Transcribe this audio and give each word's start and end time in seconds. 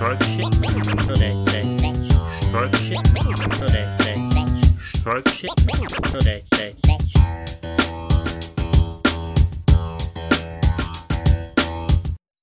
Start 0.00 0.22
shit. 0.22 0.46
Today, 1.04 1.34
today, 1.44 1.76
Start 4.94 5.28
shit. 5.28 5.50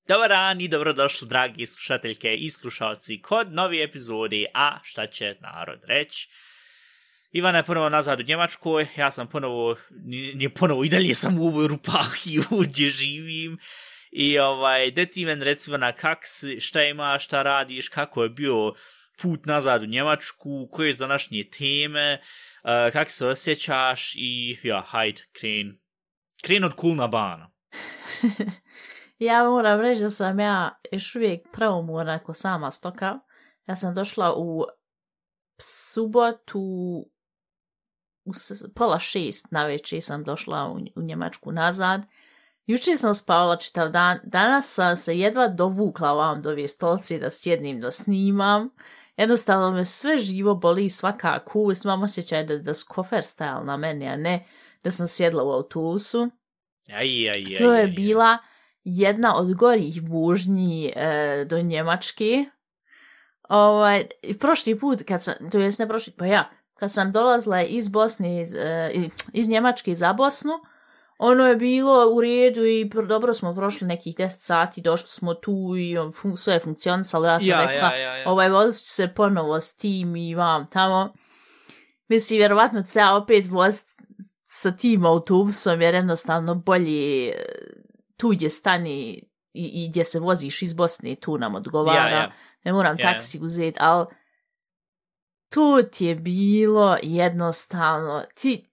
Dobar 0.07 0.29
dan 0.29 0.61
i 0.61 0.67
dobrodošli, 0.67 1.27
dragi 1.27 1.65
slušateljke 1.65 2.35
i 2.35 2.49
slušalci, 2.49 3.21
kod 3.21 3.53
novi 3.53 3.83
epizodi 3.83 4.45
A 4.53 4.79
šta 4.83 5.07
će 5.07 5.35
narod 5.41 5.79
reći. 5.87 6.29
Ivana 7.31 7.57
je 7.57 7.63
ponovo 7.63 7.89
nazad 7.89 8.19
u 8.19 8.23
Njemačkoj, 8.23 8.87
ja 8.97 9.11
sam 9.11 9.27
ponovo, 9.27 9.75
nije 10.33 10.49
ponovo, 10.49 10.83
i 10.83 10.89
dalje 10.89 11.15
sam 11.15 11.39
u 11.39 11.47
ovoj 11.47 11.67
rupahiju 11.67 12.43
gdje 12.69 12.87
živim. 12.87 13.57
I 14.11 14.39
ovaj, 14.39 14.91
deci 14.91 15.25
men 15.25 15.41
recimo 15.41 15.77
na 15.77 15.91
kak 15.91 16.19
si, 16.23 16.59
šta 16.59 16.83
imaš, 16.83 17.25
šta 17.25 17.43
radiš, 17.43 17.89
kako 17.89 18.23
je 18.23 18.29
bio 18.29 18.73
put 19.21 19.45
nazad 19.45 19.83
u 19.83 19.85
Njemačku, 19.85 20.67
koje 20.71 20.93
su 20.93 20.99
današnje 20.99 21.43
teme, 21.57 22.21
uh, 22.63 22.93
kako 22.93 23.11
se 23.11 23.27
osjećaš 23.27 24.15
i 24.15 24.59
ja, 24.63 24.81
hajde, 24.87 25.21
kren, 25.39 25.79
kren 26.43 26.63
od 26.63 26.73
kulna 26.73 27.07
bana. 27.07 27.51
Ja 29.19 29.43
moram 29.43 29.81
reći 29.81 30.01
da 30.01 30.09
sam 30.09 30.39
ja 30.39 30.79
još 30.91 31.15
uvijek 31.15 31.47
preumorna 31.53 32.13
ako 32.13 32.33
sama 32.33 32.71
stoka. 32.71 33.19
Ja 33.67 33.75
sam 33.75 33.95
došla 33.95 34.33
u 34.37 34.65
subotu 35.61 36.59
u 38.25 38.31
pola 38.75 38.99
šest 38.99 39.51
na 39.51 39.65
večer 39.65 40.01
sam 40.01 40.23
došla 40.23 40.67
u, 40.67 40.77
u 40.95 41.01
Njemačku 41.01 41.51
nazad. 41.51 42.01
Jučer 42.67 42.97
sam 42.97 43.13
spavala 43.13 43.55
čitav 43.57 43.89
dan, 43.89 44.19
danas 44.23 44.73
sam 44.73 44.95
se 44.95 45.17
jedva 45.17 45.47
dovukla 45.47 46.13
vam 46.13 46.41
do 46.41 46.49
ove 46.49 46.67
stolci 46.67 47.19
da 47.19 47.29
sjednim 47.29 47.81
da 47.81 47.91
snimam. 47.91 48.69
Jednostavno 49.17 49.71
me 49.71 49.85
sve 49.85 50.17
živo 50.17 50.55
boli 50.55 50.89
svaka 50.89 51.39
kus, 51.45 51.85
imam 51.85 52.03
osjećaj 52.03 52.43
da, 52.43 52.57
da 52.57 52.73
su 52.73 52.85
kofer 52.89 53.23
stajal 53.23 53.65
na 53.65 53.77
meni, 53.77 54.07
a 54.07 54.15
ne 54.15 54.45
da 54.83 54.91
sam 54.91 55.07
sjedla 55.07 55.43
u 55.43 55.51
autobusu. 55.51 56.29
Aj, 56.89 57.29
aj, 57.29 57.45
aj, 57.49 57.55
To 57.57 57.73
je 57.73 57.79
aj, 57.79 57.85
aj. 57.85 57.91
bila 57.91 58.37
jedna 58.83 59.35
od 59.35 59.53
gorih 59.53 60.01
vužnji 60.03 60.91
e, 60.95 61.45
do 61.49 61.61
Njemačke. 61.61 62.45
Ovaj, 63.49 64.05
prošli 64.39 64.79
put, 64.79 65.03
kad 65.07 65.23
sam, 65.23 65.33
to 65.51 65.59
jest 65.59 65.79
ne 65.79 65.87
prošli, 65.87 66.13
pa 66.17 66.25
ja, 66.25 66.49
kad 66.73 66.91
sam 66.91 67.11
dolazila 67.11 67.61
iz 67.61 67.89
Bosne, 67.89 68.41
iz, 68.41 68.55
e, 68.55 68.91
iz 69.33 69.49
Njemačke 69.49 69.95
za 69.95 70.13
Bosnu, 70.13 70.53
ono 71.17 71.47
je 71.47 71.55
bilo 71.55 72.11
u 72.13 72.21
redu 72.21 72.65
i 72.65 72.89
dobro 73.07 73.33
smo 73.33 73.55
prošli 73.55 73.87
nekih 73.87 74.15
10 74.15 74.29
sati, 74.29 74.81
došli 74.81 75.07
smo 75.07 75.33
tu 75.33 75.75
i 75.77 75.97
on, 75.97 76.11
fun, 76.11 76.37
sve 76.37 76.53
je 76.53 76.59
funkcionisalo. 76.59 77.27
Ja 77.27 77.39
sam 77.39 77.49
Ja, 77.49 77.65
rekla, 77.65 77.89
ja, 77.89 77.95
ja, 77.95 78.17
ja. 78.17 78.29
ovaj, 78.29 78.49
vozit 78.49 78.85
ću 78.85 78.93
se 78.93 79.13
ponovo 79.15 79.59
s 79.59 79.75
tim 79.75 80.15
i 80.15 80.35
vam 80.35 80.67
tamo. 80.67 81.13
Mislim, 82.07 82.37
vjerovatno 82.37 82.83
će 82.83 82.99
ja 82.99 83.15
opet 83.15 83.45
vozit 83.49 83.87
sa 84.43 84.71
tim 84.71 85.05
autobusom, 85.05 85.81
jer 85.81 85.93
jednostavno 85.93 86.55
bolje 86.55 87.33
tu 88.17 88.29
gdje 88.29 88.49
stani 88.49 89.27
i, 89.53 89.83
i 89.83 89.89
gdje 89.89 90.05
se 90.05 90.19
voziš 90.19 90.61
iz 90.61 90.73
Bosne, 90.73 91.15
tu 91.15 91.37
nam 91.37 91.55
odgovara. 91.55 92.09
Ja, 92.09 92.17
ja. 92.17 92.31
Ne 92.63 92.73
moram 92.73 92.95
Ja, 92.99 93.07
ja. 93.07 93.13
taksi 93.13 93.39
uzeti, 93.41 93.77
ali 93.81 94.05
tu 95.49 95.83
ti 95.91 96.05
je 96.05 96.15
bilo 96.15 96.97
jednostavno, 97.03 98.23
ti, 98.41 98.63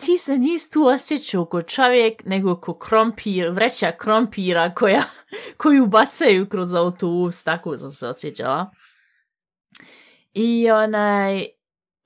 ti 0.00 0.18
se 0.18 0.38
nisi 0.38 0.72
tu 0.72 0.86
osjećao 0.86 1.44
ko 1.44 1.62
čovjek, 1.62 2.24
nego 2.24 2.60
ko 2.60 2.74
krompir, 2.78 3.50
vreća 3.50 3.92
krompira 3.98 4.74
koja, 4.74 5.02
koju 5.62 5.86
bacaju 5.86 6.48
kroz 6.48 6.74
autobus, 6.74 7.44
tako 7.44 7.76
sam 7.76 7.90
se 7.90 8.08
osjećala. 8.08 8.70
I 10.32 10.70
onaj, 10.70 11.46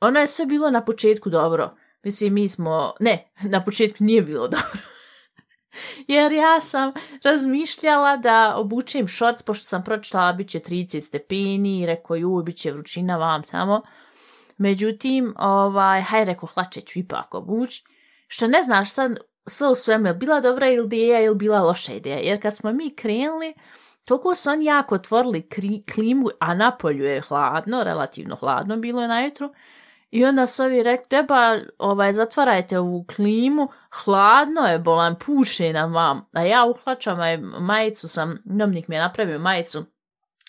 ono 0.00 0.20
je 0.20 0.26
sve 0.26 0.46
bilo 0.46 0.70
na 0.70 0.84
početku 0.84 1.30
dobro. 1.30 1.76
Mislim, 2.02 2.34
mi 2.34 2.48
smo, 2.48 2.92
ne, 3.00 3.32
na 3.42 3.64
početku 3.64 4.04
nije 4.04 4.22
bilo 4.22 4.48
dobro. 4.54 4.80
Jer 6.08 6.32
ja 6.32 6.60
sam 6.60 6.92
razmišljala 7.24 8.16
da 8.16 8.54
obučem 8.56 9.08
šorc, 9.08 9.42
pošto 9.42 9.66
sam 9.66 9.84
pročitala 9.84 10.32
bit 10.32 10.48
će 10.48 10.60
30 10.60 11.02
stepeni 11.02 11.80
i 11.80 11.86
rekao 11.86 12.16
ju, 12.16 12.42
bit 12.42 12.56
će 12.56 12.72
vrućina 12.72 13.16
vam 13.16 13.42
tamo. 13.42 13.82
Međutim, 14.56 15.34
ovaj, 15.38 16.00
haj 16.00 16.24
rekao, 16.24 16.46
hlače 16.46 16.80
ću 16.80 16.98
ipak 16.98 17.34
obuć. 17.34 17.82
Što 18.26 18.46
ne 18.46 18.62
znaš 18.62 18.90
sad 18.90 19.18
sve 19.46 19.68
u 19.68 19.74
svemu, 19.74 20.06
je 20.06 20.14
bila 20.14 20.40
dobra 20.40 20.70
ideja 20.70 21.20
ili 21.20 21.34
bila 21.34 21.60
loša 21.60 21.92
ideja. 21.92 22.18
Jer 22.18 22.42
kad 22.42 22.56
smo 22.56 22.72
mi 22.72 22.94
krenuli, 22.96 23.54
toliko 24.04 24.34
su 24.34 24.50
oni 24.50 24.64
jako 24.64 24.94
otvorili 24.94 25.48
kri, 25.48 25.82
klimu, 25.94 26.28
a 26.40 26.54
na 26.54 26.76
polju 26.76 27.04
je 27.04 27.20
hladno, 27.20 27.84
relativno 27.84 28.36
hladno 28.36 28.76
bilo 28.76 29.02
je 29.02 29.08
najutru. 29.08 29.54
I 30.10 30.24
onda 30.24 30.46
su 30.46 30.62
ovi 30.62 30.82
rekli, 30.82 31.08
treba, 31.08 31.58
ovaj, 31.78 32.12
zatvarajte 32.12 32.78
ovu 32.78 33.04
klimu, 33.16 33.68
hladno 33.90 34.60
je, 34.60 34.78
bolan, 34.78 35.16
puše 35.26 35.72
nam 35.72 35.92
vam. 35.92 36.28
A 36.32 36.42
ja 36.42 36.64
uhlačam 36.64 37.20
aj 37.20 37.36
majicu 37.38 38.08
sam, 38.08 38.38
nomnik 38.44 38.88
mi 38.88 38.94
je 38.94 39.02
napravio 39.02 39.38
majicu, 39.38 39.84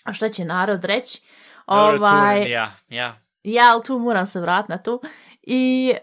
a 0.04 0.14
šta 0.14 0.30
će 0.30 0.46
narod 0.46 0.86
reći? 0.86 1.22
Ovaj, 1.66 2.52
ja, 2.52 2.76
ja 2.90 3.25
ja, 3.54 3.72
ali 3.74 3.84
tu 3.84 4.00
moram 4.00 4.26
se 4.26 4.40
vrat 4.40 4.70
na 4.70 4.78
to. 4.78 5.00
I 5.42 5.94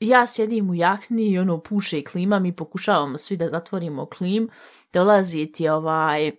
ja 0.00 0.26
sjedim 0.26 0.70
u 0.70 0.74
jakni 0.74 1.22
i 1.22 1.38
ono 1.38 1.60
puše 1.62 1.98
i 1.98 2.04
klima, 2.04 2.38
mi 2.38 2.56
pokušavamo 2.56 3.18
svi 3.18 3.36
da 3.36 3.48
zatvorimo 3.48 4.06
klim, 4.06 4.48
dolazi 4.92 5.52
ti 5.52 5.68
ovaj 5.68 6.30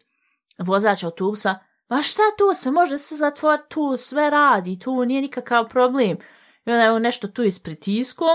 vozač 0.59 1.03
autobusa, 1.03 1.59
ma 1.89 2.01
šta 2.01 2.21
to 2.37 2.53
se 2.53 2.71
može 2.71 2.97
se 2.97 3.15
zatvoriti, 3.15 3.69
tu 3.69 3.97
sve 3.97 4.29
radi, 4.29 4.79
tu 4.79 5.05
nije 5.05 5.21
nikakav 5.21 5.69
problem. 5.69 6.17
I 6.65 6.71
onda 6.71 6.83
je 6.83 6.91
on 6.91 7.01
nešto 7.01 7.27
tu 7.27 7.43
ispritisko 7.43 8.25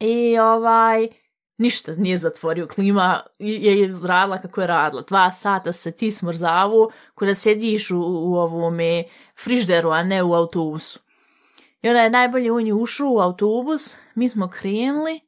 i 0.00 0.38
ovaj, 0.38 1.08
ništa 1.58 1.92
nije 1.92 2.16
zatvorio 2.16 2.66
klima, 2.66 3.22
je 3.38 3.80
je 3.80 3.98
radila 4.04 4.40
kako 4.40 4.60
je 4.60 4.66
radila. 4.66 5.02
Dva 5.02 5.30
sata 5.30 5.72
se 5.72 5.96
ti 5.96 6.10
smrzavu, 6.10 6.90
kada 7.14 7.34
sjediš 7.34 7.90
u, 7.90 7.98
u 8.00 8.34
ovome 8.34 9.04
frižderu, 9.44 9.90
a 9.90 10.02
ne 10.02 10.22
u 10.22 10.34
autobusu. 10.34 11.00
I 11.82 11.88
ona 11.88 12.00
je 12.00 12.10
najbolje 12.10 12.52
on 12.52 12.66
je 12.66 12.74
ušao 12.74 13.08
u 13.10 13.18
autobus, 13.18 13.96
mi 14.14 14.28
smo 14.28 14.48
krenuli, 14.48 15.20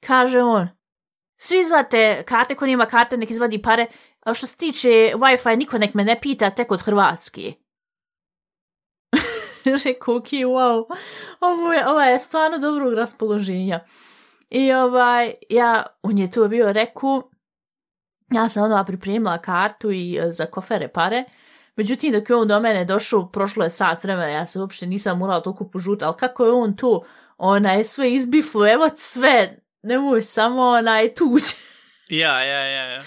kaže 0.00 0.42
on, 0.42 0.68
svi 1.36 1.60
izvate 1.60 2.22
karte, 2.26 2.54
ko 2.54 2.66
nima 2.66 2.86
karte, 2.86 3.16
nek 3.16 3.30
izvadi 3.30 3.62
pare, 3.62 3.86
a 4.20 4.34
što 4.34 4.46
se 4.46 4.56
tiče 4.56 4.88
Wi-Fi, 5.14 5.56
niko 5.56 5.78
nek 5.78 5.94
me 5.94 6.04
ne 6.04 6.20
pita 6.20 6.50
tek 6.50 6.70
od 6.70 6.82
Hrvatske. 6.82 7.52
Rekao, 9.84 10.16
ok, 10.16 10.26
wow, 10.26 10.84
ovo 11.40 11.72
je, 11.72 11.88
ovo 11.88 12.00
je 12.00 12.18
stvarno 12.18 12.58
dobrog 12.58 12.94
raspoloženja. 12.94 13.80
I 14.54 14.72
ovaj, 14.72 15.34
ja, 15.48 15.86
on 16.02 16.18
je 16.18 16.30
tu 16.30 16.48
bio 16.48 16.72
rekao, 16.72 17.30
ja 18.30 18.48
sam 18.48 18.64
onda 18.64 18.84
pripremila 18.84 19.38
kartu 19.38 19.90
i 19.90 20.16
e, 20.16 20.30
za 20.30 20.46
kofere 20.46 20.88
pare, 20.88 21.24
međutim 21.76 22.12
dok 22.12 22.30
je 22.30 22.36
on 22.36 22.48
do 22.48 22.60
mene 22.60 22.84
došao, 22.84 23.30
prošlo 23.30 23.64
je 23.64 23.70
sat 23.70 24.04
vremena, 24.04 24.28
ja 24.28 24.46
se 24.46 24.60
uopšte 24.60 24.86
nisam 24.86 25.18
morala 25.18 25.40
toliko 25.40 25.68
požuti, 25.68 26.04
ali 26.04 26.14
kako 26.18 26.44
je 26.44 26.52
on 26.52 26.76
tu, 26.76 27.04
ona 27.38 27.72
je 27.72 27.84
sve 27.84 28.12
izbiflo, 28.12 28.72
evo 28.72 28.88
sve, 28.96 29.62
nemoj 29.82 30.22
samo 30.22 30.62
onaj 30.62 31.14
tuđ. 31.14 31.42
Ja, 32.08 32.42
ja, 32.42 32.60
ja, 32.66 32.84
ja. 32.84 33.02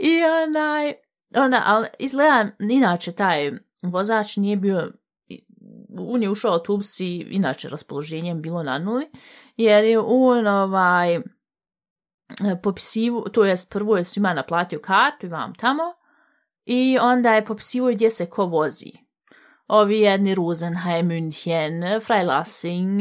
I 0.00 0.22
onaj, 0.24 0.94
ona, 1.36 1.62
ali 1.66 1.88
izgleda, 1.98 2.46
inače 2.58 3.12
taj 3.12 3.52
vozač 3.82 4.36
nije 4.36 4.56
bio, 4.56 4.92
on 5.98 6.22
je 6.22 6.30
ušao 6.30 6.52
autobus 6.52 7.00
i 7.00 7.26
inače 7.30 7.68
raspoloženje 7.68 8.34
bilo 8.34 8.62
na 8.62 8.78
nuli, 8.78 9.10
jer 9.56 9.84
je 9.84 9.98
on 9.98 10.46
ovaj, 10.46 11.14
e, 11.14 11.22
popisivo, 12.62 13.20
to 13.20 13.44
je 13.44 13.54
prvo 13.70 13.96
je 13.96 14.04
svima 14.04 14.34
naplatio 14.34 14.78
kartu 14.78 15.26
i 15.26 15.28
vam 15.28 15.54
tamo, 15.54 15.82
i 16.64 16.98
onda 17.00 17.34
je 17.34 17.44
popisivo 17.44 17.90
gdje 17.92 18.10
se 18.10 18.30
ko 18.30 18.46
vozi. 18.46 18.92
Ovi 19.66 20.00
jedni 20.00 20.34
Rosenheim, 20.34 21.08
München, 21.08 22.00
Freilassing, 22.06 23.00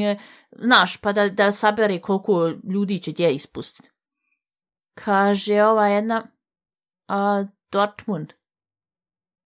naš, 0.52 0.98
pa 0.98 1.12
da, 1.12 1.30
da 1.30 1.52
sabere 1.52 2.02
koliko 2.02 2.52
ljudi 2.74 3.00
će 3.00 3.12
gdje 3.12 3.34
ispustiti. 3.34 3.90
Kaže 4.94 5.64
ova 5.64 5.88
jedna, 5.88 6.28
a, 7.08 7.46
Dortmund. 7.72 8.34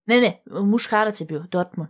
Ne, 0.06 0.22
ne, 0.22 0.44
muškarac 0.46 1.22
je 1.22 1.26
bio, 1.26 1.46
Dortmund. 1.52 1.90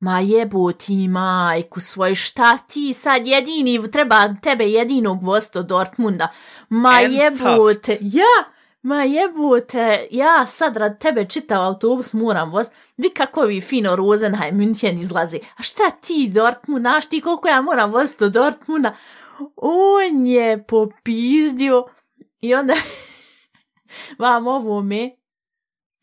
Ma 0.00 0.20
jebo 0.20 0.72
ti 0.72 1.08
majku 1.08 1.80
svoj, 1.80 2.14
šta 2.14 2.58
ti 2.58 2.92
sad 2.92 3.26
jedini, 3.26 3.90
treba 3.90 4.34
tebe 4.42 4.64
jedinog 4.64 5.22
vosti 5.22 5.58
do 5.58 5.62
Dortmunda. 5.62 6.28
Ma 6.68 7.02
Ernsthaft? 7.02 7.40
jebote, 7.42 7.98
ja, 8.00 8.52
ma 8.82 9.04
jebote, 9.04 10.06
ja 10.10 10.46
sad 10.46 10.76
rad 10.76 10.98
tebe 10.98 11.24
čitav 11.24 11.64
autobus 11.64 12.12
moram 12.12 12.50
voziti. 12.52 12.76
Vi 12.96 13.10
kako 13.10 13.40
vi 13.40 13.60
fino 13.60 13.96
Rosenheim, 13.96 14.58
München 14.58 15.00
izlazi. 15.00 15.40
A 15.56 15.62
šta 15.62 15.90
ti 15.90 16.30
Dortmund, 16.34 16.82
znaš 16.82 17.08
ti 17.08 17.20
koliko 17.20 17.48
ja 17.48 17.62
moram 17.62 17.92
voziti 17.92 18.24
do 18.24 18.28
Dortmunda? 18.28 18.96
On 19.56 20.26
je 20.26 20.64
popizdio 20.64 21.86
i 22.40 22.54
onda 22.54 22.74
vam 24.18 24.46
ovo 24.46 24.82
me 24.82 25.20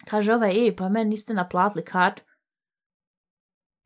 Kaže 0.10 0.34
ovaj, 0.34 0.68
e, 0.68 0.76
pa 0.76 0.90
meni 0.90 1.10
niste 1.10 1.34
naplatili 1.34 1.86
kartu. 1.86 2.24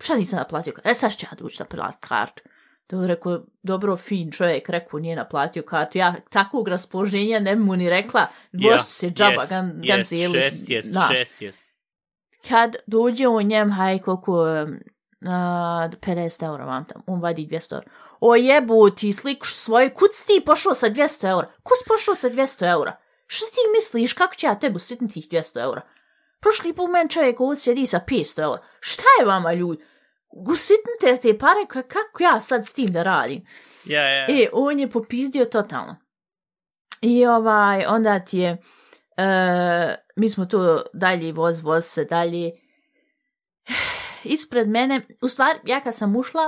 Šta 0.01 0.15
nisam 0.15 0.39
naplatio 0.39 0.73
kartu? 0.73 0.89
E, 0.89 0.93
sad 0.93 1.17
ću 1.17 1.25
ja 1.31 1.35
doći 1.37 1.63
naplatiti 1.63 2.07
kartu. 2.07 2.43
To 2.87 3.01
je 3.01 3.07
rekao, 3.07 3.41
dobro, 3.63 3.97
fin 3.97 4.31
čovjek, 4.31 4.69
rekao, 4.69 4.99
nije 4.99 5.15
naplatio 5.15 5.63
kartu. 5.63 5.97
Ja 5.97 6.15
takvog 6.29 6.67
raspoloženja 6.67 7.39
ne 7.39 7.55
bi 7.55 7.63
mu 7.63 7.75
ni 7.75 7.89
rekla, 7.89 8.27
vošću 8.53 8.91
se 8.91 9.09
džaba, 9.09 9.43
yes, 9.43 9.49
gan, 9.49 9.65
yes, 9.65 9.87
gan 9.87 10.03
cijeli. 10.03 10.41
Šest, 10.41 10.69
jest, 10.69 10.89
znaš. 10.89 11.17
šest, 11.17 11.41
jest. 11.41 11.69
Kad 12.49 12.75
dođe 12.87 13.27
u 13.27 13.41
njem, 13.41 13.71
haj, 13.71 13.99
koliko, 13.99 14.31
um, 14.31 14.79
a, 15.21 15.89
50 16.01 16.45
eura 16.45 16.65
vam 16.65 16.85
tam, 16.85 17.01
on 17.07 17.21
vadi 17.21 17.47
200 17.51 17.73
eura. 17.73 17.85
O 18.19 18.35
jebu 18.35 18.89
ti 18.89 19.13
sliku 19.13 19.47
svoje, 19.47 19.93
kud 19.93 20.09
si 20.13 20.27
ti 20.27 20.43
pošao 20.45 20.75
sa 20.75 20.89
200 20.89 21.29
eura? 21.29 21.51
Ko 21.63 21.75
si 21.75 21.83
pošao 21.87 22.15
sa 22.15 22.29
200 22.29 22.71
eura? 22.71 22.97
Što 23.27 23.45
ti 23.45 23.59
misliš, 23.75 24.13
kako 24.13 24.35
će 24.35 24.47
ja 24.47 24.59
tebu 24.59 24.79
sitni 24.79 25.09
tih 25.09 25.27
200 25.29 25.61
eura? 25.61 25.81
Prošli 26.39 26.73
put 26.73 26.89
men 26.91 27.07
čovjek 27.07 27.41
ovdje 27.41 27.57
sjedi 27.57 27.85
sa 27.85 27.99
500 28.07 28.41
eura. 28.41 28.61
Šta 28.79 29.03
je 29.19 29.25
vama 29.25 29.53
ljudi? 29.53 29.83
Gusitnite 30.33 31.21
te 31.21 31.37
pare, 31.37 31.65
ka- 31.67 31.87
kako 31.87 32.23
ja 32.23 32.39
sad 32.39 32.65
s 32.65 32.73
tim 32.73 32.87
da 32.87 33.03
radim? 33.03 33.45
Ja, 33.85 34.09
ja. 34.09 34.25
E, 34.29 34.49
on 34.53 34.79
je 34.79 34.89
popizdio 34.89 35.45
totalno. 35.45 35.95
I 37.01 37.25
ovaj, 37.25 37.85
onda 37.85 38.19
ti 38.19 38.37
je, 38.37 38.57
e, 39.17 39.95
mi 40.15 40.29
smo 40.29 40.45
tu 40.45 40.57
dalje, 40.93 41.33
voz, 41.33 41.59
voz 41.59 41.85
se 41.85 42.05
dalje. 42.05 42.51
Ispred 44.23 44.69
mene, 44.69 45.01
u 45.21 45.27
stvari, 45.27 45.59
ja 45.65 45.81
kad 45.81 45.95
sam 45.95 46.15
ušla 46.15 46.41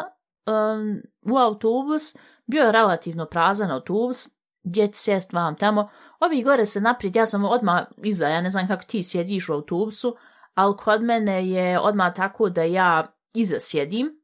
um, 0.45 1.01
u 1.21 1.38
autobus, 1.38 2.15
bio 2.45 2.63
je 2.63 2.71
relativno 2.71 3.25
prazan 3.25 3.71
autobus, 3.71 4.27
gdje 4.63 4.91
ti 4.91 4.97
sjest 4.97 5.33
vam 5.33 5.56
tamo. 5.56 5.89
Ovi 6.19 6.44
gore 6.44 6.65
se 6.65 6.81
naprijed, 6.81 7.15
ja 7.15 7.25
sam 7.25 7.45
odmah 7.45 7.83
iza, 8.03 8.27
ja 8.27 8.41
ne 8.41 8.50
znam 8.50 8.68
kako 8.68 8.83
ti 8.83 9.03
sjediš 9.03 9.50
u 9.50 9.53
autobusu, 9.53 10.15
ali 10.53 10.77
kod 10.77 11.03
mene 11.03 11.50
je 11.50 11.79
odmah 11.79 12.13
tako 12.15 12.50
da 12.50 12.63
ja 12.63 13.15
iza 13.33 13.59
sjedim. 13.59 14.24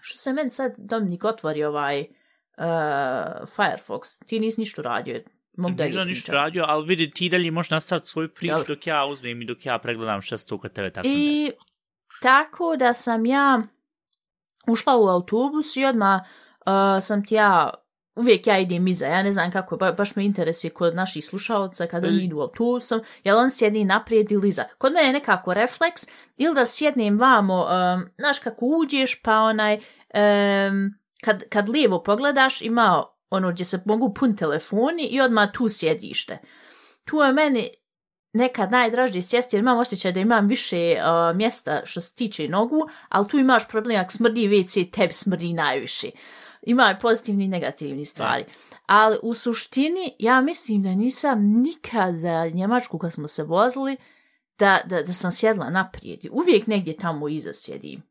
Što 0.00 0.18
se 0.18 0.32
meni 0.32 0.50
sad 0.50 0.74
Dominik 0.78 1.24
otvori 1.24 1.64
ovaj 1.64 2.00
uh, 2.00 2.06
Firefox, 3.56 4.26
ti 4.26 4.40
nisi 4.40 4.60
ništa 4.60 4.82
radio. 4.82 5.20
Mogu 5.56 5.74
dalje 5.74 5.90
Nisam 5.90 6.08
ništa 6.08 6.32
radio, 6.32 6.64
ali 6.68 6.86
vidi, 6.86 7.10
ti 7.10 7.28
dalje 7.28 7.50
možeš 7.50 7.70
nastaviti 7.70 8.06
svoju 8.06 8.28
priču 8.34 8.54
Dobro. 8.56 8.74
dok 8.74 8.86
ja 8.86 9.06
uzmem 9.06 9.42
i 9.42 9.44
dok 9.44 9.66
ja 9.66 9.78
pregledam 9.78 10.22
šta 10.22 10.38
se 10.38 10.46
to 10.46 10.58
kod 10.58 10.72
tebe 10.72 10.90
tako 10.92 11.08
I 11.10 11.50
tako 12.22 12.76
da 12.76 12.94
sam 12.94 13.26
ja 13.26 13.62
ušla 14.68 14.96
u 14.96 15.08
autobus 15.08 15.76
i 15.76 15.84
odmah 15.84 16.20
uh, 16.20 17.02
sam 17.02 17.24
ti 17.24 17.34
ja, 17.34 17.70
uvijek 18.16 18.46
ja 18.46 18.58
idem 18.58 18.86
iza, 18.86 19.06
ja 19.06 19.22
ne 19.22 19.32
znam 19.32 19.50
kako, 19.50 19.76
ba, 19.76 19.92
baš 19.92 20.16
me 20.16 20.24
interesuje 20.24 20.70
kod 20.70 20.94
naših 20.94 21.24
slušalca 21.24 21.86
kada 21.86 22.08
oni 22.08 22.16
Mm. 22.16 22.24
idu 22.24 22.40
autobusom, 22.40 23.00
jel 23.24 23.38
on 23.38 23.50
sjedi 23.50 23.84
naprijed 23.84 24.32
ili 24.32 24.48
iza. 24.48 24.64
Kod 24.78 24.92
mene 24.92 25.06
je 25.06 25.12
nekako 25.12 25.54
refleks, 25.54 26.02
ili 26.36 26.54
da 26.54 26.66
sjednem 26.66 27.18
vamo, 27.18 27.62
um, 27.62 28.08
znaš 28.18 28.38
kako 28.38 28.66
uđeš, 28.66 29.22
pa 29.22 29.38
onaj, 29.38 29.74
um, 29.74 30.94
kad, 31.24 31.48
kad 31.48 31.68
lijevo 31.68 32.02
pogledaš, 32.02 32.62
ima 32.62 33.02
ono 33.30 33.50
gdje 33.50 33.64
se 33.64 33.82
mogu 33.84 34.14
pun 34.14 34.36
telefoni 34.36 35.02
i 35.02 35.20
odmah 35.20 35.52
tu 35.52 35.68
sjedište. 35.68 36.38
Tu 37.04 37.16
je 37.16 37.32
meni 37.32 37.68
nekad 38.32 38.70
najdražnije 38.70 39.22
sjesti 39.22 39.56
jer 39.56 39.60
imam 39.60 39.78
osjećaj 39.78 40.12
da 40.12 40.20
imam 40.20 40.46
više 40.46 40.96
uh, 40.96 41.36
mjesta 41.36 41.80
što 41.84 42.00
se 42.00 42.14
tiče 42.14 42.48
nogu, 42.48 42.88
ali 43.08 43.28
tu 43.28 43.38
imaš 43.38 43.68
problem 43.68 44.00
ako 44.00 44.10
smrdi 44.10 44.48
WC, 44.48 44.90
tebi 44.92 45.12
smrdi 45.12 45.52
najviše. 45.52 46.10
Ima 46.66 46.94
i 46.96 47.00
pozitivni 47.00 47.44
i 47.44 47.48
negativni 47.48 48.04
stvari. 48.04 48.44
Ali 48.86 49.18
u 49.22 49.34
suštini 49.34 50.14
ja 50.18 50.40
mislim 50.40 50.82
da 50.82 50.88
nisam 50.88 51.42
nikad 51.42 52.16
za 52.16 52.50
Njemačku 52.54 52.98
kad 52.98 53.12
smo 53.12 53.28
se 53.28 53.42
vozili 53.42 53.96
da, 54.58 54.80
da, 54.84 55.02
da 55.02 55.12
sam 55.12 55.32
sjedla 55.32 55.70
naprijed. 55.70 56.20
Uvijek 56.30 56.66
negdje 56.66 56.96
tamo 56.96 57.28
iza 57.28 57.50
sjedim. 57.52 58.02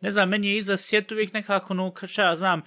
Ne 0.00 0.10
znam, 0.10 0.28
meni 0.28 0.48
je 0.48 0.56
iza 0.56 0.76
sjet 0.76 1.12
uvijek 1.12 1.32
nekako, 1.32 1.74
no, 1.74 1.92
šta 2.06 2.24
ja 2.24 2.36
znam, 2.36 2.60
uh, 2.60 2.62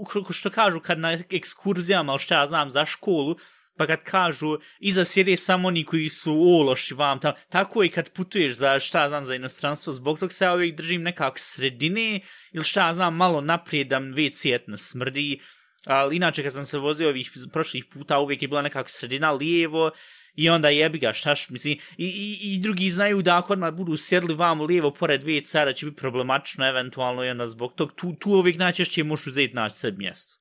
u, 0.00 0.28
u, 0.28 0.32
što 0.32 0.50
kažu 0.50 0.80
kad 0.80 0.98
na 0.98 1.18
ekskurzijama, 1.30 2.12
ali 2.12 2.18
šta 2.18 2.40
ja 2.40 2.46
znam, 2.46 2.70
za 2.70 2.84
školu, 2.84 3.36
pa 3.76 3.86
kad 3.86 4.02
kažu, 4.02 4.58
iza 4.80 5.04
sjede 5.04 5.36
samo 5.36 5.68
oni 5.68 5.84
koji 5.84 6.08
su 6.08 6.32
ološi 6.32 6.94
vam 6.94 7.20
tam, 7.20 7.32
tako 7.48 7.84
i 7.84 7.88
kad 7.88 8.12
putuješ 8.12 8.52
za, 8.52 8.80
šta 8.80 9.08
znam, 9.08 9.24
za 9.24 9.34
inostranstvo, 9.34 9.92
zbog 9.92 10.18
tog 10.18 10.32
se 10.32 10.44
ja 10.44 10.54
uvijek 10.54 10.76
držim 10.76 11.02
nekako 11.02 11.38
sredine, 11.38 12.20
ili 12.52 12.64
šta 12.64 12.92
znam, 12.92 13.16
malo 13.16 13.40
naprijed 13.40 13.88
da 13.88 13.98
mi 13.98 14.30
smrdi, 14.76 15.40
ali 15.86 16.16
inače 16.16 16.42
kad 16.42 16.52
sam 16.52 16.64
se 16.64 16.78
vozio 16.78 17.08
ovih 17.08 17.30
prošlih 17.52 17.84
puta, 17.92 18.18
uvijek 18.18 18.42
je 18.42 18.48
bila 18.48 18.62
nekako 18.62 18.88
sredina 18.88 19.32
lijevo, 19.32 19.90
I 20.34 20.50
onda 20.50 20.68
jebi 20.68 20.98
ga, 20.98 21.12
štaš, 21.12 21.50
mislim, 21.50 21.78
i, 21.96 22.06
i, 22.06 22.52
i 22.52 22.58
drugi 22.58 22.90
znaju 22.90 23.22
da 23.22 23.36
ako 23.38 23.52
odmah 23.52 23.74
budu 23.74 23.96
sjedli 23.96 24.34
vam 24.34 24.60
lijevo 24.60 24.90
pored 24.90 25.22
WC, 25.22 25.64
da 25.64 25.72
će 25.72 25.86
biti 25.86 25.96
problematično 25.96 26.68
eventualno 26.68 27.24
i 27.24 27.30
onda 27.30 27.46
zbog 27.46 27.74
tog, 27.74 27.92
tu, 27.92 28.12
tu 28.12 28.30
uvijek 28.30 28.58
najčešće 28.58 29.04
možeš 29.04 29.26
uzeti 29.26 29.54
naći 29.54 29.78
sebi 29.78 29.98
mjesto. 29.98 30.38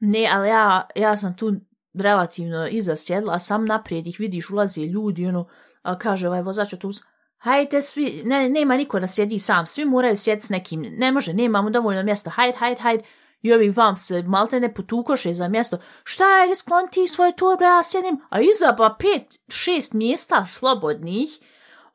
Ne, 0.00 0.28
ali 0.32 0.48
ja, 0.48 0.86
ja 0.96 1.16
sam 1.16 1.36
tu 1.36 1.60
relativno 1.94 2.68
iza 2.68 2.96
sjedla, 2.96 3.34
a 3.34 3.38
sam 3.38 3.64
naprijed 3.64 4.06
ih 4.06 4.20
vidiš, 4.20 4.50
ulaze 4.50 4.80
ljudi, 4.80 5.26
ono, 5.26 5.48
a 5.82 5.98
kaže 5.98 6.28
ovaj 6.28 6.42
vozač 6.42 6.72
autobusa, 6.72 7.04
hajde 7.36 7.82
svi, 7.82 8.22
ne, 8.24 8.48
nema 8.48 8.76
niko 8.76 9.00
da 9.00 9.06
sjedi 9.06 9.38
sam, 9.38 9.66
svi 9.66 9.84
moraju 9.84 10.16
sjediti 10.16 10.46
s 10.46 10.50
nekim, 10.50 10.80
ne 10.80 11.12
može, 11.12 11.32
nemamo 11.32 11.70
dovoljno 11.70 12.02
mjesta, 12.02 12.30
hajde, 12.30 12.58
hajde, 12.58 12.80
hajde, 12.80 13.04
i 13.42 13.52
ovi 13.52 13.70
vam 13.70 13.96
se 13.96 14.22
malte 14.22 14.60
ne 14.60 14.74
potukoše 14.74 15.34
za 15.34 15.48
mjesto, 15.48 15.78
šta 16.04 16.38
je, 16.38 16.54
sklon 16.54 16.88
ti 16.88 17.08
svoje 17.08 17.36
torbe, 17.36 17.64
ja 17.64 17.82
sjedim, 17.84 18.20
a 18.30 18.40
iza 18.40 18.74
pa 18.78 18.96
pet, 18.98 19.40
šest 19.48 19.92
mjesta 19.92 20.44
slobodnih, 20.44 21.30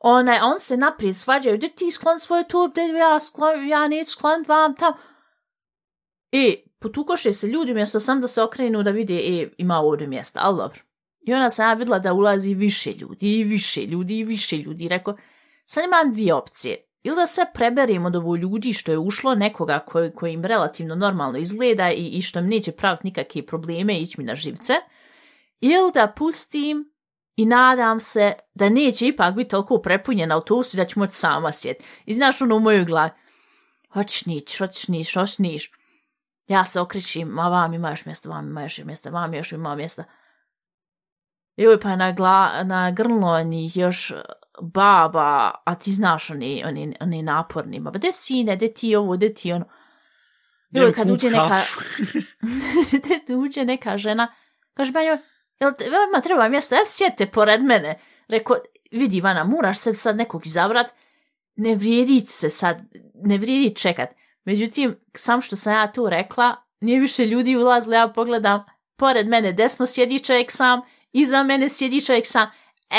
onaj, 0.00 0.38
on 0.42 0.60
se 0.60 0.76
naprijed 0.76 1.16
svađaju, 1.16 1.58
da 1.58 1.68
ti 1.68 1.90
sklon 1.90 2.20
svoje 2.20 2.48
torbe, 2.48 2.88
da 2.92 2.98
ja, 2.98 3.20
sklon, 3.20 3.68
ja 3.68 3.88
neću 3.88 4.10
sklon 4.10 4.44
vam 4.48 4.76
tam, 4.76 4.92
E, 6.34 6.54
potukoše 6.84 7.32
se 7.32 7.46
ljudi 7.46 7.72
umjesto 7.72 8.00
sam 8.00 8.20
da 8.20 8.26
se 8.26 8.42
okrenu 8.42 8.82
da 8.82 8.90
vide, 8.90 9.14
e, 9.14 9.48
ima 9.58 9.78
ovdje 9.78 10.06
mjesta, 10.06 10.40
ali 10.42 10.56
dobro. 10.56 10.80
I 11.26 11.34
onda 11.34 11.50
sam 11.50 11.68
ja 11.68 11.74
vidjela 11.74 11.98
da 11.98 12.12
ulazi 12.12 12.54
više 12.54 12.92
ljudi, 12.92 13.38
i 13.38 13.44
više 13.44 13.86
ljudi, 13.86 14.18
i 14.18 14.24
više 14.24 14.56
ljudi. 14.56 14.84
I 14.84 14.88
rekao, 14.88 15.16
sad 15.66 15.84
imam 15.84 16.12
dvije 16.12 16.34
opcije. 16.34 16.76
Ili 17.02 17.16
da 17.16 17.26
se 17.26 17.46
preberemo 17.54 18.06
od 18.06 18.16
ovo 18.16 18.36
ljudi 18.36 18.72
što 18.72 18.92
je 18.92 18.98
ušlo 18.98 19.34
nekoga 19.34 19.78
koji, 19.86 20.12
koji 20.12 20.32
im 20.32 20.44
relativno 20.44 20.94
normalno 20.94 21.38
izgleda 21.38 21.90
i, 21.90 22.06
i 22.06 22.22
što 22.22 22.38
im 22.38 22.48
neće 22.48 22.72
praviti 22.72 23.06
nikakve 23.06 23.46
probleme 23.46 23.98
i 23.98 24.02
ići 24.02 24.20
mi 24.20 24.24
na 24.24 24.34
živce. 24.34 24.72
Ili 25.60 25.92
da 25.94 26.12
pustim 26.16 26.92
i 27.36 27.46
nadam 27.46 28.00
se 28.00 28.32
da 28.54 28.68
neće 28.68 29.06
ipak 29.06 29.34
biti 29.34 29.50
toliko 29.50 29.78
prepunjen 29.78 30.32
autobus 30.32 30.74
i 30.74 30.76
da 30.76 30.84
ću 30.84 31.00
moći 31.00 31.16
sama 31.16 31.52
sjeti. 31.52 31.84
I 32.06 32.14
znaš 32.14 32.42
ono 32.42 32.56
u 32.56 32.60
mojoj 32.60 32.84
glavi, 32.84 33.10
hoćeš 33.92 34.26
nić, 34.26 34.58
hoćeš 34.58 34.88
nić, 34.88 35.14
hoćeš 35.14 35.38
nić. 35.38 35.62
Ja 36.46 36.64
se 36.64 36.80
okrećim, 36.80 37.28
ma 37.28 37.48
vam 37.48 37.74
ima 37.74 37.90
još 37.90 38.04
mjesta, 38.06 38.28
vam 38.28 38.48
ima 38.48 38.62
još 38.62 38.78
mjesta, 38.78 39.10
vam 39.10 39.34
još 39.34 39.52
ima 39.52 39.74
mjesta. 39.74 40.04
Joj, 41.56 41.80
pa 41.80 41.96
na, 41.96 42.12
gla, 42.12 42.62
na 42.64 42.90
grlo 42.90 43.28
onih 43.28 43.76
još 43.76 44.12
baba, 44.62 45.50
a 45.64 45.74
ti 45.74 45.92
znaš 45.92 46.30
oni, 46.30 46.62
oni, 46.66 46.96
oni 47.00 47.22
naporni, 47.22 47.80
ba, 47.80 47.90
de 47.90 48.12
sine, 48.12 48.56
de 48.56 48.72
ti 48.72 48.96
ovo, 48.96 49.16
de 49.16 49.34
ti 49.34 49.52
ono. 49.52 49.64
Joj, 50.70 50.92
kad 50.92 51.10
uđe 51.10 51.30
neka, 51.30 51.62
de 53.26 53.36
uđe 53.36 53.64
neka 53.64 53.96
žena, 53.96 54.34
kaže, 54.74 54.92
ba 54.92 55.00
joj, 55.00 55.18
jel 55.60 55.72
te, 55.78 55.84
vama 55.84 56.22
treba 56.22 56.48
mjesto, 56.48 56.74
evo 56.74 56.84
sjedite 56.86 57.26
pored 57.26 57.62
mene. 57.62 58.00
Rekao, 58.28 58.56
vidi 58.92 59.16
Ivana, 59.16 59.44
moraš 59.44 59.78
se 59.78 59.94
sad 59.94 60.16
nekog 60.16 60.46
izabrat, 60.46 60.92
ne 61.56 61.74
vrijedi 61.74 62.20
se 62.20 62.50
sad, 62.50 62.82
ne 63.14 63.38
vrijedi 63.38 63.76
čekat. 63.76 64.14
Međutim, 64.44 64.96
sam 65.14 65.42
što 65.42 65.56
sam 65.56 65.72
ja 65.72 65.92
tu 65.92 66.08
rekla, 66.10 66.56
nije 66.80 67.00
više 67.00 67.26
ljudi 67.26 67.56
ulazili, 67.56 67.96
ja 67.96 68.12
pogledam, 68.14 68.64
pored 68.96 69.26
mene 69.28 69.52
desno 69.52 69.86
sjedi 69.86 70.24
čovjek 70.24 70.50
sam, 70.50 70.80
iza 71.12 71.42
mene 71.42 71.68
sjedi 71.68 72.04
čovjek 72.04 72.26
sam, 72.26 72.50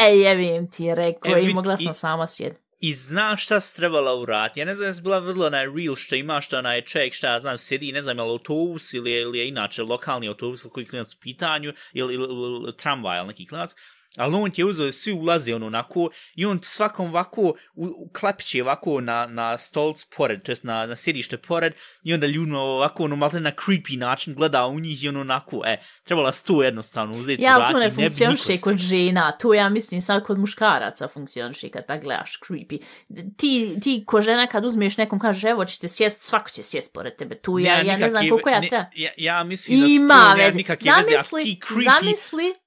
ej, 0.07 0.19
jevim 0.19 0.71
ti, 0.71 0.95
rekao, 0.95 1.35
E, 1.35 1.41
i 1.41 1.53
mogla 1.53 1.77
sam 1.77 1.91
i- 1.91 1.93
sama 1.93 2.27
sjediti. 2.27 2.61
I 2.79 2.93
znaš 2.93 3.43
šta 3.45 3.59
si 3.59 3.75
trebala 3.75 4.15
urati. 4.15 4.59
Ja 4.59 4.65
ne 4.65 4.75
znam, 4.75 4.87
jesi 4.87 5.01
bila 5.01 5.19
vrlo 5.19 5.45
onaj 5.45 5.65
reel 5.65 5.95
što 5.95 6.15
ima 6.15 6.41
što 6.41 6.57
onaj 6.57 6.81
čovjek 6.81 7.13
šta 7.13 7.33
ja 7.33 7.39
znam 7.39 7.57
sjedi, 7.57 7.91
ne 7.91 8.01
znam, 8.01 8.17
je 8.17 8.23
li 8.23 8.29
autobus 8.29 8.93
ili 8.93 9.11
je, 9.11 9.21
ili 9.21 9.39
je 9.39 9.47
inače 9.47 9.83
lokalni 9.83 10.27
autobus 10.27 10.63
ili 10.63 10.71
koji 10.71 10.85
klinac 10.85 11.13
u 11.13 11.19
pitanju 11.19 11.73
ili, 11.93 12.13
ili, 12.13 12.23
ili, 12.23 12.33
ili 12.63 12.77
tramvaj 12.77 13.17
ili 13.19 13.27
neki 13.27 13.47
klinac. 13.47 13.75
Ali 14.17 14.35
on 14.35 14.51
ti 14.51 14.61
je 14.61 14.65
uzeo, 14.65 14.91
svi 14.91 15.13
ulaze 15.13 15.55
ono 15.55 15.65
onako 15.65 16.09
i 16.35 16.45
on 16.45 16.59
svakom 16.63 17.09
ovako 17.09 17.53
klepiće 18.19 18.61
ovako 18.61 19.01
na, 19.01 19.25
na 19.25 19.57
stolc 19.57 20.05
pored, 20.17 20.43
to 20.43 20.51
jest 20.51 20.63
na, 20.63 20.85
na 20.85 20.95
sjedište 20.95 21.37
pored 21.37 21.73
i 22.03 22.13
onda 22.13 22.27
ljudno 22.27 22.59
ovako 22.59 23.03
ono 23.03 23.15
malo 23.15 23.39
na 23.39 23.51
creepy 23.51 23.97
način 23.97 24.33
gleda 24.33 24.65
u 24.65 24.79
njih 24.79 25.03
i 25.03 25.09
ono 25.09 25.21
onako, 25.21 25.61
e, 25.65 25.77
trebala 26.03 26.31
si 26.31 26.45
to 26.45 26.63
jednostavno 26.63 27.17
uzeti 27.17 27.43
Ja, 27.43 27.53
ali 27.59 27.73
to 27.73 27.79
ne 27.79 27.91
funkcioniše 27.91 28.57
kod 28.61 28.77
žena, 28.77 29.31
to 29.31 29.53
ja 29.53 29.69
mislim 29.69 30.01
sad 30.01 30.23
kod 30.23 30.39
muškaraca 30.39 31.07
funkcioniše 31.07 31.69
kad 31.69 31.87
tak 31.87 32.01
gledaš 32.01 32.39
creepy. 32.47 32.81
Ti, 33.37 33.77
ti 33.81 34.03
ko 34.07 34.21
žena 34.21 34.47
kad 34.47 34.65
uzmeš 34.65 34.97
nekom 34.97 35.19
kažeš 35.19 35.43
evo 35.43 35.65
ćete 35.65 35.87
sjest, 35.87 36.21
svako 36.21 36.49
će 36.49 36.63
sjest 36.63 36.93
pored 36.93 37.15
tebe, 37.15 37.35
tu 37.35 37.59
ja, 37.59 37.81
ja 37.81 37.97
ne 37.97 38.09
znam 38.09 38.29
koliko 38.29 38.49
ja 38.49 38.59
treba. 38.59 38.85
Ja, 38.95 39.11
ja 39.17 39.43
mislim 39.43 39.79
da 39.79 39.87
Ima 39.87 40.35
veze. 40.37 40.57
nikakve 40.57 40.91
veze, 40.97 41.13
a 41.13 41.17
Zamisli, 41.17 41.43
ti 41.43 41.59
creepy 41.67 41.83
zamisli 41.83 42.64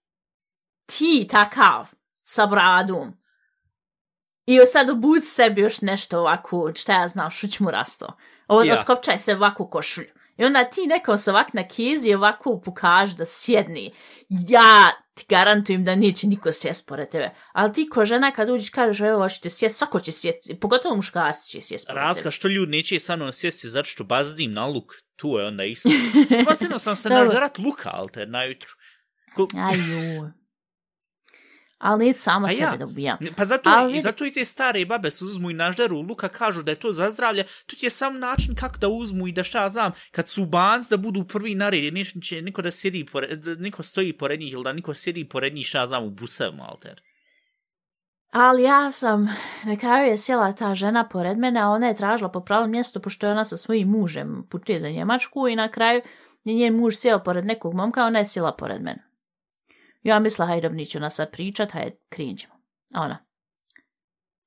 ti 0.97 1.26
takav 1.30 1.87
sa 2.23 2.47
bradom. 2.47 3.12
I 4.47 4.59
sad 4.66 4.90
obud 4.90 5.25
sebi 5.25 5.61
još 5.61 5.80
nešto 5.80 6.18
ovako, 6.18 6.73
šta 6.76 6.92
ja 6.92 7.09
znam, 7.09 7.30
šuć 7.30 7.61
mu 7.61 7.71
rasto. 7.71 8.16
Ovo, 8.49 8.62
Ja. 8.62 8.78
Otkopčaj 8.78 9.18
se 9.18 9.35
ovako 9.35 9.68
košulju. 9.71 10.09
I 10.37 10.45
onda 10.45 10.64
ti 10.64 10.87
nekom 10.87 11.18
se 11.18 11.30
ovak 11.30 11.52
na 11.52 11.68
kezi 11.68 12.14
ovako 12.14 12.61
pokaže 12.64 13.14
da 13.16 13.25
sjedni. 13.26 13.92
Ja 14.28 14.92
ti 15.14 15.26
garantujem 15.28 15.85
da 15.85 15.95
neće 15.95 16.26
niko 16.26 16.52
sjest 16.52 16.87
pored 16.88 17.09
tebe. 17.09 17.30
Ali 17.52 17.73
ti 17.73 17.88
ko 17.88 18.04
žena 18.04 18.33
kad 18.33 18.50
uđeš 18.50 18.71
kažeš 18.71 19.00
evo 19.00 19.23
hoćete 19.23 19.50
sjest, 19.50 19.78
svako 19.78 20.00
će 20.00 20.12
sjest, 20.12 20.50
pogotovo 20.61 20.97
muškarci 20.97 21.50
će 21.50 21.61
sjest 21.61 21.87
pored 21.87 22.02
Razlika 22.02 22.23
tebe. 22.23 22.30
što 22.30 22.49
ljudi 22.49 22.71
neće 22.73 23.00
sa 23.00 23.16
mnom 23.16 23.33
sjesti 23.33 23.68
zato 23.68 23.88
što 23.88 24.04
bazdim 24.04 24.52
na 24.52 24.66
luk, 24.66 24.92
tu 25.16 25.28
je 25.28 25.47
onda 25.47 25.64
isto. 25.64 25.88
Pa 26.47 26.78
sam 26.78 26.97
se 26.97 27.09
naždarat 27.09 27.59
luka, 27.59 27.90
alter, 27.92 28.28
najutru. 28.28 28.71
Ko, 29.37 29.47
Aju. 29.59 30.30
Ali 31.78 32.06
neće 32.06 32.20
sama 32.20 32.50
ja? 32.50 32.56
sebe 32.56 32.76
da 32.76 32.87
ubijam. 32.87 33.18
Pa 33.37 33.44
zato, 33.44 33.70
Ali 33.70 33.97
i 33.97 34.00
zato 34.00 34.25
i 34.25 34.32
te 34.32 34.44
stare 34.44 34.85
babe 34.87 35.11
se 35.11 35.25
uzmu 35.25 35.50
i 35.50 35.54
nažderu 35.54 36.00
luka, 36.00 36.28
kažu 36.28 36.62
da 36.62 36.70
je 36.70 36.80
to 36.80 36.92
za 36.92 37.11
zdravlje. 37.11 37.44
To 37.66 37.76
ti 37.76 37.87
je 37.87 37.90
sam 37.90 38.18
način 38.18 38.54
kako 38.54 38.78
da 38.78 38.88
uzmu 38.88 39.28
i 39.28 39.32
da 39.32 39.42
šta 39.42 39.68
znam, 39.68 39.92
kad 40.11 40.28
su 40.28 40.47
banc 40.47 40.88
da 40.88 40.97
budu 40.97 41.25
prvi 41.25 41.54
nared, 41.54 41.94
neće 41.94 42.20
će 42.20 42.42
niko 42.42 42.62
da 42.62 42.70
sjedi 42.70 43.06
pored, 43.12 43.38
da 43.38 43.54
niko 43.54 43.82
stoji 43.82 44.12
pored 44.12 44.40
njih 44.40 44.52
ili 44.52 44.64
da 44.64 44.73
niko 44.73 44.94
sjedi 44.94 45.28
pored 45.28 45.54
njih 45.54 45.66
šta 45.66 45.87
znam 45.87 46.04
u 46.04 46.11
busevima, 46.11 46.64
alter. 46.68 47.02
Ali 48.30 48.62
ja 48.62 48.92
sam, 48.92 49.28
na 49.64 49.76
kraju 49.76 50.11
je 50.11 50.18
sjela 50.18 50.52
ta 50.52 50.75
žena 50.75 51.08
pored 51.08 51.38
mene, 51.38 51.61
a 51.61 51.68
ona 51.68 51.87
je 51.87 51.97
tražila 51.97 52.30
po 52.30 52.40
pravom 52.40 52.70
mjestu, 52.70 53.00
pošto 53.00 53.26
je 53.26 53.32
ona 53.32 53.44
sa 53.44 53.56
svojim 53.56 53.88
mužem 53.88 54.47
putuje 54.50 54.80
za 54.80 54.88
Njemačku 54.88 55.49
i 55.49 55.56
na 55.56 55.68
kraju 55.68 56.00
je 56.44 56.54
njen 56.54 56.76
muž 56.76 56.94
sjeo 56.94 57.18
pored 57.18 57.44
nekog 57.44 57.75
momka, 57.75 58.02
a 58.02 58.06
ona 58.06 58.18
je 58.18 58.26
sjela 58.26 58.52
pored 58.52 58.82
mene. 58.82 59.08
Ja 60.09 60.19
misla, 60.19 60.47
hajde, 60.47 60.71
neću 60.71 61.00
nas 61.00 61.15
sad 61.15 61.31
pričat, 61.31 61.73
hajde, 61.73 61.97
krinđemo. 62.09 62.55
A 62.95 63.00
ona, 63.00 63.19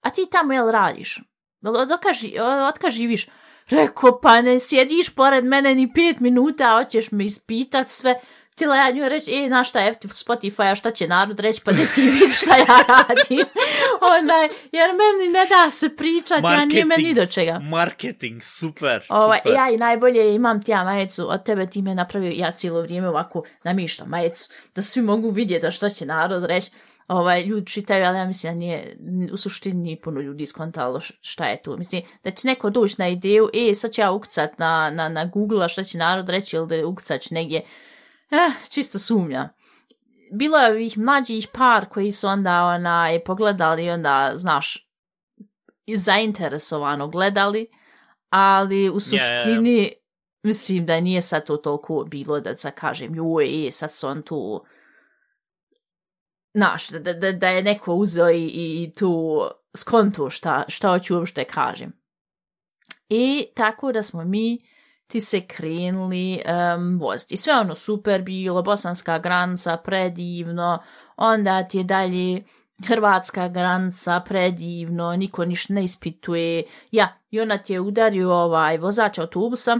a 0.01 0.10
ti 0.10 0.27
tamo 0.32 0.53
jel 0.53 0.72
radiš? 0.72 1.20
Jel 1.62 1.75
odkaži, 1.75 2.34
otka 2.70 2.89
živiš? 2.89 3.27
Reko, 3.70 4.20
pa 4.24 4.41
ne 4.41 4.60
sjediš 4.60 5.15
pored 5.15 5.46
mene 5.46 5.75
ni 5.75 5.94
pet 5.94 6.20
minuta, 6.20 6.77
hoćeš 6.84 7.12
me 7.12 7.24
ispitat 7.24 7.88
sve. 7.89 8.20
Htjela 8.53 8.75
ja 8.75 8.91
nju 8.91 9.10
reći, 9.10 9.31
e, 9.31 9.48
znaš 9.48 9.70
šta 9.70 9.79
je 9.79 9.93
Spotify, 9.93 10.72
a 10.72 10.75
šta 10.75 10.91
će 10.91 11.08
narod 11.08 11.39
reći, 11.39 11.62
pa 11.65 11.72
da 11.72 11.86
ti 11.96 12.01
vidi 12.12 12.31
šta 12.31 12.58
ja 12.58 12.84
radim. 12.88 13.46
Onaj, 14.20 14.50
jer 14.72 14.89
meni 14.89 15.31
ne 15.34 15.46
da 15.50 15.72
se 15.72 15.96
pričat, 15.96 16.43
ja 16.43 16.65
nije 16.65 16.86
meni 16.86 17.03
ni 17.03 17.13
do 17.13 17.25
čega. 17.25 17.60
Marketing, 17.60 18.43
super, 18.43 19.05
Ovaj, 19.10 19.39
super. 19.43 19.53
ja 19.53 19.70
i 19.70 19.77
najbolje 19.77 20.36
imam 20.36 20.62
ti 20.62 20.72
ja 20.72 20.84
majicu 20.84 21.31
od 21.31 21.43
tebe, 21.43 21.70
ti 21.70 21.81
me 21.81 21.96
napravio, 21.96 22.31
ja 22.36 22.51
cijelo 22.51 22.81
vrijeme 22.81 23.10
ovako 23.10 23.43
namišljam 23.63 24.10
majicu, 24.10 24.50
da 24.75 24.81
svi 24.81 25.01
mogu 25.01 25.29
vidjeti 25.29 25.65
da 25.65 25.72
što 25.72 25.89
će 25.89 26.05
narod 26.05 26.46
reći. 26.46 26.72
Ovaj, 27.08 27.43
ljudi 27.43 27.67
čitaju, 27.67 28.05
ali 28.05 28.17
ja 28.17 28.25
mislim 28.25 28.53
da 28.53 28.60
nije, 28.60 28.98
u 29.34 29.38
suštini 29.38 29.81
nije 29.81 30.01
puno 30.01 30.22
ljudi 30.22 30.46
skontalo 30.46 31.00
šta 31.22 31.46
je 31.46 31.62
tu. 31.62 31.77
Mislim, 31.77 32.01
da 32.24 32.31
će 32.31 32.48
neko 32.48 32.70
doći 32.70 32.96
na 32.98 33.08
ideju, 33.08 33.50
e, 33.53 33.74
sad 33.74 33.91
ću 33.91 34.01
ja 34.01 34.12
ukcat 34.12 34.60
na, 34.60 34.89
na, 34.89 35.10
na 35.10 35.25
Google, 35.25 35.65
a 35.65 35.67
šta 35.67 35.84
će 35.84 35.98
narod 35.98 36.29
reći, 36.29 36.55
ili 36.55 36.67
da 36.67 36.88
ukcat 36.88 37.22
ću 37.22 37.34
negdje. 37.34 37.62
Eh, 38.31 38.51
čisto 38.69 39.00
sumnja. 39.00 39.50
Bilo 40.31 40.57
je 40.57 40.71
ovih 40.71 40.97
mlađih 40.97 41.47
par 41.53 41.85
koji 41.89 42.11
su 42.11 42.27
onda 42.27 42.63
onaj, 42.63 43.23
pogledali 43.23 43.85
i 43.85 43.89
onda, 43.89 44.31
znaš, 44.35 44.89
zainteresovano 45.95 47.07
gledali, 47.07 47.67
ali 48.29 48.89
u 48.89 49.00
suštini 49.00 49.93
mislim 50.43 50.85
da 50.85 51.00
nije 51.00 51.21
sad 51.21 51.45
to 51.45 51.57
toliko 51.57 52.05
bilo 52.07 52.39
da 52.39 52.55
sad 52.55 52.73
kažem 52.73 53.15
joj, 53.15 53.67
e, 53.67 53.71
sad 53.71 53.93
su 53.93 54.07
on 54.07 54.21
tu 54.21 54.65
znaš, 56.53 56.89
da, 56.89 57.13
da, 57.13 57.31
da, 57.31 57.47
je 57.47 57.63
neko 57.63 57.93
uzeo 57.93 58.29
i, 58.29 58.45
i, 58.45 58.93
tu 58.97 59.41
skonto 59.77 60.29
šta, 60.29 60.63
šta 60.67 60.89
hoću 60.89 61.17
uopšte 61.17 61.43
kažem. 61.43 61.93
I 63.09 63.47
tako 63.55 63.91
da 63.91 64.03
smo 64.03 64.23
mi 64.23 64.65
ti 65.12 65.20
se 65.20 65.41
krenuli 65.41 66.41
um, 66.75 67.00
voziti. 67.00 67.38
Sve 67.38 67.53
ono 67.53 67.75
super 67.75 68.22
bilo, 68.22 68.62
bosanska 68.62 69.20
granca, 69.20 69.77
predivno, 69.77 70.80
onda 71.18 71.63
ti 71.63 71.77
je 71.77 71.84
dalje 71.84 72.44
hrvatska 72.88 73.48
granca, 73.48 74.20
predivno, 74.20 75.15
niko 75.15 75.46
ništa 75.46 75.74
ne 75.74 75.84
ispituje. 75.84 76.63
Ja, 76.91 77.18
i 77.30 77.41
ona 77.41 77.58
ti 77.58 77.74
je 77.74 77.80
udario 77.80 78.34
ovaj 78.34 78.77
vozač 78.77 79.20
autobusa 79.20 79.80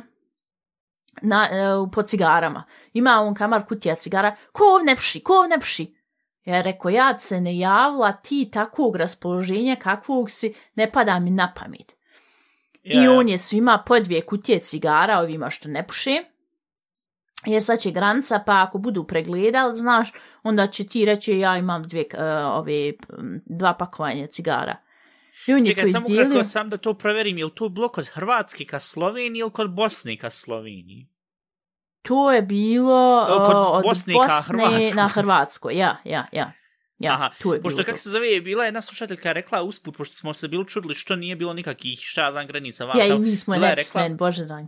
na, 1.22 1.48
e, 1.52 1.92
po 1.92 2.02
cigarama. 2.04 2.64
Ima 2.94 3.22
on 3.22 3.34
kamar 3.34 3.66
kutija 3.68 3.96
cigara, 3.96 4.36
ko 4.52 4.64
ovne 4.76 4.96
pši, 4.96 5.20
ko 5.20 5.40
ovne 5.40 5.60
pši? 5.60 5.96
Ja 6.46 6.62
reko, 6.62 6.90
ja 6.90 7.20
se 7.20 7.42
ne 7.42 7.58
javla 7.58 8.12
ti 8.12 8.50
takvog 8.52 8.96
raspoloženja 8.96 9.76
kakvog 9.76 10.30
si, 10.30 10.54
ne 10.76 10.92
pada 10.92 11.20
mi 11.20 11.32
na 11.32 11.54
pamet. 11.54 11.96
I 12.84 13.08
on 13.08 13.30
je 13.30 13.38
svima 13.38 13.84
po 13.88 14.00
dvije 14.00 14.22
kutije 14.22 14.60
cigara, 14.60 15.20
ovima 15.20 15.50
što 15.50 15.70
ne 15.70 15.88
puše. 15.88 16.12
Jer 17.46 17.64
sad 17.64 17.80
će 17.80 17.92
granica, 17.92 18.44
pa 18.46 18.62
ako 18.62 18.78
budu 18.78 19.04
pregledali, 19.04 19.76
znaš, 19.76 20.12
onda 20.44 20.68
će 20.68 20.88
ti 20.88 21.06
reći 21.06 21.40
ja 21.40 21.58
imam 21.58 21.84
dvije, 21.84 22.06
uh, 22.14 22.20
ove, 22.60 22.94
dva 23.46 23.74
pakovanja 23.74 24.28
cigara. 24.28 24.78
I 25.48 25.54
on 25.54 25.60
je 25.60 25.66
Čekaj, 25.66 25.84
to 25.84 25.92
samo 25.92 26.04
izdijelio. 26.04 26.30
kako 26.30 26.44
sam 26.44 26.70
da 26.70 26.78
to 26.78 26.94
proverim, 26.94 27.38
je 27.38 27.46
li 27.46 27.52
to 27.56 27.70
bilo 27.70 27.90
kod 27.90 28.08
Hrvatske 28.08 28.66
ka 28.66 28.80
Sloveniji 28.80 29.40
ili 29.40 29.52
kod 29.52 29.74
Bosne 29.74 30.18
ka 30.18 30.30
Sloveniji? 30.30 31.08
To 32.02 32.32
je 32.32 32.42
bilo 32.42 33.08
uh, 33.08 33.76
od 33.76 33.84
Bosne 33.84 34.14
Bosne, 34.14 34.58
ka 34.58 34.58
Hrvatskoj. 34.58 34.96
na 34.96 35.08
Hrvatsko. 35.08 35.70
Ja, 35.70 35.98
ja, 36.04 36.28
ja. 36.32 36.52
Ja, 37.02 37.14
Aha, 37.14 37.30
tu 37.42 37.54
je 37.54 37.62
Pošto 37.62 37.76
bilo 37.76 37.86
kako 37.86 37.98
se 37.98 38.10
zove, 38.10 38.28
je 38.28 38.42
bila 38.42 38.66
jedna 38.66 38.82
slušateljka 38.82 39.32
rekla 39.32 39.64
usput, 39.64 39.98
pošto 39.98 40.16
smo 40.16 40.34
se 40.34 40.48
bili 40.48 40.68
čudili 40.68 40.96
što 40.96 41.16
nije 41.16 41.36
bilo 41.36 41.54
nikakih 41.54 42.00
šta 42.04 42.32
znam 42.32 42.48
granica. 42.48 42.92
Ja, 42.96 43.06
i 43.06 43.20
mi 43.20 43.36
smo 43.36 43.56
nepismen, 43.56 44.18
bože 44.18 44.46
danj. 44.46 44.66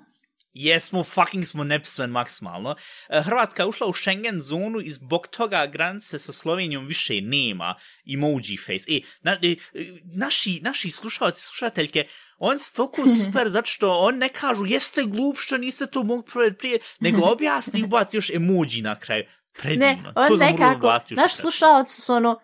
Jesmo, 0.54 1.04
fucking 1.04 1.46
smo 1.46 1.64
nepismen 1.64 2.10
maksimalno. 2.10 2.76
E, 3.10 3.22
Hrvatska 3.22 3.64
je 3.64 3.68
ušla 3.68 3.88
u 3.88 3.94
Schengen 3.94 4.42
zonu 4.42 4.82
i 4.82 4.90
zbog 4.90 5.28
toga 5.28 5.66
granice 5.66 6.20
sa 6.20 6.34
Slovenijom 6.34 6.86
više 6.86 7.22
nema 7.22 7.76
emoji 8.14 8.58
face. 8.66 8.86
E, 8.90 9.02
na, 9.22 9.32
e, 9.42 9.56
naši, 10.04 10.60
naši 10.64 10.92
slušalci, 10.92 11.42
slušateljke, 11.42 12.08
on 12.38 12.60
su 12.60 12.76
toliko 12.76 13.02
super 13.26 13.50
zato 13.50 13.68
što 13.68 13.92
on 13.92 14.18
ne 14.18 14.30
kažu 14.30 14.66
jeste 14.66 15.04
glup 15.04 15.38
što 15.40 15.58
niste 15.58 15.88
to 15.88 16.04
mogli 16.04 16.54
prije, 16.54 16.80
nego 17.00 17.22
objasni 17.34 17.80
i 17.80 17.84
ubaci 17.84 18.18
još 18.18 18.30
emoji 18.30 18.82
na 18.82 19.00
kraju. 19.00 19.24
Predivno. 19.54 19.86
Ne, 19.86 20.14
on 20.16 20.28
to 20.30 20.36
nekako, 20.36 20.88
naš 21.12 21.34
slušalci 21.34 22.02
su 22.02 22.14
ono, 22.14 22.40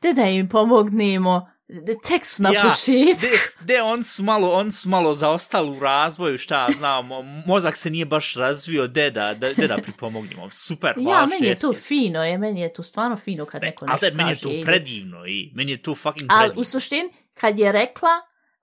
te 0.00 0.12
da 0.12 0.22
im 0.22 0.48
pomognemo, 0.48 1.48
de- 1.68 1.94
tek 1.98 2.26
su 2.26 2.42
na 2.42 2.50
Ja, 2.50 2.62
početku. 2.62 3.20
De, 3.22 3.38
de 3.64 3.82
on 3.82 4.04
su 4.04 4.22
malo, 4.22 4.50
on 4.50 4.72
su 4.72 4.88
malo 4.88 5.14
zaostali 5.14 5.70
u 5.70 5.80
razvoju, 5.80 6.38
šta 6.38 6.68
znam, 6.70 7.06
mo- 7.06 7.42
mozak 7.46 7.76
se 7.76 7.90
nije 7.90 8.04
baš 8.06 8.34
razvio, 8.34 8.86
de 8.86 9.10
da, 9.10 9.34
de, 9.34 9.54
da 9.58 9.78
pripomognemo. 9.78 10.50
Super, 10.52 10.94
hvala 10.94 11.10
Ja, 11.12 11.20
što 11.20 11.30
meni 11.30 11.46
je 11.46 11.54
to 11.56 11.72
fino, 11.74 12.24
je, 12.24 12.38
meni 12.38 12.60
je 12.60 12.72
to 12.72 12.82
stvarno 12.82 13.16
fino 13.16 13.46
kad 13.46 13.62
neko 13.62 13.84
Ali 13.84 13.92
nešto 13.92 14.10
da, 14.10 14.16
meni 14.16 14.30
je 14.30 14.34
kaže. 14.34 14.42
to 14.42 14.64
predivno 14.64 15.26
i 15.26 15.50
meni 15.54 15.70
je 15.70 15.82
to 15.82 15.94
fucking 15.94 16.30
Ali 16.30 16.38
predivno. 16.40 16.60
u 16.60 16.64
suštini, 16.64 17.10
kad 17.34 17.58
je 17.58 17.72
rekla, 17.72 18.10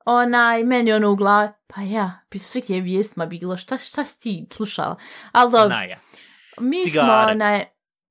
onaj, 0.06 0.64
meni 0.64 0.94
ono 0.94 1.12
u 1.12 1.16
glavi, 1.16 1.50
pa 1.68 1.82
ja, 1.84 2.20
bi 2.32 2.40
svih 2.40 2.70
je 2.70 2.82
vijestima 2.82 3.26
bilo, 3.26 3.58
šta, 3.58 3.78
šta 3.78 4.06
si 4.06 4.20
ti 4.20 4.46
slušala? 4.52 4.96
Ali 5.32 5.52
dobro, 5.52 5.70
Naja. 5.70 5.98
Mi 6.60 6.78
Cigare. 6.80 7.06
smo, 7.24 7.32
onaj, 7.32 7.66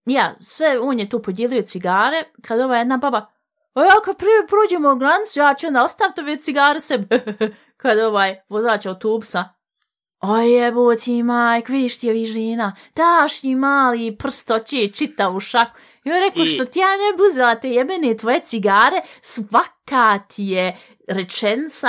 ja, 0.06 0.34
sve, 0.40 0.78
on 0.80 0.98
je 0.98 1.08
tu 1.08 1.22
podijelio 1.22 1.62
cigare, 1.62 2.24
kad 2.42 2.60
ova 2.60 2.76
jedna 2.76 2.96
baba, 2.96 3.26
a 3.74 3.80
ja 3.82 3.94
kad 4.04 4.16
prije 4.16 4.46
prođemo 4.46 4.94
granicu, 4.94 5.38
ja 5.38 5.54
ću 5.54 5.66
onda 5.66 5.84
ostaviti 5.84 6.20
ove 6.20 6.38
cigare 6.38 6.80
sebi. 6.80 7.06
kad 7.76 7.98
ovaj 7.98 8.36
vozač 8.48 8.86
autobusa, 8.86 9.44
o 10.20 10.36
jebo 10.36 10.94
ti 10.94 11.22
majk, 11.22 11.68
viš 11.68 12.00
ti 12.00 12.06
je 12.06 12.12
vi 12.12 12.24
žena, 12.24 12.74
daš 12.96 13.40
ti 13.40 13.54
mali 13.54 14.16
prstoće 14.16 14.88
čita 14.88 15.30
u 15.30 15.40
šaku. 15.40 15.78
I 16.04 16.12
on 16.12 16.18
rekao, 16.18 16.42
I- 16.42 16.46
što 16.46 16.64
ti 16.64 16.78
ja 16.78 16.86
ne 16.88 17.16
bi 17.16 17.22
uzela 17.22 17.54
te 17.54 17.70
jebene 17.70 18.16
tvoje 18.16 18.40
cigare, 18.40 19.00
svaka 19.22 20.18
ti 20.28 20.44
je 20.44 20.76
rečenica, 21.08 21.88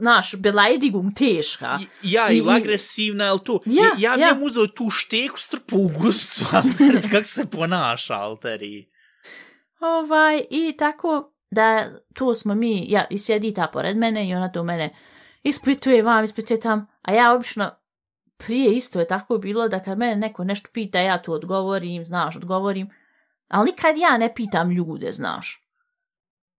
naš, 0.00 0.36
belajdigum 0.36 1.14
teška. 1.14 1.78
Ja, 2.02 2.30
I- 2.30 2.36
i 2.36 2.42
agresivna, 2.48 3.24
jel 3.24 3.38
to? 3.38 3.60
Ja, 3.66 3.84
ja, 3.98 4.14
ja 4.14 4.28
ja. 4.28 4.36
uzeo 4.42 4.66
tu 4.66 4.90
šteku, 4.90 5.38
strpu 5.38 5.76
u 5.76 5.88
gusu, 5.88 6.44
ali 6.56 7.02
kako 7.10 7.24
se 7.24 7.46
ponaša, 7.50 8.14
alteri. 8.14 8.88
Ovaj, 9.80 10.42
i 10.50 10.74
tako 10.78 11.32
da 11.50 11.90
tu 12.14 12.34
smo 12.34 12.54
mi, 12.54 12.84
ja, 12.90 13.06
i 13.10 13.18
sjedi 13.18 13.54
ta 13.54 13.66
pored 13.66 13.96
mene 13.96 14.28
i 14.28 14.34
ona 14.34 14.52
tu 14.52 14.62
mene 14.64 14.94
ispituje 15.42 16.02
vam, 16.02 16.24
ispituje 16.24 16.60
tam, 16.60 16.86
a 17.02 17.12
ja 17.12 17.32
obično 17.32 17.70
prije 18.36 18.74
isto 18.74 19.00
je 19.00 19.06
tako 19.06 19.38
bilo 19.38 19.68
da 19.68 19.82
kad 19.82 19.98
mene 19.98 20.16
neko 20.16 20.44
nešto 20.44 20.68
pita, 20.72 21.00
ja 21.00 21.22
tu 21.22 21.32
odgovorim, 21.32 22.04
znaš, 22.04 22.36
odgovorim, 22.36 22.90
ali 23.48 23.70
nikad 23.70 23.98
ja 23.98 24.18
ne 24.18 24.34
pitam 24.34 24.70
ljude, 24.70 25.12
znaš. 25.12 25.64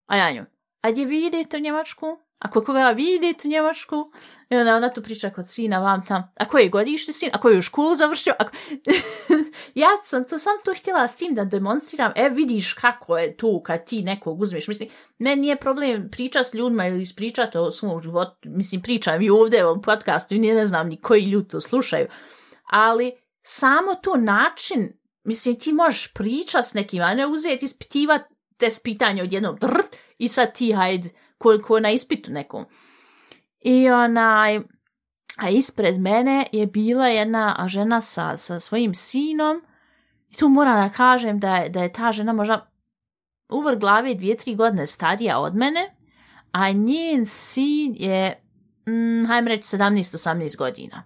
A 0.05 0.17
ja 0.17 0.31
nju, 0.31 0.45
a 0.81 0.91
gdje 0.91 1.05
vi 1.05 1.25
idete 1.25 1.57
u 1.57 1.59
Njemačku? 1.59 2.05
Ako 2.39 2.63
koga 2.63 2.91
vidite 2.91 3.47
u 3.47 3.51
Njemačku, 3.51 4.11
i 4.49 4.55
onda 4.55 4.75
ona 4.75 4.91
tu 4.91 5.01
priča 5.01 5.29
kod 5.29 5.49
sina 5.49 5.79
vam 5.79 6.05
tam, 6.05 6.31
a 6.35 6.45
koji 6.45 6.63
je 6.63 6.69
godište 6.69 7.13
sin, 7.13 7.29
a 7.33 7.39
koji 7.39 7.53
je 7.53 7.59
u 7.59 7.61
školu 7.61 7.95
završio, 7.95 8.33
ako... 8.39 8.51
ja 9.75 9.87
sam 10.03 10.27
to 10.27 10.39
sam 10.39 10.53
to 10.65 10.73
htjela 10.77 11.07
s 11.07 11.15
tim 11.15 11.35
da 11.35 11.45
demonstriram, 11.45 12.11
e 12.15 12.29
vidiš 12.29 12.73
kako 12.73 13.17
je 13.17 13.37
tu 13.37 13.61
kad 13.65 13.85
ti 13.85 14.01
nekog 14.01 14.41
uzmeš, 14.41 14.67
mislim, 14.67 14.89
meni 15.17 15.41
nije 15.41 15.59
problem 15.59 16.09
pričat 16.11 16.47
s 16.47 16.53
ljudima 16.53 16.87
ili 16.87 17.01
ispričati 17.01 17.57
o 17.57 17.71
svom 17.71 18.01
životu, 18.01 18.37
mislim, 18.43 18.81
pričam 18.81 19.21
i 19.21 19.29
ovdje 19.29 19.65
u 19.65 19.81
podcastu 19.81 20.35
i 20.35 20.39
ne 20.39 20.65
znam 20.65 20.87
ni 20.87 21.01
koji 21.01 21.23
ljudi 21.23 21.47
to 21.47 21.61
slušaju, 21.61 22.07
ali 22.63 23.11
samo 23.43 23.95
to 23.95 24.17
način, 24.17 24.99
mislim, 25.23 25.59
ti 25.59 25.73
možeš 25.73 26.13
pričat 26.13 26.65
s 26.65 26.73
nekim, 26.73 27.01
a 27.01 27.13
ne 27.13 27.27
uzeti 27.27 27.65
ispitivati 27.65 28.35
te 28.57 28.67
pitanje 28.83 29.23
od 29.23 29.33
jednog 29.33 29.59
drt 29.59 29.95
i 30.17 30.27
sad 30.27 30.53
ti 30.53 30.71
hajde 30.73 31.09
ko, 31.39 31.57
ko 31.63 31.79
na 31.79 31.91
ispitu 31.91 32.31
nekom. 32.31 32.65
I 33.59 33.89
onaj, 33.89 34.59
a 35.37 35.49
ispred 35.49 35.99
mene 35.99 36.45
je 36.51 36.67
bila 36.67 37.07
jedna 37.07 37.65
žena 37.67 38.01
sa, 38.01 38.37
sa 38.37 38.59
svojim 38.59 38.93
sinom 38.93 39.61
i 40.29 40.35
tu 40.35 40.49
moram 40.49 40.83
da 40.83 40.89
kažem 40.89 41.39
da 41.39 41.55
je, 41.55 41.69
da 41.69 41.83
je 41.83 41.93
ta 41.93 42.11
žena 42.11 42.33
možda 42.33 42.71
uvr 43.49 43.75
glave 43.75 44.15
dvije, 44.15 44.37
tri 44.37 44.55
godine 44.55 44.87
starija 44.87 45.39
od 45.39 45.55
mene, 45.55 45.95
a 46.51 46.71
njen 46.71 47.25
sin 47.25 47.95
je, 47.97 48.43
mm, 48.87 49.25
hajdem 49.27 49.47
reći, 49.47 49.77
17-18 49.77 50.57
godina. 50.57 51.03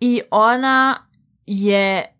I 0.00 0.20
ona 0.30 1.06
je 1.46 2.15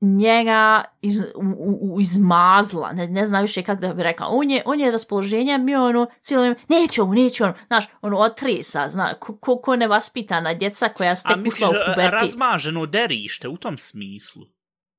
njega 0.00 0.84
iz, 1.02 1.20
u, 1.20 1.94
u, 1.94 2.00
izmazla, 2.00 2.92
ne, 2.92 3.06
ne 3.06 3.26
znam 3.26 3.42
više 3.42 3.62
kako 3.62 3.80
da 3.80 3.94
bi 3.94 4.02
rekla, 4.02 4.26
on 4.30 4.50
je, 4.50 4.62
on 4.66 4.80
je 4.80 4.90
raspoloženja 4.90 5.58
mi 5.58 5.76
ono, 5.76 6.06
cijelo 6.20 6.42
vrijeme, 6.42 6.60
neće 6.68 7.02
ovo, 7.02 7.14
neće 7.14 7.44
ono, 7.44 7.54
znaš, 7.66 7.84
ono, 8.02 8.18
otresa, 8.18 8.88
zna, 8.88 9.14
ko, 9.14 9.36
ko, 9.36 9.60
ko 9.60 9.76
nevaspitana 9.76 10.54
djeca 10.54 10.88
koja 10.88 11.16
ste 11.16 11.34
ušla 11.46 11.68
u 11.68 11.72
pubertet. 11.72 12.14
A 12.14 12.20
razmaženo 12.20 12.86
derište 12.86 13.48
u 13.48 13.56
tom 13.56 13.78
smislu? 13.78 14.42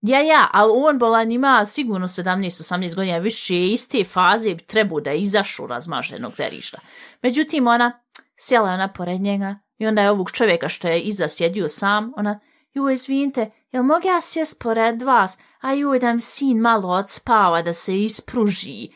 Ja, 0.01 0.19
ja, 0.19 0.47
ali 0.51 0.71
on 0.75 0.99
bolan 0.99 1.31
ima 1.31 1.65
sigurno 1.65 2.07
17-18 2.07 2.95
godina, 2.95 3.17
više 3.17 3.63
iz 3.63 3.89
te 3.89 4.03
faze 4.03 4.55
bi 4.55 4.63
trebao 4.63 4.99
da 4.99 5.13
izašu 5.13 5.67
razmaženog 5.67 6.33
derišta. 6.37 6.79
Međutim, 7.21 7.67
ona 7.67 8.01
sjela 8.35 8.69
ona 8.69 8.93
pored 8.93 9.21
njega 9.21 9.55
i 9.77 9.87
onda 9.87 10.01
je 10.01 10.11
ovog 10.11 10.31
čovjeka 10.31 10.69
što 10.69 10.87
je 10.87 11.01
iza 11.01 11.27
sjedio 11.27 11.69
sam, 11.69 12.13
ona, 12.17 12.39
ju, 12.79 12.89
izvinite, 12.89 13.51
jel 13.71 13.83
mogu 13.83 14.07
ja 14.07 14.21
sjest 14.21 14.61
pored 14.61 15.01
vas, 15.01 15.37
a 15.61 15.73
ju 15.73 15.99
da 15.99 16.13
mi 16.13 16.21
sin 16.21 16.57
malo 16.57 16.89
odspava 16.89 17.61
da 17.61 17.73
se 17.73 18.03
ispruži. 18.03 18.89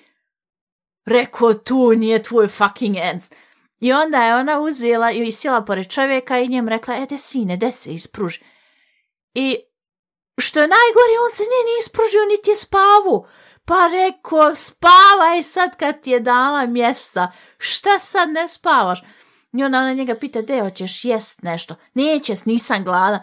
Reko, 1.06 1.54
tu 1.54 1.96
nije 1.96 2.24
tvoj 2.24 2.48
fucking 2.48 2.96
ends. 2.98 3.32
I 3.80 3.94
onda 3.94 4.18
je 4.18 4.36
ona 4.36 4.60
uzela 4.60 5.12
i 5.12 5.32
sjela 5.32 5.66
pored 5.66 5.88
čovjeka 5.92 6.40
i 6.40 6.48
njem 6.48 6.68
rekla, 6.68 6.96
e, 6.96 7.06
de 7.06 7.18
sine, 7.18 7.58
de 7.58 7.72
se 7.72 7.94
ispruži. 7.94 8.40
I 9.34 9.58
što 10.38 10.60
je 10.60 10.68
najgore, 10.68 11.14
on 11.26 11.36
se 11.36 11.44
nije 11.44 11.64
ni 11.64 11.80
ispružio, 11.80 12.26
niti 12.30 12.52
je 12.52 12.56
spavu. 12.56 13.28
Pa 13.66 13.88
rekao, 13.88 14.56
spavaj 14.56 15.44
sad 15.44 15.78
kad 15.78 16.02
ti 16.02 16.12
je 16.12 16.20
dala 16.20 16.66
mjesta. 16.66 17.32
Šta 17.58 18.00
sad 18.00 18.30
ne 18.30 18.48
spavaš? 18.48 19.04
I 19.54 19.64
onda 19.64 19.78
ona 19.78 19.94
njega 19.94 20.16
pita, 20.16 20.42
de, 20.42 20.62
hoćeš 20.62 21.06
jest 21.06 21.44
nešto? 21.44 21.76
Nećeš, 21.94 22.46
nisam 22.46 22.84
gladan. 22.84 23.20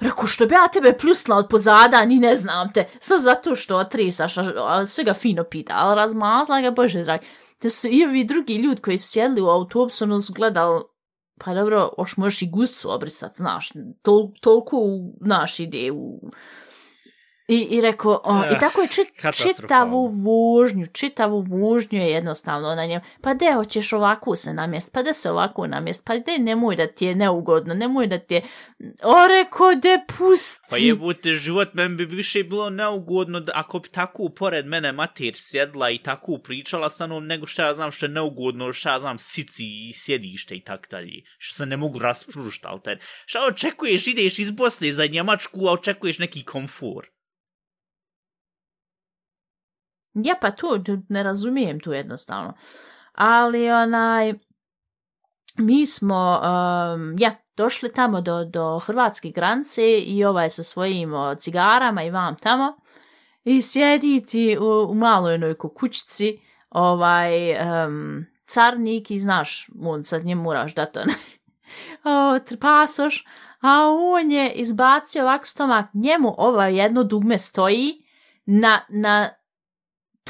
Rekao, 0.00 0.26
što 0.26 0.46
bi 0.46 0.54
ja 0.54 0.68
tebe 0.68 0.98
pljusla 0.98 1.36
od 1.36 1.48
pozada, 1.50 2.04
ni 2.04 2.18
ne 2.18 2.36
znam 2.36 2.72
te. 2.72 2.84
Sad 3.00 3.20
zato 3.20 3.54
što 3.54 3.76
otrisaš, 3.76 4.38
a, 4.38 4.86
sve 4.86 5.04
ga 5.04 5.14
fino 5.14 5.44
pita, 5.44 5.72
ali 5.76 5.96
razmazla 5.96 6.60
ga, 6.60 6.70
bože 6.70 7.02
drag. 7.02 7.20
Te 7.58 7.70
su 7.70 7.88
i 7.90 8.04
ovi 8.04 8.24
drugi 8.24 8.54
ljudi 8.54 8.80
koji 8.80 8.98
su 8.98 9.10
sjedli 9.10 9.42
u 9.42 9.48
autobusu, 9.48 10.04
ono 10.04 10.20
su 10.20 10.32
gledali, 10.32 10.82
pa 11.44 11.54
dobro, 11.54 11.90
oš 11.98 12.16
možeš 12.16 12.42
i 12.42 12.50
gustcu 12.50 12.92
obrisat, 12.92 13.36
znaš, 13.36 13.72
tol, 14.02 14.28
toliko 14.40 14.76
u 14.76 15.16
naš 15.20 15.60
ide 15.60 15.90
u 15.92 16.20
I, 17.50 17.66
i 17.70 17.80
rekao, 17.80 18.20
o, 18.24 18.44
i 18.52 18.58
tako 18.60 18.80
je 18.80 18.88
čit, 18.88 19.08
čitavu 19.32 20.06
vožnju, 20.06 20.86
čitavu 20.92 21.40
vožnju 21.40 21.98
je 21.98 22.10
jednostavno 22.10 22.74
na 22.74 22.86
njem. 22.86 23.00
Pa 23.20 23.34
de, 23.34 23.52
hoćeš 23.54 23.92
ovako 23.92 24.36
se 24.36 24.54
namjest, 24.54 24.92
pa 24.94 25.02
da 25.02 25.12
se 25.12 25.30
ovako 25.30 25.66
namjest, 25.66 26.06
pa 26.06 26.18
de, 26.18 26.38
nemoj 26.38 26.76
da 26.76 26.86
ti 26.86 27.06
je 27.06 27.14
neugodno, 27.14 27.74
nemoj 27.74 28.06
da 28.06 28.18
ti 28.18 28.34
je... 28.34 28.42
O, 29.02 29.28
rekao, 29.28 29.74
de, 29.74 30.00
pusti. 30.18 30.60
Pa 30.70 30.76
jebute, 30.76 31.32
život 31.32 31.74
meni 31.74 31.94
bi 31.96 32.04
više 32.04 32.44
bilo 32.44 32.70
neugodno 32.70 33.40
da, 33.40 33.52
ako 33.54 33.78
bi 33.78 33.88
tako 33.88 34.28
pored 34.28 34.66
mene 34.66 34.92
mater 34.92 35.32
sjedla 35.34 35.90
i 35.90 35.98
tako 35.98 36.38
pričala 36.38 36.90
sa 36.90 37.06
mnom, 37.06 37.26
nego 37.26 37.46
što 37.46 37.62
ja 37.62 37.74
znam 37.74 37.90
što 37.90 38.06
je 38.06 38.10
neugodno, 38.10 38.72
što 38.72 38.88
ja 38.88 38.98
znam 38.98 39.18
sici 39.18 39.64
i 39.64 39.92
sjedište 39.92 40.54
i 40.54 40.60
tak 40.60 40.88
dalje. 40.90 41.22
Što 41.38 41.54
se 41.54 41.66
ne 41.66 41.76
mogu 41.76 41.98
raspružiti, 41.98 42.66
ali 42.66 42.80
ten. 42.84 42.98
Što 43.26 43.38
očekuješ, 43.48 44.06
ideš 44.06 44.38
iz 44.38 44.50
Bosne 44.50 44.92
za 44.92 45.06
Njemačku, 45.06 45.66
a 45.68 45.72
očekuješ 45.72 46.18
neki 46.18 46.42
komfor. 46.44 47.19
Ja, 50.14 50.34
pa 50.40 50.50
to 50.50 50.78
ne 51.08 51.22
razumijem 51.22 51.80
tu 51.80 51.92
jednostavno. 51.92 52.52
Ali 53.12 53.70
onaj, 53.70 54.34
mi 55.56 55.86
smo, 55.86 56.40
um, 56.42 57.14
ja, 57.18 57.36
došli 57.56 57.92
tamo 57.92 58.20
do, 58.20 58.44
do 58.44 58.78
hrvatske 58.78 59.30
granice 59.30 59.98
i 59.98 60.24
ovaj 60.24 60.50
sa 60.50 60.62
svojim 60.62 61.14
o, 61.14 61.34
cigarama 61.34 62.02
i 62.02 62.10
vam 62.10 62.36
tamo 62.36 62.76
i 63.44 63.62
sjediti 63.62 64.58
u, 64.60 64.90
u 64.90 64.94
maloj 64.94 65.32
jednoj 65.32 65.54
kukućici 65.54 66.38
ovaj, 66.70 67.52
um, 67.52 68.26
carnik 68.46 69.10
i 69.10 69.20
znaš, 69.20 69.68
on 69.82 70.04
sad 70.04 70.24
njemu 70.24 70.42
moraš 70.42 70.74
da 70.74 70.86
to 70.86 71.00
pasoš, 72.60 73.24
a 73.60 73.88
on 73.88 74.30
je 74.30 74.50
izbacio 74.50 75.22
ovak 75.22 75.46
stomak, 75.46 75.86
njemu 75.94 76.34
ovo 76.38 76.62
jedno 76.62 77.04
dugme 77.04 77.38
stoji 77.38 78.04
na, 78.46 78.80
na 78.88 79.30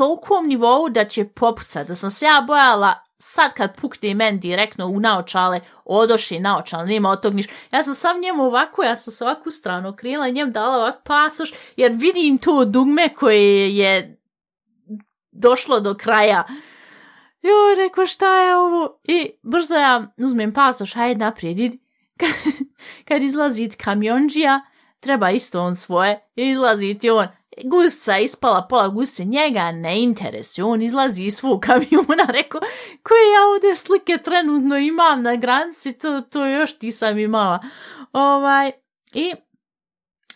tolkom 0.01 0.47
nivou 0.49 0.89
da 0.89 1.05
će 1.05 1.25
popucat, 1.29 1.87
da 1.89 1.95
sam 1.95 2.11
se 2.11 2.27
ja 2.27 2.45
bojala 2.47 2.95
sad 3.19 3.53
kad 3.55 3.77
pukne 3.77 4.15
men 4.15 4.41
direktno 4.41 4.87
u 4.87 5.01
naočale, 5.01 5.61
odoši 5.85 6.39
naočale, 6.39 6.87
nema 6.87 7.11
od 7.11 7.23
tog 7.23 7.35
ništa. 7.35 7.53
Ja 7.73 7.83
sam 7.83 7.95
sam 7.95 8.21
njemu 8.21 8.43
ovako, 8.43 8.83
ja 8.83 8.97
sam 8.97 9.13
se 9.13 9.25
ovakvu 9.25 9.51
stranu 9.51 9.97
krila 9.97 10.29
i 10.29 10.33
njem 10.33 10.53
dala 10.53 10.77
ovak 10.77 11.03
pasoš, 11.05 11.53
jer 11.77 11.93
vidim 11.93 12.39
to 12.39 12.65
dugme 12.65 13.15
koje 13.15 13.77
je 13.77 14.21
došlo 15.33 15.81
do 15.81 15.95
kraja. 15.95 16.45
Jo, 17.43 17.75
rekao, 17.77 18.07
šta 18.07 18.37
je 18.37 18.57
ovo? 18.57 19.01
I 19.05 19.31
brzo 19.43 19.75
ja 19.75 20.07
uzmem 20.17 20.53
pasoš, 20.53 20.95
hajde 20.95 21.25
naprijed, 21.25 21.59
idi. 21.59 21.79
kad 23.09 23.23
izlazi 23.23 23.69
kamionđija, 23.69 24.61
treba 25.01 25.31
isto 25.31 25.63
on 25.63 25.77
svoje, 25.77 26.29
izlazi 26.37 26.99
ti 26.99 27.11
on, 27.11 27.27
gusca 27.65 28.19
ispala 28.19 28.67
pola 28.69 28.89
gusce, 28.89 29.25
njega 29.25 29.73
ne 29.73 30.03
interesuje, 30.03 30.65
on 30.65 30.83
izlazi 30.83 31.25
iz 31.25 31.35
svog 31.35 31.61
kamiona, 31.61 32.25
rekao, 32.29 32.61
koje 33.03 33.33
ja 33.33 33.47
ovdje 33.55 33.77
slike 33.77 34.19
trenutno 34.25 34.79
imam 34.79 35.23
na 35.23 35.37
granici, 35.37 35.93
to, 35.93 36.21
to 36.21 36.47
još 36.47 36.79
ti 36.79 36.91
sam 36.91 37.19
imala. 37.19 37.61
Ovaj, 38.13 38.73
I 39.13 39.35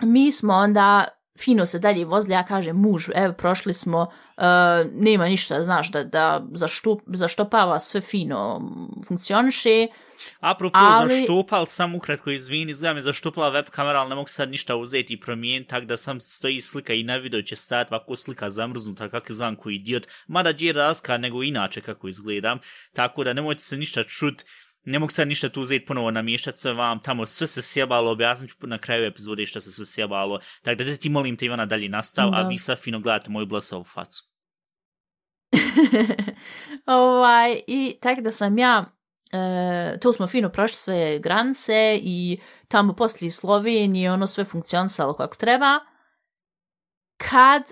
mi 0.01 0.33
smo 0.33 0.55
onda 0.55 1.05
fino 1.39 1.67
se 1.67 1.79
dalje 1.79 2.05
vozili, 2.05 2.35
ja 2.35 2.45
kažem 2.45 2.77
muž, 2.77 3.09
evo 3.15 3.33
prošli 3.33 3.75
smo, 3.75 4.01
uh, 4.01 4.45
nema 4.93 5.25
ništa, 5.25 5.63
znaš, 5.63 5.91
da, 5.91 6.05
da 6.05 6.45
zaštup, 6.53 7.01
zaštopava 7.07 7.79
sve 7.79 8.01
fino 8.01 8.71
funkcioniše, 9.09 9.87
Apropo 10.45 10.79
ali... 10.83 11.19
zaštupal, 11.19 11.67
sam 11.67 11.95
ukratko 11.95 12.31
izvini, 12.31 12.71
izgleda 12.71 12.95
mi 12.95 13.03
zaštupala 13.03 13.49
web 13.49 13.65
kamera, 13.71 14.01
ali 14.01 14.09
ne 14.09 14.15
mogu 14.15 14.29
sad 14.29 14.51
ništa 14.51 14.77
uzeti 14.77 15.15
i 15.15 15.21
promijeniti, 15.21 15.71
tako 15.71 15.87
da 15.87 15.97
sam 15.97 16.21
stoji 16.21 16.61
slika 16.61 16.95
i 16.95 17.03
na 17.03 17.17
video 17.17 17.43
će 17.43 17.57
sad 17.57 17.87
ovako 17.91 18.17
slika 18.17 18.51
zamrznuta, 18.51 19.09
kako 19.09 19.33
znam 19.33 19.57
koji 19.57 19.75
idiot, 19.75 20.07
mada 20.27 20.53
je 20.59 20.73
razka 20.73 21.19
nego 21.19 21.43
inače 21.43 21.81
kako 21.81 22.09
izgledam, 22.09 22.59
tako 22.93 23.25
da 23.25 23.33
nemojte 23.33 23.63
se 23.63 23.77
ništa 23.77 24.03
čut, 24.03 24.45
ne 24.85 24.99
mogu 24.99 25.13
sad 25.13 25.29
ništa 25.29 25.49
tu 25.49 25.63
uzeti 25.63 25.85
ponovo 25.85 26.11
namještati 26.11 26.59
sve 26.59 26.73
vam, 26.73 27.01
tamo 27.03 27.27
sve 27.27 27.47
se 27.47 27.63
sjebalo, 27.63 28.11
objasnit 28.11 28.51
ću 28.51 28.57
na 28.67 28.79
kraju 28.79 29.05
epizode 29.05 29.47
što 29.47 29.61
se 29.61 29.73
sve 29.73 29.87
sjebalo, 29.87 30.41
tako 30.63 30.85
da 30.85 30.97
ti 30.97 31.09
molim 31.09 31.37
te 31.37 31.47
Ivana 31.47 31.67
dalje 31.67 31.89
nastav, 31.89 32.31
da. 32.31 32.37
a 32.37 32.49
vi 32.49 32.59
sad 32.59 32.79
fino 32.79 33.01
gledate 33.01 33.31
moju 33.31 33.47
blasovu 33.47 33.85
facu. 33.85 34.23
ovaj, 36.87 37.61
i 37.67 37.97
tako 38.01 38.21
da 38.21 38.31
sam 38.31 38.59
ja 38.59 38.94
e, 39.35 39.99
to 40.01 40.12
smo 40.12 40.27
fino 40.27 40.49
prošli 40.49 40.77
sve 40.77 41.18
granice 41.18 41.99
i 42.03 42.40
tamo 42.68 42.94
poslije 42.94 43.31
Slovenije 43.31 44.12
ono 44.12 44.27
sve 44.27 44.44
funkcionisalo 44.44 45.14
kako 45.14 45.37
treba. 45.37 45.81
Kad 47.16 47.62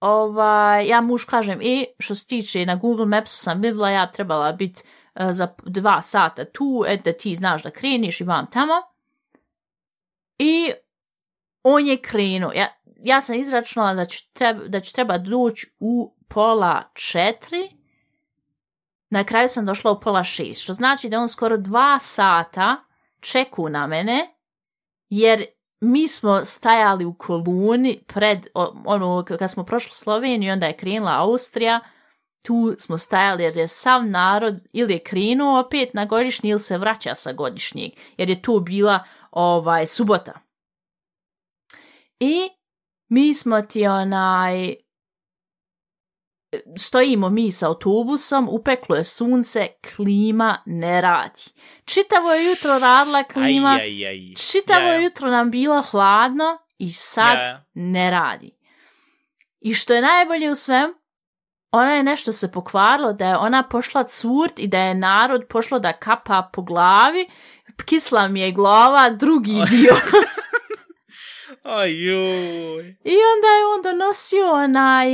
ovaj, 0.00 0.88
ja 0.88 1.00
muž 1.00 1.24
kažem, 1.24 1.58
i 1.62 1.86
što 1.98 2.14
se 2.14 2.26
tiče 2.26 2.66
na 2.66 2.76
Google 2.76 3.06
Mapsu 3.06 3.38
sam 3.38 3.60
vidjela, 3.60 3.90
ja 3.90 4.10
trebala 4.10 4.52
biti 4.52 4.82
e, 5.14 5.32
za 5.32 5.48
dva 5.64 6.02
sata 6.02 6.44
tu, 6.44 6.84
et 6.88 7.04
da 7.04 7.12
ti 7.12 7.34
znaš 7.34 7.62
da 7.62 7.70
kreniš 7.70 8.20
i 8.20 8.24
vam 8.24 8.46
tamo. 8.50 8.74
I 10.38 10.72
on 11.62 11.86
je 11.86 11.96
krenuo. 11.96 12.52
Ja, 12.52 12.68
ja 13.02 13.20
sam 13.20 13.36
izračunala 13.36 13.94
da 13.94 14.04
ću, 14.04 14.32
treba, 14.32 14.68
da 14.68 14.80
ću 14.80 14.94
treba 14.94 15.18
doći 15.18 15.76
u 15.80 16.16
pola 16.28 16.90
četiri, 16.94 17.79
na 19.10 19.24
kraju 19.24 19.48
sam 19.48 19.66
došla 19.66 19.92
u 19.92 20.00
pola 20.00 20.24
šest, 20.24 20.62
što 20.62 20.72
znači 20.72 21.08
da 21.08 21.20
on 21.20 21.28
skoro 21.28 21.56
dva 21.56 21.98
sata 21.98 22.76
čeku 23.20 23.68
na 23.68 23.86
mene, 23.86 24.34
jer 25.08 25.44
mi 25.80 26.08
smo 26.08 26.44
stajali 26.44 27.04
u 27.04 27.14
koluni 27.14 28.00
pred, 28.06 28.46
ono, 28.84 29.24
kad 29.38 29.50
smo 29.50 29.64
prošli 29.64 29.92
Sloveniju, 29.92 30.52
onda 30.52 30.66
je 30.66 30.76
krenula 30.76 31.20
Austrija, 31.20 31.80
tu 32.42 32.74
smo 32.78 32.98
stajali 32.98 33.42
jer 33.42 33.56
je 33.56 33.68
sav 33.68 34.06
narod 34.06 34.62
ili 34.72 34.92
je 34.92 35.02
krenuo 35.02 35.60
opet 35.60 35.94
na 35.94 36.04
godišnji 36.04 36.50
ili 36.50 36.60
se 36.60 36.78
vraća 36.78 37.14
sa 37.14 37.32
godišnjeg, 37.32 37.90
jer 38.16 38.30
je 38.30 38.42
tu 38.42 38.60
bila 38.60 39.04
ovaj 39.30 39.86
subota. 39.86 40.40
I 42.20 42.48
mi 43.08 43.34
smo 43.34 43.62
ti 43.62 43.86
onaj 43.86 44.74
stojimo 46.78 47.28
mi 47.28 47.50
sa 47.50 47.68
autobusom, 47.68 48.48
upeklo 48.50 48.96
je 48.96 49.04
sunce, 49.04 49.66
klima 49.96 50.58
ne 50.66 51.00
radi. 51.00 51.42
Čitavo 51.84 52.32
je 52.32 52.44
jutro 52.44 52.78
radila 52.78 53.22
klima, 53.24 53.68
Aj, 53.68 53.80
aj, 53.80 54.06
aj. 54.06 54.34
čitavo 54.52 54.86
Ja, 54.86 54.94
ja. 54.94 55.00
jutro 55.00 55.30
nam 55.30 55.50
bilo 55.50 55.82
hladno 55.82 56.58
i 56.78 56.92
sad 56.92 57.34
Ja, 57.34 57.42
ja. 57.42 57.64
ne 57.74 58.10
radi. 58.10 58.50
I 59.60 59.74
što 59.74 59.94
je 59.94 60.02
najbolje 60.02 60.50
u 60.50 60.54
svem, 60.54 60.94
ona 61.72 61.92
je 61.92 62.02
nešto 62.02 62.32
se 62.32 62.52
pokvarilo, 62.52 63.12
da 63.12 63.28
je 63.28 63.36
ona 63.36 63.62
pošla 63.62 64.04
curt 64.04 64.58
i 64.58 64.66
da 64.66 64.78
je 64.78 64.94
narod 64.94 65.44
pošlo 65.48 65.78
da 65.78 65.92
kapa 65.92 66.50
po 66.52 66.62
glavi, 66.62 67.28
kisla 67.84 68.28
mi 68.28 68.40
je 68.40 68.52
glava, 68.52 69.10
drugi 69.10 69.52
dio. 69.70 69.94
Aj, 71.64 72.04
joj. 72.06 72.88
I 73.04 73.14
onda 73.32 73.48
je 73.48 73.66
on 73.74 73.82
donosio 73.82 74.52
onaj, 74.52 75.08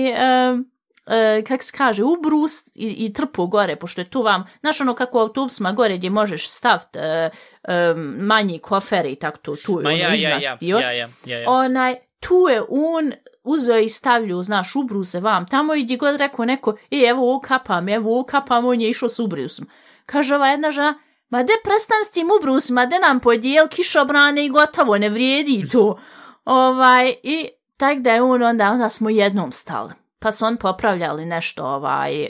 um, 0.51 0.70
uh, 1.07 1.45
kak 1.47 1.62
se 1.62 1.77
kaže, 1.77 2.05
ubrus 2.05 2.66
i, 2.75 3.07
i 3.07 3.12
trpu 3.12 3.47
gore, 3.47 3.77
pošto 3.77 4.01
je 4.01 4.11
tu 4.11 4.23
vam, 4.23 4.47
znaš 4.61 4.81
ono 4.81 4.95
kako 4.95 5.19
u 5.19 5.21
autobusima 5.21 5.73
gore 5.73 5.97
gdje 5.97 6.11
možeš 6.11 6.49
staviti 6.49 6.99
uh, 6.99 7.95
um, 7.97 8.16
manji 8.19 8.59
kofere 8.59 9.09
i 9.09 9.16
tako 9.16 9.38
to, 9.38 9.57
tu 9.57 9.73
je 9.73 9.83
Ma 9.83 9.88
ono 9.88 9.99
ja, 9.99 10.09
ja, 10.09 10.14
iznad 10.14 10.42
ja, 10.42 10.57
dio. 10.57 10.79
ja, 10.79 10.92
ja, 10.92 11.09
ja, 11.25 11.38
ja. 11.38 11.51
Onaj, 11.51 11.97
tu 12.21 12.49
je 12.51 12.62
on 12.69 13.12
uzeo 13.45 13.79
i 13.79 13.88
stavljao, 13.88 14.42
znaš, 14.42 14.77
ubruse 14.77 15.21
vam 15.21 15.47
tamo 15.47 15.75
i 15.75 15.85
gdje 15.85 15.97
god 15.97 16.16
rekao 16.16 16.45
neko, 16.45 16.77
e, 16.90 16.97
evo 16.97 17.31
ovo 17.31 17.40
kapam, 17.40 17.88
evo 17.88 18.12
ovo 18.12 18.25
kapam, 18.25 18.66
on 18.66 18.81
je 18.81 18.90
išao 18.90 19.09
s 19.09 19.19
ubrusom. 19.19 19.69
Kaže 20.07 20.35
ova 20.35 20.49
jedna 20.49 20.71
žena, 20.71 20.99
ma 21.29 21.42
de 21.42 21.53
prestan 21.64 22.05
s 22.05 22.11
tim 22.11 22.29
ubrusima, 22.40 22.87
de 22.87 22.99
nam 22.99 23.21
podijel 23.21 23.69
kišobrane 23.69 24.47
i 24.47 24.49
gotovo, 24.49 24.99
ne 24.99 25.09
vrijedi 25.09 25.69
to. 25.73 25.99
Ovaj, 26.45 27.14
i 27.23 27.49
tak 27.79 27.99
da 27.99 28.11
je 28.11 28.23
on 28.23 28.42
onda, 28.42 28.71
onda 28.71 28.88
smo 28.88 29.11
jednom 29.11 29.53
stali. 29.53 30.06
Pa 30.27 30.33
su 30.33 30.47
on 30.47 30.57
popravljali 30.57 31.27
nešto, 31.27 31.65
ovaj, 31.67 32.23
uh, 32.23 32.29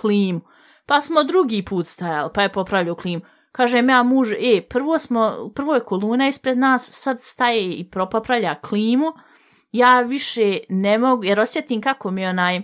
klim. 0.00 0.40
Pa 0.86 1.00
smo 1.00 1.22
drugi 1.22 1.64
put 1.64 1.86
stajali, 1.86 2.30
pa 2.34 2.42
je 2.42 2.52
popravljao 2.52 2.94
klim. 2.94 3.22
Kažem 3.52 3.88
ja 3.88 4.02
muž, 4.02 4.32
e, 4.32 4.62
prvo 4.68 4.98
smo, 4.98 5.50
prvo 5.54 5.74
je 5.74 5.80
koluna 5.80 6.28
ispred 6.28 6.58
nas, 6.58 6.88
sad 6.92 7.22
staje 7.22 7.72
i 7.72 7.90
propopravlja 7.90 8.54
klimu. 8.60 9.06
Ja 9.72 10.00
više 10.00 10.58
ne 10.68 10.98
mogu, 10.98 11.24
jer 11.24 11.40
osjetim 11.40 11.80
kako 11.80 12.10
mi 12.10 12.26
onaj 12.26 12.60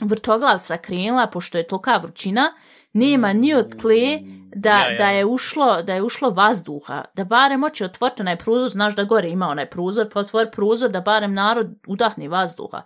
vrtoglavca 0.00 0.76
krenula, 0.76 1.26
pošto 1.26 1.58
je 1.58 1.66
tolika 1.66 1.96
vrućina, 1.96 2.52
nema 2.92 3.32
ni 3.32 3.54
od 3.54 3.80
tle 3.80 4.20
da, 4.54 4.70
Ja, 4.70 4.90
ja. 4.90 4.98
da 4.98 5.10
je 5.10 5.24
ušlo 5.24 5.82
da 5.82 5.94
je 5.94 6.02
ušlo 6.02 6.30
vazduha, 6.30 7.04
da 7.14 7.24
barem 7.24 7.60
moće 7.60 7.84
otvoriti 7.84 8.22
onaj 8.22 8.36
prozor, 8.36 8.68
znaš 8.68 8.96
da 8.96 9.04
gore 9.04 9.28
ima 9.28 9.48
onaj 9.48 9.70
prozor, 9.70 10.08
pa 10.12 10.20
otvori 10.20 10.50
prozor 10.50 10.90
da 10.90 11.00
barem 11.00 11.34
narod 11.34 11.66
udahne 11.86 12.28
vazduha. 12.28 12.82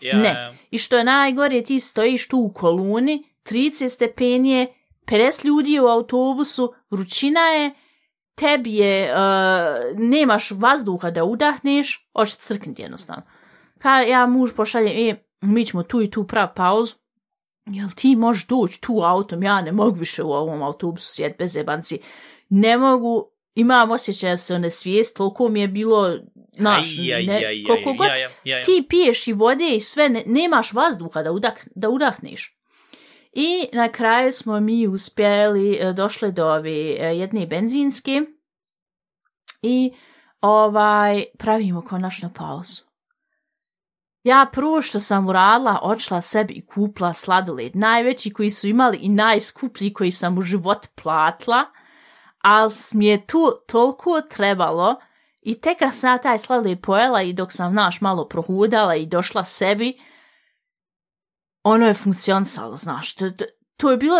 Ja, 0.00 0.18
ne. 0.18 0.28
ja. 0.28 0.54
I 0.70 0.78
što 0.78 0.96
je 0.96 1.04
najgore, 1.04 1.62
ti 1.62 1.80
stojiš 1.80 2.28
tu 2.28 2.38
u 2.38 2.52
koluni, 2.52 3.24
30 3.44 3.88
stepenije, 3.88 4.74
50 5.06 5.46
ljudi 5.46 5.72
je 5.72 5.82
u 5.82 5.86
autobusu, 5.86 6.74
vrućina 6.90 7.40
je, 7.40 7.74
tebi 8.34 8.74
je, 8.74 9.12
uh, 9.12 9.98
nemaš 9.98 10.50
vazduha 10.50 11.10
da 11.10 11.24
udahneš, 11.24 12.10
hoćeš 12.16 12.36
crkniti 12.36 12.82
jednostavno. 12.82 13.22
Ka 13.78 14.00
ja 14.00 14.26
muž 14.26 14.50
pošaljem, 14.56 15.08
e, 15.08 15.24
mi 15.40 15.64
ćemo 15.64 15.82
tu 15.82 16.02
i 16.02 16.10
tu 16.10 16.26
prav 16.26 16.48
pauzu, 16.54 16.94
jel 17.66 17.88
ti 17.96 18.16
možeš 18.16 18.46
doći 18.46 18.80
tu 18.80 19.00
autom, 19.04 19.42
ja 19.42 19.60
ne 19.60 19.72
mogu 19.72 19.96
više 19.98 20.22
u 20.22 20.32
ovom 20.32 20.62
autobusu 20.62 21.14
sjeti 21.14 21.34
bez 21.38 21.56
jebanci, 21.56 21.98
ne 22.48 22.78
mogu, 22.78 23.30
imam 23.54 23.90
osjećaj 23.90 24.30
da 24.30 24.36
se 24.36 24.58
ne 24.58 24.70
svijest, 24.70 25.16
toliko 25.16 25.48
mi 25.48 25.60
je 25.60 25.68
bilo, 25.68 26.18
naš, 26.60 26.98
Aj, 26.98 27.14
aj, 27.14 27.22
ne, 27.22 27.34
aj, 27.34 27.44
aj, 27.46 27.64
koliko 27.66 27.92
god 27.92 28.08
ti 28.64 28.86
piješ 28.88 29.28
i 29.28 29.32
vode 29.32 29.74
i 29.74 29.80
sve, 29.80 30.08
ne, 30.08 30.22
nemaš 30.26 30.72
vazduha 30.72 31.22
da, 31.22 31.32
udak, 31.32 31.68
da 31.74 31.88
udahneš. 31.88 32.56
I 33.32 33.68
na 33.72 33.88
kraju 33.88 34.32
smo 34.32 34.60
mi 34.60 34.86
uspjeli, 34.88 35.78
e, 35.80 35.92
došli 35.92 36.32
do 36.32 36.46
ove 36.46 36.70
e, 36.70 37.16
jedne 37.16 37.46
benzinske 37.46 38.22
i 39.62 39.92
ovaj 40.40 41.24
pravimo 41.38 41.82
konačno 41.82 42.30
pauzu. 42.34 42.82
Ja 44.22 44.46
prvo 44.52 44.82
što 44.82 45.00
sam 45.00 45.28
uradila, 45.28 45.78
odšla 45.82 46.20
sebi 46.20 46.54
i 46.54 46.66
kupila 46.66 47.12
sladoled. 47.12 47.76
Najveći 47.76 48.32
koji 48.32 48.50
su 48.50 48.68
imali 48.68 48.96
i 48.96 49.08
najskuplji 49.08 49.92
koji 49.92 50.10
sam 50.10 50.38
u 50.38 50.42
život 50.42 50.86
platila, 51.02 51.64
ali 52.38 52.70
mi 52.92 53.06
je 53.06 53.26
tu 53.26 53.52
toliko 53.66 54.20
trebalo 54.20 54.96
i 55.42 55.60
tek 55.60 55.78
kad 55.78 55.94
sam 55.94 56.10
ja 56.10 56.18
taj 56.18 56.38
sladoled 56.38 56.80
pojela 56.82 57.22
i 57.22 57.32
dok 57.32 57.52
sam 57.52 57.74
naš 57.74 58.00
malo 58.00 58.28
prohudala 58.28 58.96
i 58.96 59.06
došla 59.06 59.44
sebi, 59.44 59.98
ono 61.62 61.86
je 61.86 61.94
funkcionisalo, 61.94 62.76
znaš. 62.76 63.14
To, 63.14 63.30
to, 63.30 63.44
to 63.76 63.90
je 63.90 63.96
bilo 63.96 64.16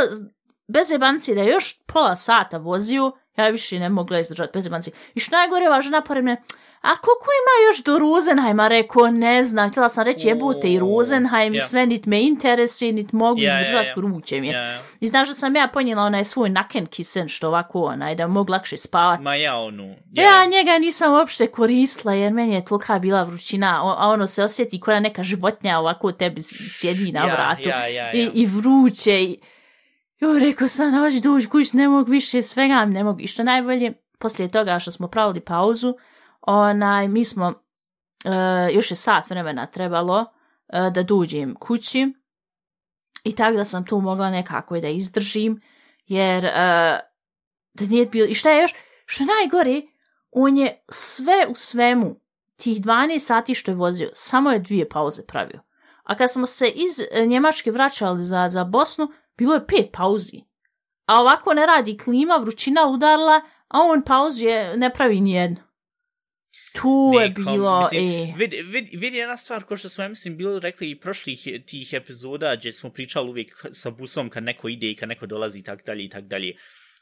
bez 0.69 0.91
jebanci 0.91 1.35
da 1.35 1.41
je 1.41 1.51
još 1.53 1.83
pola 1.87 2.17
sata 2.17 2.59
vozio, 2.59 3.13
ja 3.37 3.49
više 3.49 3.79
ne 3.79 3.89
mogla 3.89 4.21
izdržati 4.21 4.51
bez 4.55 4.67
jebanci. 4.67 4.91
I 5.15 5.21
što 5.21 5.37
najgore 5.37 5.69
važno 5.69 6.03
pored 6.07 6.25
mene, 6.25 6.43
a 6.81 6.97
koliko 6.97 7.27
ima 7.40 7.69
još 7.69 7.85
do 7.85 7.99
Rosenheima? 7.99 8.69
Rekao, 8.69 9.11
ne 9.11 9.45
znam, 9.45 9.71
htjela 9.71 9.88
sam 9.88 10.05
reći 10.05 10.29
jebute 10.29 10.73
i 10.73 10.79
Rosenheim 10.79 11.55
i 11.55 11.57
Ja. 11.57 11.64
sve 11.64 11.87
nit 11.87 12.07
me 12.07 12.23
interesuje, 12.23 12.93
nit 12.93 13.12
mogu 13.12 13.40
ja, 13.40 13.61
izdržati 13.61 13.88
ja. 13.88 13.95
vruće 13.97 14.40
mi 14.40 14.47
je. 14.47 14.53
Ja, 14.53 14.62
ja. 14.62 14.79
I 15.01 15.07
znaš 15.07 15.29
da 15.29 15.35
sam 15.35 15.57
ja 15.57 15.69
ponijela 15.73 16.03
onaj 16.03 16.25
svoj 16.25 16.49
nakenkisen 16.49 17.29
što 17.29 17.49
ovako 17.49 17.83
onaj 17.83 18.14
da 18.14 18.27
mogu 18.27 18.53
lakše 18.53 18.77
spavati. 18.77 19.23
Ma 19.23 19.35
ja 19.35 19.57
onu. 19.57 19.95
Ja 20.12 20.47
njega 20.51 20.79
nisam 20.79 21.12
uopšte 21.12 21.47
koristila 21.47 22.14
jer 22.14 22.33
meni 22.33 22.55
je 22.55 22.64
tolika 22.64 22.99
bila 22.99 23.23
vrućina, 23.23 23.81
a 23.99 24.09
ono 24.09 24.27
se 24.27 24.45
osjeti 24.45 24.81
koja 24.81 25.01
neka 25.01 25.23
životnja 25.23 25.79
ovako 25.79 26.12
tebi 26.12 26.43
sjedi 26.81 27.12
na 27.12 27.27
ja, 27.27 27.35
vratu 27.35 27.69
Ja, 27.69 27.87
ja, 27.87 27.87
ja. 27.87 28.12
i, 28.12 28.31
i 28.35 28.47
vruće 28.47 29.23
i 29.23 29.40
jo, 30.21 30.38
rekao 30.38 30.69
sam, 30.69 30.99
hoći 30.99 31.21
doći 31.21 31.49
kuć, 31.49 31.73
ne 31.73 31.88
mogu 31.88 32.11
više 32.11 32.43
svega, 32.43 32.85
ne 32.85 33.05
mogu. 33.05 33.21
I 33.21 33.27
što 33.27 33.43
najbolje, 33.43 33.93
poslije 34.19 34.49
toga 34.49 34.79
što 34.79 34.90
smo 34.90 35.09
pravili 35.09 35.40
pauzu, 35.40 35.95
onaj, 36.40 37.09
mi 37.09 37.24
smo, 37.24 37.46
uh, 37.48 38.74
još 38.74 38.90
je 38.90 38.96
sat 38.96 39.31
vremena 39.31 39.66
trebalo 39.66 40.20
uh, 40.20 40.92
da 40.92 41.03
dođem 41.03 41.55
kući 41.55 42.12
i 43.24 43.35
tako 43.35 43.57
da 43.57 43.64
sam 43.64 43.87
tu 43.87 44.00
mogla 44.00 44.31
nekako 44.31 44.76
i 44.76 44.81
da 44.81 44.88
izdržim, 44.88 45.61
jer 46.07 46.44
uh, 46.44 46.50
da 47.74 47.87
nije 47.88 48.07
bilo, 48.07 48.26
i 48.26 48.35
šta 48.35 48.50
je 48.50 48.61
još, 48.61 48.74
što 49.07 49.24
je 49.24 49.29
najgore, 49.40 49.83
on 50.31 50.57
je 50.57 50.85
sve 50.90 51.46
u 51.50 51.55
svemu, 51.55 52.20
tih 52.57 52.81
12 52.81 53.18
sati 53.18 53.55
što 53.55 53.70
je 53.70 53.74
vozio, 53.74 54.11
samo 54.12 54.50
je 54.50 54.59
dvije 54.59 54.88
pauze 54.88 55.26
pravio. 55.26 55.61
A 56.03 56.16
kad 56.16 56.33
smo 56.33 56.46
se 56.46 56.68
iz 56.68 57.26
Njemačke 57.26 57.70
vraćali 57.70 58.24
za, 58.24 58.48
za 58.48 58.64
Bosnu, 58.64 59.09
bilo 59.37 59.55
je 59.55 59.66
pet 59.66 59.90
pauzi. 59.92 60.40
A 61.07 61.20
ovako 61.20 61.55
ne 61.55 61.66
radi 61.66 61.98
klima, 61.98 62.37
vrućina 62.37 62.87
udarila, 62.87 63.40
a 63.68 63.79
on 63.83 64.03
pauzije 64.03 64.76
ne 64.76 64.92
pravi 64.92 65.20
nijedno. 65.20 65.70
Tu 66.73 67.13
je 67.21 67.29
bilo, 67.29 67.81
mislim, 67.81 68.09
e, 68.09 68.35
Vidi, 68.37 68.63
vidi, 68.63 68.97
vidi 68.97 69.17
jedna 69.17 69.37
stvar, 69.37 69.65
ko 69.65 69.77
što 69.77 69.89
smo, 69.89 70.05
ja 70.05 70.09
mislim, 70.09 70.37
bilo 70.37 70.59
rekli 70.59 70.91
i 70.91 71.01
prošlih 71.01 71.49
tih 71.67 71.93
epizoda, 71.93 72.57
gdje 72.57 72.73
smo 72.73 72.91
pričali 72.91 73.29
uvijek 73.29 73.67
sa 73.73 73.91
busom 73.91 74.29
kad 74.29 74.43
neko 74.43 74.69
ide 74.69 74.91
i 74.91 74.95
kad 74.95 75.09
neko 75.09 75.27
dolazi 75.27 75.59
i 75.59 75.63
tak 75.63 75.87
dalje 75.87 76.05
i 76.05 76.09
tak 76.09 76.25
dalje. 76.25 76.55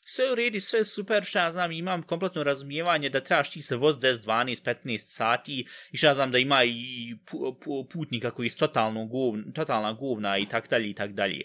Sve 0.04 0.24
je 0.24 0.32
u 0.32 0.34
redi, 0.34 0.60
sve 0.60 0.78
je 0.78 0.84
super, 0.84 1.24
šta 1.24 1.42
ja 1.42 1.52
znam, 1.52 1.72
imam 1.72 2.02
kompletno 2.02 2.42
razumijevanje 2.42 3.08
da 3.08 3.20
trebaš 3.20 3.50
ti 3.50 3.62
se 3.62 3.76
voz 3.76 3.98
10, 3.98 4.14
12, 4.14 4.74
15 4.84 4.96
sati 4.96 5.66
i 5.92 5.96
šta 5.96 6.06
ja 6.06 6.14
znam 6.14 6.32
da 6.32 6.38
ima 6.38 6.64
i 6.64 7.14
pu, 7.26 7.58
pu, 7.64 7.88
putnika 7.88 8.30
koji 8.30 8.46
je 8.46 8.56
totalno 8.56 9.06
govn, 9.06 9.52
totalna 9.52 9.92
govna 9.92 10.38
i 10.38 10.46
tak 10.46 10.70
dalje 10.70 10.90
i 10.90 10.94
tak 10.94 11.12
dalje. 11.12 11.42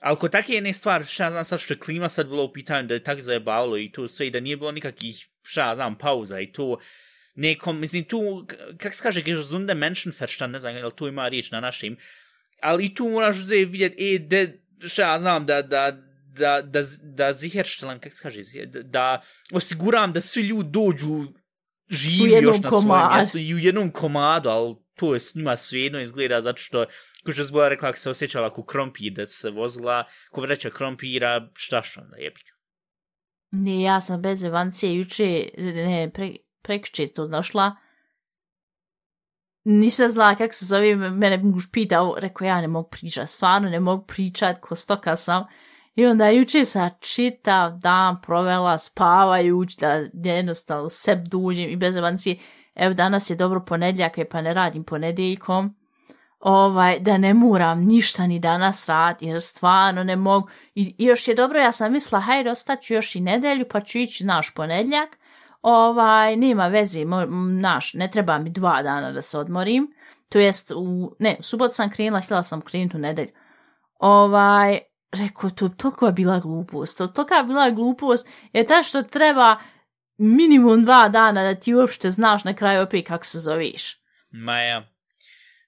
Ali 0.00 0.16
kod 0.16 0.32
takve 0.32 0.54
jedne 0.54 0.72
stvari, 0.72 1.04
šta 1.04 1.24
ja 1.24 1.30
znam 1.30 1.44
sad 1.44 1.60
što 1.60 1.74
je 1.74 1.78
klima 1.78 2.08
sad 2.08 2.28
bilo 2.28 2.44
u 2.44 2.52
pitanju 2.52 2.88
da 2.88 2.94
je 2.94 3.02
tak 3.02 3.20
zajebalo 3.20 3.78
i 3.78 3.92
to 3.92 4.08
sve 4.08 4.26
i 4.26 4.30
da 4.30 4.40
nije 4.40 4.56
bilo 4.56 4.72
nikakvih, 4.72 5.28
šta 5.42 5.68
ja 5.68 5.74
znam, 5.74 5.98
pauza 5.98 6.40
i 6.40 6.52
to, 6.52 6.78
nekom, 7.34 7.80
mislim, 7.80 8.04
tu, 8.04 8.46
kak 8.78 8.94
se 8.94 9.02
kaže, 9.02 9.22
gesunde 9.22 9.74
Menschenverstand, 9.74 10.52
ne 10.52 10.58
znam, 10.58 10.76
jel 10.76 10.90
tu 10.90 11.08
ima 11.08 11.28
riječ 11.28 11.50
na 11.50 11.60
našim, 11.60 11.96
ali 12.60 12.84
i 12.84 12.94
tu 12.94 13.08
moraš 13.08 13.36
uzeti 13.36 13.64
vidjeti, 13.64 14.14
e, 14.14 14.18
de, 14.18 14.60
šta 14.86 15.12
ja 15.12 15.18
znam, 15.18 15.46
da, 15.46 15.62
da, 15.62 15.90
da, 16.38 16.62
da, 16.62 16.82
da 17.02 17.32
ziherštelam, 17.32 18.00
kak 18.00 18.12
se 18.12 18.22
kaže, 18.22 18.40
da, 18.66 18.82
da 18.82 19.22
osiguram 19.52 20.12
da 20.12 20.20
svi 20.20 20.42
ljudi 20.42 20.68
dođu 20.72 21.24
živi 21.88 22.32
još 22.42 22.56
na 22.56 22.70
svojem 22.70 22.82
komadu. 22.82 23.14
mjestu 23.14 23.38
i 23.38 23.54
u 23.54 23.58
jednom 23.58 23.90
komadu, 23.90 24.48
ali 24.48 24.74
to 24.94 25.14
je 25.14 25.20
s 25.20 25.34
njima 25.34 25.56
svejedno 25.56 26.00
izgleda 26.00 26.40
zato 26.40 26.58
što 26.58 26.86
Ko 27.24 27.32
što 27.32 27.44
zbola 27.44 27.68
rekla, 27.68 27.88
ako 27.88 27.98
se 27.98 28.10
osjećala 28.10 28.46
ako 28.46 28.64
krompir 28.64 29.12
da 29.12 29.26
se 29.26 29.50
vozila, 29.50 30.04
ko 30.30 30.40
vreća 30.40 30.70
krompira, 30.70 31.48
šta 31.54 31.82
što 31.82 32.00
onda 32.00 32.16
jebi 32.16 32.40
ga. 32.40 32.54
Ne, 33.50 33.82
ja 33.82 34.00
sam 34.00 34.22
bez 34.22 34.44
evancije 34.44 34.94
juče, 34.94 35.48
ne, 35.58 36.10
pre, 36.14 36.32
prek 36.64 36.90
često 36.90 37.26
došla. 37.26 37.76
Nisam 39.64 40.08
znala 40.08 40.34
kako 40.34 40.52
se 40.52 40.66
zove, 40.66 40.96
mene 40.96 41.38
muž 41.38 41.64
pitao, 41.72 42.14
rekao 42.18 42.46
ja 42.46 42.60
ne 42.60 42.68
mogu 42.68 42.88
pričat, 42.90 43.28
stvarno 43.28 43.68
ne 43.68 43.80
mogu 43.80 44.04
pričat, 44.06 44.60
ko 44.60 44.76
stoka 44.76 45.16
sam. 45.16 45.44
I 45.94 46.06
onda 46.06 46.28
juče 46.28 46.64
sam 46.64 46.90
čitav 47.00 47.78
dan 47.78 48.20
provela 48.22 48.78
spavajući 48.78 49.76
da 50.12 50.30
jednostavno 50.30 50.88
seb 50.88 51.28
dužim 51.28 51.70
i 51.70 51.76
bez 51.76 51.96
evancije. 51.96 52.38
Evo 52.74 52.94
danas 52.94 53.30
je 53.30 53.36
dobro 53.36 53.64
ponedljak, 53.64 54.18
e, 54.18 54.24
pa 54.24 54.40
ne 54.40 54.54
radim 54.54 54.84
ponedjeljkom. 54.84 55.76
Ovaj, 56.40 57.00
da 57.00 57.18
ne 57.18 57.34
moram 57.34 57.84
ništa 57.84 58.26
ni 58.26 58.38
danas 58.38 58.88
raditi, 58.88 59.26
jer 59.26 59.40
stvarno 59.40 60.04
ne 60.04 60.16
mogu. 60.16 60.48
I, 60.74 60.94
I 60.98 61.04
još 61.04 61.28
je 61.28 61.34
dobro, 61.34 61.58
ja 61.58 61.72
sam 61.72 61.92
mislila, 61.92 62.20
hajde, 62.20 62.50
ostaću 62.50 62.94
još 62.94 63.14
i 63.14 63.20
nedelju, 63.20 63.64
pa 63.70 63.80
ću 63.80 63.98
ići 63.98 64.24
naš 64.24 64.54
ponedljak. 64.54 65.18
Ovaj, 65.64 66.36
nema 66.36 66.68
veze, 66.68 67.04
mo, 67.04 67.24
naš, 67.60 67.94
ne 67.94 68.10
treba 68.10 68.38
mi 68.38 68.50
dva 68.50 68.82
dana 68.82 69.12
da 69.12 69.22
se 69.22 69.38
odmorim. 69.38 69.94
To 70.28 70.38
jest, 70.38 70.70
u, 70.76 71.16
ne, 71.18 71.36
u 71.38 71.42
subot 71.42 71.74
sam 71.74 71.90
krenula, 71.90 72.20
htjela 72.20 72.42
sam 72.42 72.60
krenuti 72.60 72.96
u 72.96 73.00
nedelju. 73.00 73.30
Ovaj, 73.98 74.78
rekao, 75.12 75.50
to 75.50 75.68
toliko 75.68 76.06
je 76.06 76.12
bila 76.12 76.38
glupost, 76.38 76.98
to 76.98 77.06
toliko 77.06 77.34
je 77.34 77.44
bila 77.44 77.70
glupost, 77.70 78.28
je 78.52 78.66
ta 78.66 78.82
što 78.82 79.02
treba 79.02 79.56
minimum 80.16 80.84
dva 80.84 81.08
dana 81.08 81.42
da 81.42 81.54
ti 81.54 81.74
uopšte 81.74 82.10
znaš 82.10 82.44
na 82.44 82.54
kraju 82.54 82.82
opet 82.82 83.06
kako 83.06 83.24
se 83.24 83.38
zoveš. 83.38 84.02
Ma 84.30 84.58
ja. 84.58 84.93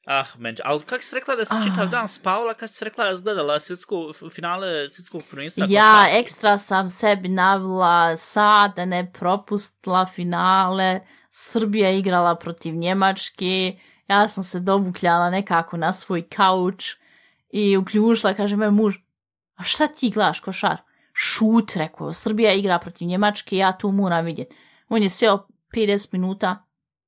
Ah, 0.08 0.26
menč, 0.38 0.60
ali 0.64 0.80
kako 0.80 1.02
si 1.02 1.14
rekla 1.14 1.36
da 1.36 1.44
si 1.44 1.54
Ah. 1.54 1.62
čitav 1.64 1.88
dan 1.88 2.08
spavala 2.08 2.54
kad 2.54 2.70
si 2.70 2.84
rekla 2.84 3.04
da 3.04 3.16
si 3.16 3.22
gledala 3.22 3.60
svjetsko, 3.60 4.12
finale 4.34 4.88
svjetskog 4.88 5.22
prvenstva? 5.30 5.66
Ja 5.68 5.82
košarke? 5.82 6.18
ekstra 6.18 6.58
sam 6.58 6.90
sebi 6.90 7.28
navila 7.28 8.16
sad 8.16 8.76
da 8.76 8.84
ne 8.84 9.12
propustila 9.12 10.06
finale. 10.06 11.00
Srbija 11.30 11.90
igrala 11.90 12.34
protiv 12.34 12.74
Njemačke. 12.74 13.78
Ja 14.08 14.28
sam 14.28 14.44
se 14.44 14.60
dovukljala 14.60 15.30
nekako 15.30 15.76
na 15.76 15.92
svoj 15.92 16.28
kauč 16.28 16.96
i 17.50 17.76
uključila, 17.76 18.34
kaže 18.34 18.56
me 18.56 18.70
muž, 18.70 18.94
a 19.56 19.62
šta 19.62 19.88
ti 19.88 20.10
gledaš 20.10 20.40
košar? 20.40 20.76
Šut, 21.12 21.76
rekao, 21.76 22.14
Srbija 22.14 22.52
igra 22.52 22.78
protiv 22.78 23.08
Njemačke, 23.08 23.56
ja 23.56 23.78
tu 23.78 23.90
moram 23.90 24.24
vidjeti. 24.24 24.54
On 24.88 25.02
je 25.02 25.08
sjeo 25.08 25.46
50 25.74 26.12
minuta. 26.12 26.64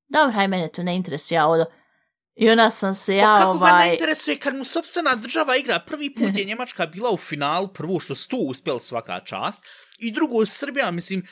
Dobro, 0.09 0.33
haj, 0.33 0.49
mene 0.49 0.69
to 0.69 0.83
ne 0.83 0.97
interesuje, 0.97 1.37
ja 1.37 1.47
odo. 1.47 1.65
I 2.39 2.51
onda 2.51 2.71
sam 2.71 2.95
se 2.95 3.17
ja, 3.17 3.37
Pa 3.39 3.45
kako 3.45 3.59
ga 3.59 3.67
ne 3.67 3.73
ovaj... 3.73 3.93
interesuje 3.93 4.39
kad 4.39 4.55
mu 4.55 4.65
sobstvena 4.65 5.17
država 5.17 5.57
igra? 5.57 5.81
Prvi 5.87 6.15
put 6.15 6.37
je 6.37 6.45
Njemačka 6.51 6.87
bila 6.87 7.11
u 7.11 7.17
finalu, 7.17 7.69
prvo 7.69 8.01
što 8.01 8.15
su 8.15 8.29
tu 8.29 8.37
uspjeli 8.37 8.81
svaka 8.81 9.21
čast, 9.21 9.65
i 9.99 10.11
drugo 10.11 10.47
Srbija, 10.47 10.91
mislim, 10.91 11.27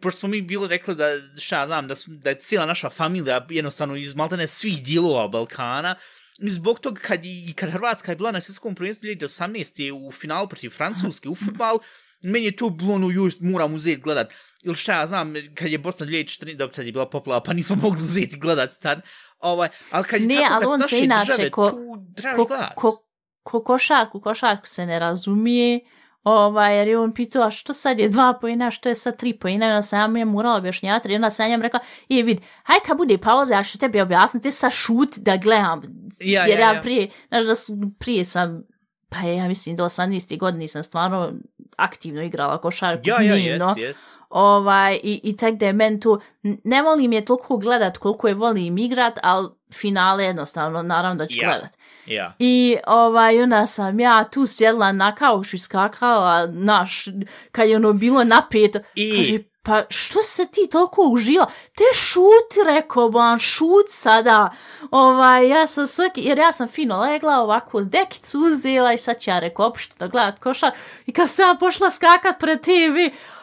pošto 0.00 0.18
smo 0.18 0.28
mi 0.28 0.42
bili 0.42 0.68
rekli 0.68 0.94
da, 0.94 1.06
šta 1.38 1.60
ja 1.60 1.66
znam, 1.66 1.88
da, 1.88 1.94
su, 1.96 2.10
da 2.10 2.30
je 2.30 2.38
cijela 2.38 2.66
naša 2.66 2.90
familija 2.90 3.46
jednostavno 3.50 3.96
iz 3.96 4.14
maltene 4.14 4.46
svih 4.46 4.82
dijelova 4.82 5.28
Balkana, 5.28 5.96
I 6.38 6.50
zbog 6.50 6.80
toga 6.80 7.00
kad, 7.00 7.24
i 7.24 7.52
kad 7.56 7.70
Hrvatska 7.70 8.12
je 8.12 8.16
bila 8.16 8.32
na 8.32 8.40
svjetskom 8.40 8.74
prvenstvu 8.74 9.06
2018. 9.06 9.80
je 9.80 9.92
u 9.92 10.12
finalu 10.12 10.48
protiv 10.48 10.70
Francuske 10.70 11.28
u 11.28 11.34
futbal, 11.44 11.78
meni 12.22 12.46
je 12.46 12.56
to 12.56 12.70
bilo 12.70 12.94
ono, 12.94 13.10
just 13.10 13.40
moram 13.40 13.74
uzeti 13.74 14.00
gledat. 14.00 14.34
Ili 14.62 14.74
šta 14.74 15.00
ja 15.00 15.06
znam, 15.06 15.34
kad 15.54 15.72
je 15.72 15.78
Bosna 15.78 16.06
2014. 16.06 16.56
dobro, 16.56 16.74
tad 16.74 16.86
je 16.86 16.92
bila 16.92 17.10
poplava, 17.10 17.42
pa 17.42 17.52
nismo 17.52 17.76
mogli 17.76 18.02
uzeti 18.02 18.38
gledat 18.38 18.70
tad. 18.82 19.00
Ovaj, 19.44 19.68
ali 19.90 20.04
kad 20.04 20.20
je 20.20 20.26
Ne, 20.26 20.34
tako, 20.34 20.54
ali 20.54 20.64
kad 20.64 20.72
on 20.72 20.82
se 20.82 20.98
inače 20.98 21.32
države, 21.32 21.50
ko- 21.50 21.70
tu 21.70 22.36
ko, 22.36 22.44
gledat. 22.44 22.74
ko, 22.74 23.04
ko 23.42 23.62
košarku, 23.62 24.20
košarku 24.20 24.66
se 24.66 24.86
ne 24.86 24.98
razumije, 24.98 25.80
ovaj, 26.22 26.76
jer 26.78 26.88
je 26.88 26.98
on 26.98 27.14
pitao, 27.14 27.42
a 27.42 27.50
što 27.50 27.74
sad 27.74 27.98
je 27.98 28.08
dva 28.08 28.38
pojena, 28.40 28.70
što 28.70 28.88
je 28.88 28.94
sad 28.94 29.16
tri 29.16 29.38
pojena, 29.38 29.66
i 29.66 29.70
onda 29.70 29.82
sam 29.82 30.16
ja 30.16 30.24
morala 30.24 30.56
objašnjati, 30.56 31.08
i 31.08 31.14
onda 31.14 31.30
sam 31.30 31.50
ja 31.50 31.56
rekla, 31.56 31.80
i 32.08 32.22
vid, 32.22 32.38
haj 32.62 32.76
kad 32.86 32.96
bude 32.96 33.18
pauza, 33.18 33.54
ja 33.54 33.62
ću 33.62 33.78
tebi 33.78 34.00
objasniti, 34.00 34.50
sad 34.50 34.72
šut 34.72 35.16
da 35.16 35.36
gledam, 35.36 35.82
Ja, 36.20 36.46
jer 36.46 36.58
ja, 36.58 36.66
ja, 36.68 36.74
ja. 36.74 36.80
prije, 36.82 37.08
znaš 37.28 37.44
da 37.44 37.54
prije 37.98 38.24
sam, 38.24 38.62
pa 39.08 39.18
ja 39.18 39.48
mislim 39.48 39.76
do 39.76 39.84
18. 39.84 40.38
godini 40.38 40.68
sam 40.68 40.82
stvarno 40.82 41.32
aktivno 41.76 42.22
igrala 42.22 42.58
košarku 42.58 43.02
Ja, 43.04 43.20
ja, 43.22 43.36
dnevno. 43.36 43.68
jes, 43.68 43.76
jes. 43.78 44.10
Ovaj, 44.30 44.94
i, 44.94 45.20
i 45.22 45.36
tak 45.36 45.54
da 45.54 45.66
je 45.66 45.72
men 45.72 46.00
tu, 46.00 46.20
ne 46.42 46.82
volim 46.82 47.12
je 47.12 47.24
toliko 47.24 47.56
gledat 47.56 47.98
koliko 47.98 48.28
je 48.28 48.34
volim 48.34 48.78
igrat, 48.78 49.18
ali 49.22 49.48
finale 49.74 50.24
jednostavno, 50.24 50.82
naravno 50.82 51.14
da 51.16 51.26
ću 51.26 51.38
Ja. 51.38 51.48
gledat. 51.48 51.70
Ja. 52.06 52.34
I 52.38 52.76
ovaj, 52.86 53.42
onda 53.42 53.66
sam 53.66 54.00
ja 54.00 54.24
tu 54.24 54.46
sjedla 54.46 54.92
na 54.92 55.14
kaušu 55.14 55.56
i 55.56 55.58
skakala, 55.58 56.46
naš, 56.46 57.04
kad 57.52 57.68
je 57.68 57.76
ono 57.76 57.92
bilo 57.92 58.24
napeto, 58.24 58.78
I- 58.94 59.16
kaže, 59.16 59.38
pa 59.64 59.82
što 59.90 60.22
se 60.22 60.46
ti 60.46 60.68
toliko 60.72 61.02
užila? 61.02 61.46
Te 61.74 61.84
šuti, 61.94 62.60
rekao 62.66 63.08
ban, 63.10 63.38
šut 63.38 63.86
sada. 63.88 64.50
Ovaj, 64.90 65.48
ja 65.48 65.66
sam 65.66 65.86
svaki, 65.86 66.20
jer 66.20 66.38
ja 66.38 66.52
sam 66.52 66.68
fino 66.68 67.00
legla, 67.00 67.38
ovako 67.38 67.82
dekicu 67.82 68.40
uzela 68.40 68.92
i 68.92 68.98
sad 68.98 69.20
ću 69.20 69.30
ja 69.30 69.38
rekao, 69.38 69.66
opšte 69.66 69.94
da 69.98 70.08
gledat 70.08 70.38
košar. 70.38 70.70
I 71.06 71.12
kad 71.12 71.30
sam 71.30 71.48
ja 71.48 71.56
pošla 71.60 71.90
skakat 71.90 72.38
pred 72.40 72.60
TV, 72.60 72.96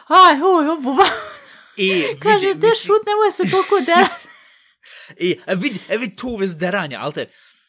aj, 0.08 0.34
oj, 0.42 0.68
ovo, 0.68 1.04
I, 1.76 2.04
kaže, 2.22 2.46
vidi, 2.46 2.60
te 2.60 2.66
mislim- 2.66 2.86
šut, 2.86 3.06
nemoj 3.06 3.30
se 3.30 3.50
toliko 3.50 3.80
derat. 3.86 4.20
I, 5.18 5.38
e, 5.46 5.54
vidi, 5.54 5.78
e, 5.88 5.96
vidi 5.98 6.16
tu 6.16 6.36
vez 6.36 6.56
deranja, 6.56 6.98
ali 7.02 7.12
te, 7.12 7.26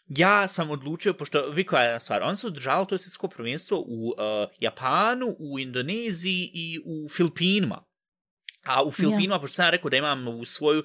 ja 0.09 0.47
sam 0.47 0.71
odlučio, 0.71 1.13
pošto, 1.13 1.49
vi 1.49 1.65
koja 1.65 1.81
je 1.81 1.87
jedna 1.87 1.99
stvar, 1.99 2.21
on 2.23 2.35
se 2.35 2.47
održalo 2.47 2.85
to 2.85 2.97
svjetsko 2.97 3.27
prvenstvo 3.27 3.77
u 3.77 4.07
uh, 4.07 4.15
Japanu, 4.59 5.35
u 5.39 5.59
Indoneziji 5.59 6.51
i 6.53 6.79
u 6.85 7.09
Filipinima. 7.09 7.92
A 8.63 8.83
u 8.83 8.91
Filipinima, 8.91 9.39
pošto 9.39 9.55
sam 9.55 9.69
rekao 9.69 9.89
da 9.89 9.97
imam 9.97 10.27
u 10.27 10.45
svoju, 10.45 10.83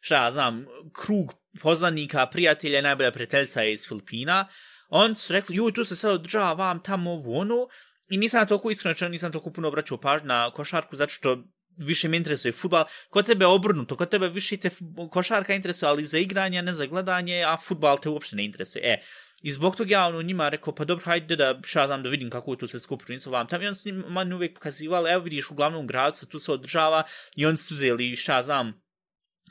šta 0.00 0.24
ja 0.24 0.30
znam, 0.30 0.66
krug 0.92 1.34
poznanika, 1.60 2.26
prijatelja 2.26 2.82
najbolja 2.82 3.12
prijateljica 3.12 3.62
je 3.62 3.72
iz 3.72 3.88
Filipina, 3.88 4.48
on 4.88 5.16
su 5.16 5.32
rekli, 5.32 5.56
joj, 5.56 5.72
tu 5.72 5.84
se 5.84 5.96
sad 5.96 6.12
održava 6.12 6.52
vam 6.52 6.82
tamo 6.82 7.10
ovo 7.10 7.38
ono, 7.38 7.68
i 8.10 8.16
nisam 8.16 8.40
na 8.40 8.46
toliko 8.46 8.70
iskreno 8.70 8.92
rečeno, 8.92 9.08
nisam 9.08 9.32
toliko 9.32 9.50
puno 9.50 9.68
obraćao 9.68 10.00
pažnju 10.00 10.28
na 10.28 10.50
košarku, 10.50 10.96
zato 10.96 11.12
što 11.12 11.44
više 11.76 12.08
me 12.08 12.16
interesuje 12.16 12.52
futbal. 12.52 12.84
Kod 13.10 13.26
tebe 13.26 13.42
je 13.42 13.48
obrnuto, 13.48 13.96
kod 13.96 14.10
tebe 14.10 14.28
više 14.28 14.56
te 14.56 14.70
košarka 15.10 15.54
interesuje, 15.54 15.88
ali 15.88 16.04
za 16.04 16.18
igranje, 16.18 16.62
ne 16.62 16.72
za 16.72 16.86
gledanje, 16.86 17.44
a 17.46 17.56
futbal 17.56 17.98
te 17.98 18.08
uopšte 18.08 18.36
ne 18.36 18.44
interesuje. 18.44 18.84
E, 18.84 19.00
I 19.42 19.52
zbog 19.52 19.76
toga 19.76 19.94
ja 19.94 20.06
ono 20.06 20.22
njima 20.22 20.48
rekao, 20.48 20.74
pa 20.74 20.84
dobro, 20.84 21.04
hajde 21.04 21.36
da 21.36 21.60
šta 21.64 21.86
znam 21.86 22.02
da 22.02 22.08
vidim 22.08 22.30
kako 22.30 22.52
je 22.52 22.58
tu 22.58 22.68
sve 22.68 22.80
skupo 22.80 23.04
prvenstvo 23.04 23.32
vam 23.32 23.46
tamo. 23.46 23.64
I 23.64 23.66
on 23.66 23.74
s 23.74 23.84
njim 23.84 24.04
mani 24.08 24.34
uvijek 24.34 24.54
pokazivali, 24.54 25.10
evo 25.10 25.22
vidiš 25.22 25.50
u 25.50 25.54
glavnom 25.54 25.86
gradu 25.86 26.16
se 26.16 26.28
tu 26.28 26.38
se 26.38 26.52
održava 26.52 27.02
i 27.36 27.46
oni 27.46 27.56
su 27.56 27.74
uzeli 27.74 28.16
šta 28.16 28.42
znam, 28.42 28.87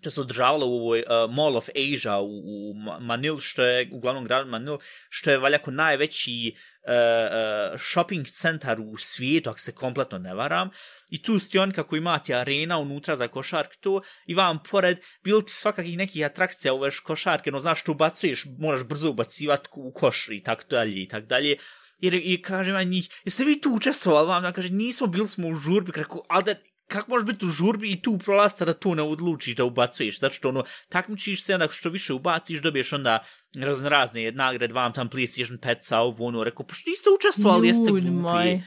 to 0.01 0.11
se 0.11 0.21
održavalo 0.21 0.65
u 0.67 0.75
ovoj 0.75 0.99
uh, 0.99 1.33
Mall 1.33 1.57
of 1.57 1.69
Asia 1.69 2.19
u, 2.19 2.39
u 2.39 2.73
Manil, 2.99 3.37
što 3.39 3.63
je 3.63 3.89
u 3.91 3.99
glavnom 3.99 4.25
gradu 4.25 4.49
Manil, 4.49 4.77
što 5.09 5.31
je 5.31 5.37
valjako 5.37 5.71
najveći 5.71 6.55
uh, 6.55 6.91
uh, 6.91 7.81
shopping 7.91 8.27
centar 8.27 8.79
u 8.79 8.97
svijetu, 8.97 9.49
ako 9.49 9.59
se 9.59 9.71
kompletno 9.71 10.17
ne 10.17 10.33
varam. 10.33 10.69
I 11.09 11.21
tu 11.21 11.39
ste 11.39 11.59
on 11.59 11.71
kako 11.71 11.95
imate 11.95 12.35
arena 12.35 12.77
unutra 12.77 13.15
za 13.15 13.27
košark 13.27 13.75
to 13.75 14.01
i 14.25 14.35
vam 14.35 14.63
pored 14.69 14.99
bilo 15.23 15.41
ti 15.41 15.51
svakakih 15.51 15.97
nekih 15.97 16.25
atrakcija 16.25 16.73
ove 16.73 16.91
košarke, 17.03 17.51
no 17.51 17.59
znaš 17.59 17.81
što 17.81 17.91
ubacuješ, 17.91 18.45
moraš 18.59 18.83
brzo 18.83 19.09
ubacivati 19.09 19.69
u 19.73 19.91
koš 19.91 20.27
i 20.29 20.43
tako 20.43 20.63
dalje 20.69 21.03
i 21.03 21.07
tako 21.07 21.25
dalje. 21.25 21.57
Jer, 21.99 22.13
i 22.13 22.41
kaže 22.41 22.71
ja 22.71 22.83
njih, 22.83 23.09
jeste 23.25 23.43
vi 23.43 23.61
tu 23.61 23.69
učestvovali 23.69 24.27
vam? 24.27 24.43
Ja 24.43 24.51
kaže, 24.51 24.69
nismo, 24.69 25.07
bili 25.07 25.27
smo 25.27 25.47
u 25.47 25.55
žurbi, 25.55 25.91
rekao, 25.95 26.23
ali 26.29 26.43
da, 26.43 26.55
kako 26.87 27.11
možeš 27.11 27.25
biti 27.27 27.45
u 27.45 27.49
žurbi 27.49 27.91
i 27.91 28.01
tu 28.01 28.17
prolasta 28.17 28.65
da 28.65 28.73
tu 28.73 28.95
ne 28.95 29.01
odlučiš 29.01 29.55
da 29.55 29.63
ubacuješ, 29.63 30.19
zato 30.19 30.33
što 30.33 30.49
ono, 30.49 30.63
takmičiš 30.89 31.43
se, 31.43 31.53
onda 31.53 31.67
što 31.71 31.89
više 31.89 32.13
ubaciš, 32.13 32.61
dobiješ 32.61 32.93
onda 32.93 33.19
razne 33.55 33.89
razne 33.89 34.31
nagrade, 34.31 34.73
vam 34.73 34.93
tam 34.93 35.09
PlayStation 35.09 35.59
5 35.59 35.95
ovo, 35.95 36.25
ono, 36.25 36.43
rekao, 36.43 36.65
pa 36.67 36.73
što 36.73 36.89
niste 36.89 37.09
učestvovali, 37.17 37.67
jeste 37.67 37.91
glupi. 37.91 38.61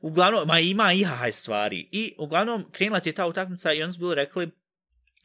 Uglavnom, 0.00 0.48
ma 0.48 0.60
ima 0.60 0.92
i 0.92 1.04
haj 1.04 1.32
stvari. 1.32 1.88
I 1.92 2.14
uglavnom, 2.18 2.64
krenula 2.72 3.00
ti 3.00 3.08
je 3.08 3.12
ta 3.12 3.26
utakmica 3.26 3.72
i 3.72 3.82
oni 3.82 3.92
su 3.92 3.98
bili 3.98 4.14
rekli, 4.14 4.50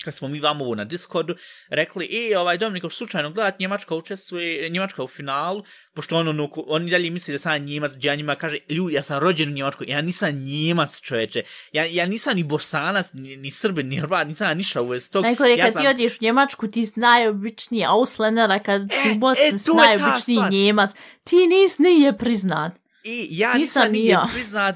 kad 0.04 0.14
smo 0.14 0.28
mi 0.28 0.40
vam 0.40 0.62
ovo 0.62 0.76
na 0.76 0.84
Discordu, 0.84 1.36
rekli, 1.70 2.10
e, 2.32 2.38
ovaj 2.38 2.58
Dominik, 2.58 2.84
ako 2.84 2.94
slučajno 2.94 3.32
gledat, 3.32 3.60
Njemačka 3.60 3.96
učestvuje, 3.96 4.70
Njemačka 4.70 5.04
u 5.04 5.08
finalu, 5.08 5.64
pošto 5.94 6.18
on, 6.18 6.28
ono, 6.28 6.50
oni 6.68 6.92
dalje 6.92 7.10
misli 7.10 7.32
da 7.32 7.40
sam 7.40 7.62
Njemac, 7.62 7.92
gdje 7.96 8.08
ja 8.08 8.16
njima 8.16 8.36
kaže, 8.36 8.58
ljudi, 8.70 8.94
ja 8.94 9.04
sam 9.04 9.20
rođen 9.20 9.50
u 9.50 9.54
Njemačkoj, 9.54 9.88
ja 9.90 10.02
nisam 10.02 10.32
Njemac, 10.32 11.02
čoveče, 11.02 11.44
ja, 11.72 11.86
ja 11.86 12.06
nisam 12.06 12.36
ni 12.36 12.44
Bosanac, 12.44 13.14
ni, 13.14 13.38
ni 13.38 13.52
Srbin, 13.52 13.88
ni 13.88 13.98
Hrvat, 13.98 14.28
nisam 14.28 14.58
ništa 14.58 14.82
u 14.82 14.90
tog. 15.12 15.24
Najko 15.24 15.44
reka, 15.44 15.62
ja 15.62 15.66
ja 15.66 15.72
ti 15.72 15.88
odješ 15.88 16.22
u 16.22 16.24
Njemačku, 16.24 16.68
ti 16.68 16.86
si 16.86 17.00
najobičniji 17.00 17.86
Ausländer, 17.86 18.52
a 18.56 18.64
kad 18.64 18.82
si 18.92 19.10
E, 19.10 19.12
u 19.12 19.16
Bosni, 19.16 19.48
e, 19.54 19.58
si 19.58 19.72
najobičniji. 19.74 20.64
Njemac. 20.64 20.92
Ti 21.24 21.48
nis 21.48 21.80
nije 21.80 22.18
priznat. 22.18 22.85
I 23.08 23.28
ja 23.32 23.54
Nisam 23.54 23.60
nisam 23.60 23.92
nigdje 23.92 24.12
ja. 24.12 24.28
priznat, 24.34 24.76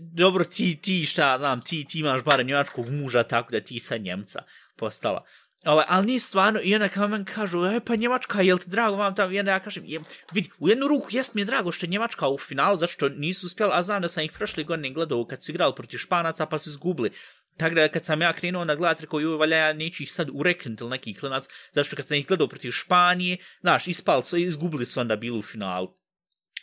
dobro, 0.00 0.44
ti, 0.44 0.76
ti, 0.76 1.06
šta 1.06 1.38
znam, 1.38 1.60
ti, 1.60 1.84
ti 1.84 1.98
imaš 1.98 2.24
barem 2.24 2.46
njemačkog 2.46 2.90
muža, 2.90 3.22
tako 3.22 3.52
da 3.52 3.60
ti 3.60 3.80
sa 3.80 3.96
Njemca 3.96 4.42
postala. 4.76 5.24
Ovaj, 5.64 5.84
ali 5.88 6.06
nije 6.06 6.20
stvarno, 6.20 6.60
i 6.62 6.74
onda 6.74 6.88
kao 6.88 7.08
men 7.08 7.24
kažu, 7.24 7.64
e, 7.64 7.80
pa 7.80 7.96
Njemačka, 7.96 8.42
jel 8.42 8.58
ti 8.58 8.70
drago 8.70 8.96
vam 8.96 9.14
tamo, 9.14 9.32
i 9.32 9.38
onda 9.38 9.50
ja 9.52 9.60
kažem, 9.60 9.84
je, 9.86 10.00
vidi, 10.32 10.50
u 10.58 10.68
jednu 10.68 10.88
ruku 10.88 11.08
jest 11.10 11.34
mi 11.34 11.40
je 11.40 11.44
drago 11.44 11.72
što 11.72 11.86
je 11.86 11.90
Njemačka 11.90 12.28
u 12.28 12.38
finalu, 12.38 12.76
zato 12.76 12.92
što 12.92 13.08
nisu 13.08 13.46
uspjeli, 13.46 13.72
a 13.74 13.82
znam 13.82 14.02
da 14.02 14.08
sam 14.08 14.24
ih 14.24 14.32
prošle 14.32 14.64
godine 14.64 14.90
gledao 14.90 15.26
kad 15.26 15.42
su 15.42 15.50
igrali 15.50 15.74
protiv 15.76 15.98
Španaca, 15.98 16.46
pa 16.46 16.58
su 16.58 16.70
izgubili. 16.70 17.10
Tako 17.56 17.74
da 17.74 17.88
kad 17.88 18.04
sam 18.04 18.22
ja 18.22 18.32
krenuo 18.32 18.64
na 18.64 18.74
gledat, 18.74 19.00
rekao, 19.00 19.20
joj, 19.20 19.36
valja, 19.36 19.56
ja 19.56 19.72
neću 19.72 20.02
ih 20.02 20.12
sad 20.12 20.28
ureknuti 20.32 20.84
ili 20.84 20.90
neki 20.90 21.14
klinac, 21.14 21.48
zato 21.72 21.84
što 21.84 21.96
kad 21.96 22.08
sam 22.08 22.16
ih 22.16 22.26
gledao 22.26 22.48
protiv 22.48 22.70
Španije, 22.70 23.36
znaš, 23.60 23.88
ispali 23.88 24.22
su, 24.22 24.36
izgubili 24.36 24.86
su 24.86 25.00
onda 25.00 25.16
bili 25.16 25.38
u 25.38 25.42
finalu. 25.42 26.01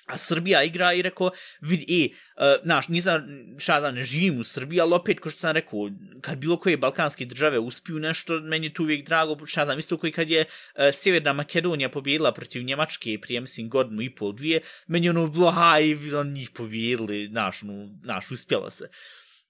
A 0.09 0.17
Srbija 0.17 0.63
igra 0.63 0.93
i 0.93 1.01
rekao, 1.01 1.31
vidi, 1.61 1.85
e, 2.05 2.09
uh, 2.35 2.63
znaš, 2.63 2.87
nisam, 2.87 3.27
šta 3.57 3.79
da 3.79 3.91
ne 3.91 4.03
živim 4.03 4.39
u 4.39 4.43
Srbiji, 4.43 4.81
ali 4.81 4.93
opet, 4.93 5.19
ko 5.19 5.29
što 5.29 5.39
sam 5.39 5.51
rekao, 5.51 5.89
kad 6.21 6.37
bilo 6.37 6.57
koje 6.57 6.77
balkanske 6.77 7.25
države 7.25 7.59
uspiju 7.59 7.99
nešto, 7.99 8.39
meni 8.39 8.67
je 8.67 8.73
tu 8.73 8.83
uvijek 8.83 9.05
drago, 9.05 9.45
šta 9.45 9.65
znam, 9.65 9.79
isto 9.79 9.97
koji 9.97 10.11
kad 10.11 10.29
je 10.29 10.41
uh, 10.41 10.81
Sjeverna 10.93 11.33
Makedonija 11.33 11.89
pobjedila 11.89 12.31
protiv 12.33 12.63
Njemačke, 12.63 13.17
prije, 13.21 13.41
mislim, 13.41 13.69
godinu 13.69 14.01
i 14.01 14.09
pol, 14.15 14.33
dvije, 14.33 14.61
meni 14.87 15.05
je 15.05 15.11
ono 15.11 15.27
bilo, 15.27 15.51
haj, 15.51 16.15
on 16.15 16.33
njih 16.33 16.49
pobjedili, 16.49 17.27
znaš, 17.27 17.61
no, 17.61 17.89
znaš, 18.03 18.31
uspjelo 18.31 18.69
se. 18.71 18.89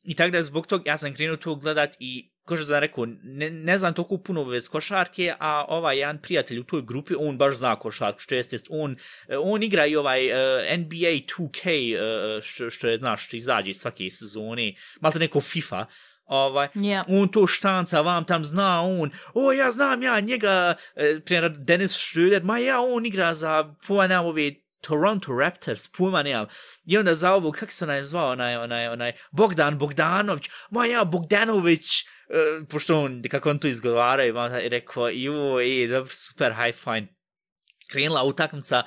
I 0.03 0.15
tako 0.15 0.31
da 0.31 0.43
zbog 0.43 0.67
toga 0.67 0.89
ja 0.91 0.97
sam 0.97 1.13
krenuo 1.13 1.37
to 1.37 1.55
gledat 1.55 1.95
i 1.99 2.31
ko 2.49 2.57
što 2.57 2.65
sam 2.65 2.79
rekao, 2.79 3.05
ne, 3.23 3.49
ne 3.49 3.77
znam 3.77 3.93
toliko 3.93 4.17
puno 4.17 4.43
vez 4.43 4.67
košarke, 4.69 5.33
a 5.39 5.65
ovaj 5.67 5.99
jedan 5.99 6.17
prijatelj 6.21 6.59
u 6.59 6.63
toj 6.63 6.81
grupi, 6.81 7.13
on 7.19 7.37
baš 7.37 7.55
zna 7.55 7.75
košarku, 7.79 8.19
što 8.19 8.35
jest, 8.35 8.53
jest 8.53 8.67
on, 8.69 8.95
on 9.43 9.63
igra 9.63 9.85
i 9.85 9.95
ovaj 9.95 10.27
uh, 10.27 10.37
NBA 10.79 11.13
2K, 11.37 11.95
uh, 11.95 12.43
što, 12.43 12.69
što 12.69 12.87
je, 12.87 12.97
znaš, 12.97 13.27
što 13.27 13.37
izađe 13.37 13.73
svake 13.73 14.09
sezone, 14.09 14.73
malo 15.01 15.13
neko 15.19 15.41
FIFA, 15.41 15.85
ovaj, 16.25 16.67
Yeah. 16.75 17.03
on 17.07 17.27
to 17.27 17.47
štanca, 17.47 18.01
vam 18.01 18.25
tam 18.25 18.45
zna 18.45 18.81
on, 18.81 19.11
o, 19.33 19.51
ja 19.51 19.71
znam 19.71 20.03
ja 20.03 20.19
njega, 20.19 20.75
uh, 20.95 21.23
primjer, 21.25 21.51
Dennis 21.57 21.91
Schröder, 21.91 22.43
ma 22.43 22.57
ja, 22.57 22.79
on 22.79 23.05
igra 23.05 23.33
za, 23.33 23.75
pojena 23.87 24.21
ove 24.21 24.51
Toronto 24.81 25.33
Raptors, 25.39 25.87
pojma 25.87 26.23
nemam. 26.23 26.45
I 26.85 26.97
onda 26.97 27.15
za 27.15 27.33
ovo, 27.33 27.51
kak 27.51 27.71
se 27.71 27.85
onaj 27.85 28.03
zvao, 28.03 28.31
onaj, 28.31 28.57
onaj, 28.57 28.87
onaj, 28.87 29.11
Bogdan 29.31 29.77
Bogdanović, 29.77 30.49
ma 30.71 30.85
ja, 30.85 31.03
Bogdanović, 31.03 32.05
uh, 32.29 32.67
pošto 32.69 32.99
on, 32.99 33.21
kako 33.29 33.49
on 33.49 33.59
to 33.59 33.67
izgovara, 33.67 34.25
i 34.25 34.69
rekao, 34.69 35.09
e, 35.09 35.87
dobro, 35.87 36.11
super, 36.13 36.53
high 36.53 36.77
fine. 36.77 37.07
Krenula 37.91 38.23
utakmica, 38.23 38.83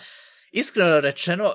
iskreno 0.53 1.01
rečeno, 1.01 1.55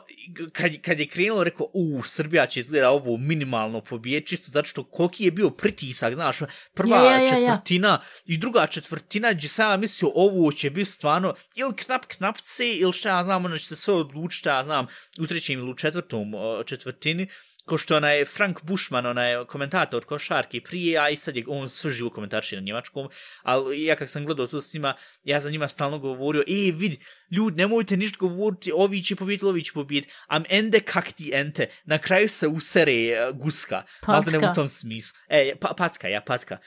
kad, 0.54 0.72
kad 0.82 1.00
je 1.00 1.08
krenulo, 1.08 1.44
rekao, 1.44 1.68
u, 1.74 2.04
Srbija 2.04 2.46
će 2.46 2.60
izgleda 2.60 2.90
ovo 2.90 3.18
minimalno 3.18 3.82
pobije, 3.82 4.26
čisto 4.26 4.52
zato 4.52 4.68
što 4.68 4.84
koliki 4.84 5.26
je 5.26 5.32
bio 5.32 5.50
pritisak, 5.50 6.14
znaš, 6.14 6.38
prva 6.74 6.98
Ja, 6.98 7.04
ja, 7.04 7.12
ja, 7.12 7.24
ja. 7.24 7.30
četvrtina 7.30 8.02
i 8.26 8.38
druga 8.38 8.68
četvrtina, 8.68 9.34
gdje 9.34 9.50
sam 9.50 9.72
ja 9.72 9.78
mislio, 9.78 10.12
ovo 10.16 10.52
će 10.52 10.70
biti 10.70 10.90
stvarno 10.90 11.34
ili 11.56 11.76
knap 11.76 12.06
knapce, 12.06 12.74
ili 12.74 12.94
šta 12.94 13.18
ja 13.18 13.24
znam, 13.24 13.46
ono 13.46 13.58
će 13.58 13.66
se 13.66 13.76
sve 13.76 13.94
odlučiti, 13.94 14.50
ja 14.50 14.64
znam, 14.64 14.88
u 15.20 15.28
trećem 15.28 15.60
ili 15.60 15.72
u 15.72 15.76
četvrtom 15.76 16.34
četvrtini, 16.66 17.28
ko 17.68 17.78
što 17.78 17.98
onaj 17.98 18.26
Frank 18.26 18.62
Bushman, 18.64 19.06
onaj 19.06 19.46
komentator 19.46 20.06
košarke 20.06 20.62
prije, 20.62 21.00
a 21.00 21.10
i 21.10 21.16
sad 21.16 21.38
je 21.38 21.44
on 21.48 21.70
sve 21.70 21.92
živo 21.92 22.10
komentarši 22.10 22.56
na 22.56 22.62
njemačkom, 22.62 23.10
ali 23.44 23.84
ja 23.84 23.96
kak 23.96 24.10
sam 24.10 24.26
gledao 24.26 24.48
to 24.48 24.62
s 24.62 24.74
njima, 24.74 24.94
ja 25.24 25.40
za 25.40 25.50
njima 25.50 25.68
stalno 25.68 26.00
govorio, 26.00 26.44
e, 26.48 26.72
vidi, 26.72 27.00
ljud, 27.32 27.58
nemojte 27.58 27.98
ništa 27.98 28.18
govoriti, 28.20 28.72
ovi 28.76 29.04
će 29.04 29.16
pobijeti, 29.16 29.46
ovi 29.46 29.64
će 29.64 29.72
pobijeti, 29.74 30.10
am 30.28 30.44
ende 30.50 30.80
kak 30.80 31.12
ti 31.12 31.32
ente, 31.34 31.68
na 31.86 31.98
kraju 31.98 32.30
se 32.30 32.48
usere 32.48 32.94
uh, 32.94 33.38
guska, 33.38 33.84
malo 34.08 34.24
ne 34.28 34.32
Patka. 34.32 34.52
u 34.52 34.56
tom 34.56 34.70
smislu. 34.70 35.18
E, 35.28 35.56
pa, 35.62 35.74
patka, 35.78 36.08
ja, 36.08 36.22
patka. 36.22 36.58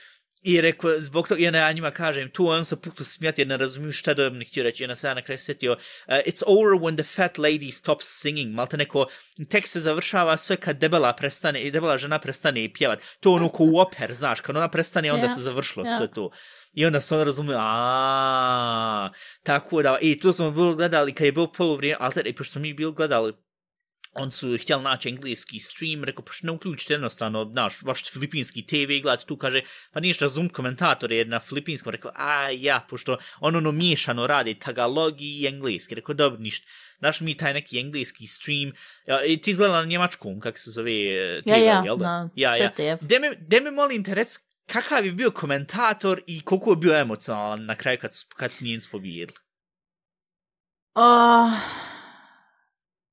I 0.43 0.61
rekao, 0.61 0.99
zbog 0.99 1.27
toga, 1.27 1.41
i 1.41 1.47
onda 1.47 1.59
ja 1.59 1.71
njima 1.71 1.91
kažem, 1.91 2.29
tu 2.29 2.47
on 2.47 2.65
se 2.65 2.81
pukli 2.81 3.05
smijati 3.05 3.41
jer 3.41 3.47
ne 3.47 3.57
razumiju 3.57 3.91
šta 3.91 4.13
da 4.13 4.29
mi 4.29 4.45
htio 4.45 4.63
reći. 4.63 4.83
I 4.83 4.85
onda 4.85 4.95
se 4.95 5.07
ja 5.07 5.13
na 5.13 5.21
kraju 5.21 5.39
setio, 5.39 5.71
uh, 5.71 5.79
it's 6.07 6.43
over 6.45 6.69
when 6.69 6.95
the 6.95 7.03
fat 7.03 7.37
lady 7.37 7.71
stops 7.71 8.05
singing. 8.07 8.55
Malte 8.55 8.77
neko, 8.77 9.07
tekst 9.49 9.73
se 9.73 9.79
završava 9.79 10.37
sve 10.37 10.57
kad 10.57 10.77
debela 10.77 11.13
prestane, 11.13 11.61
i 11.61 11.71
debela 11.71 11.97
žena 11.97 12.19
prestane 12.19 12.63
i 12.63 12.73
pjevat. 12.73 12.99
To 13.19 13.31
ono 13.31 13.49
ko 13.49 13.63
u 13.63 13.79
oper, 13.79 14.13
znaš, 14.13 14.41
kad 14.41 14.55
ona 14.55 14.69
prestane, 14.69 15.11
onda 15.11 15.25
Ja, 15.25 15.29
se 15.29 15.41
završilo 15.41 15.85
ja. 15.85 15.97
sve 15.97 16.11
to. 16.11 16.31
I 16.73 16.85
onda 16.85 17.01
se 17.01 17.15
on 17.15 17.25
razumio, 17.25 17.57
a 17.59 19.09
tako 19.43 19.81
da, 19.81 19.97
i 20.01 20.19
tu 20.19 20.33
smo 20.33 20.51
bili 20.51 20.75
gledali, 20.75 21.13
kad 21.13 21.25
je 21.25 21.31
bilo 21.31 21.51
polovrijeme, 21.51 21.97
ali 21.99 22.13
i 22.25 22.35
pošto 22.35 22.59
mi 22.59 22.73
bili 22.73 22.93
gledali 22.93 23.33
on 24.13 24.31
su 24.31 24.57
htjeli 24.61 24.83
naći 24.83 25.09
engleski 25.09 25.59
stream, 25.59 26.03
rekao, 26.03 26.25
pa 26.25 26.31
što 26.31 26.47
ne 26.47 26.53
uključite 26.53 26.93
jednostavno, 26.93 27.43
naš, 27.43 27.81
vaš 27.81 28.11
filipinski 28.11 28.65
TV 28.65 29.01
gledati 29.01 29.25
tu, 29.25 29.37
kaže, 29.37 29.61
pa 29.91 29.99
niješ 29.99 30.19
razum 30.19 30.49
komentator 30.49 31.11
jer 31.11 31.27
na 31.27 31.39
filipinskom, 31.39 31.91
rekao, 31.91 32.11
a 32.15 32.49
ja, 32.49 32.85
pošto 32.89 33.17
on 33.39 33.55
ono 33.55 33.71
miješano 33.71 34.27
radi 34.27 34.53
tagalog 34.53 35.21
i 35.21 35.47
engleski, 35.47 35.95
rekao, 35.95 36.15
dobro, 36.15 36.39
ništa. 36.39 36.67
Znaš 36.99 37.21
mi 37.21 37.37
taj 37.37 37.53
neki 37.53 37.79
engleski 37.79 38.27
stream, 38.27 38.71
ja, 39.07 39.25
i 39.25 39.37
ti 39.37 39.51
izgleda 39.51 39.73
na 39.73 39.85
njemačkom, 39.85 40.39
kako 40.39 40.57
se 40.57 40.71
zove 40.71 40.91
eh, 40.91 41.41
TV, 41.41 41.49
Ja, 41.49 41.57
ja, 41.57 41.83
jel 41.85 41.97
da? 41.97 42.05
na 42.05 42.29
ja, 42.35 42.55
ja. 42.55 42.69
ZDF. 42.69 43.07
De 43.07 43.19
me, 43.19 43.35
de 43.35 43.61
me 43.61 43.71
molim 43.71 44.03
te, 44.03 44.15
rec, 44.15 44.37
kakav 44.65 45.05
je 45.05 45.11
bio 45.11 45.31
komentator 45.31 46.21
i 46.27 46.41
koliko 46.41 46.69
je 46.69 46.75
bio 46.75 46.99
emocionalan 46.99 47.65
na 47.65 47.75
kraju 47.75 47.97
kad 48.01 48.13
su, 48.13 48.25
kad 48.35 48.53
su 48.53 48.65
njenicu 48.65 48.89
pobijedili? 48.91 49.37
Uh, 50.95 51.90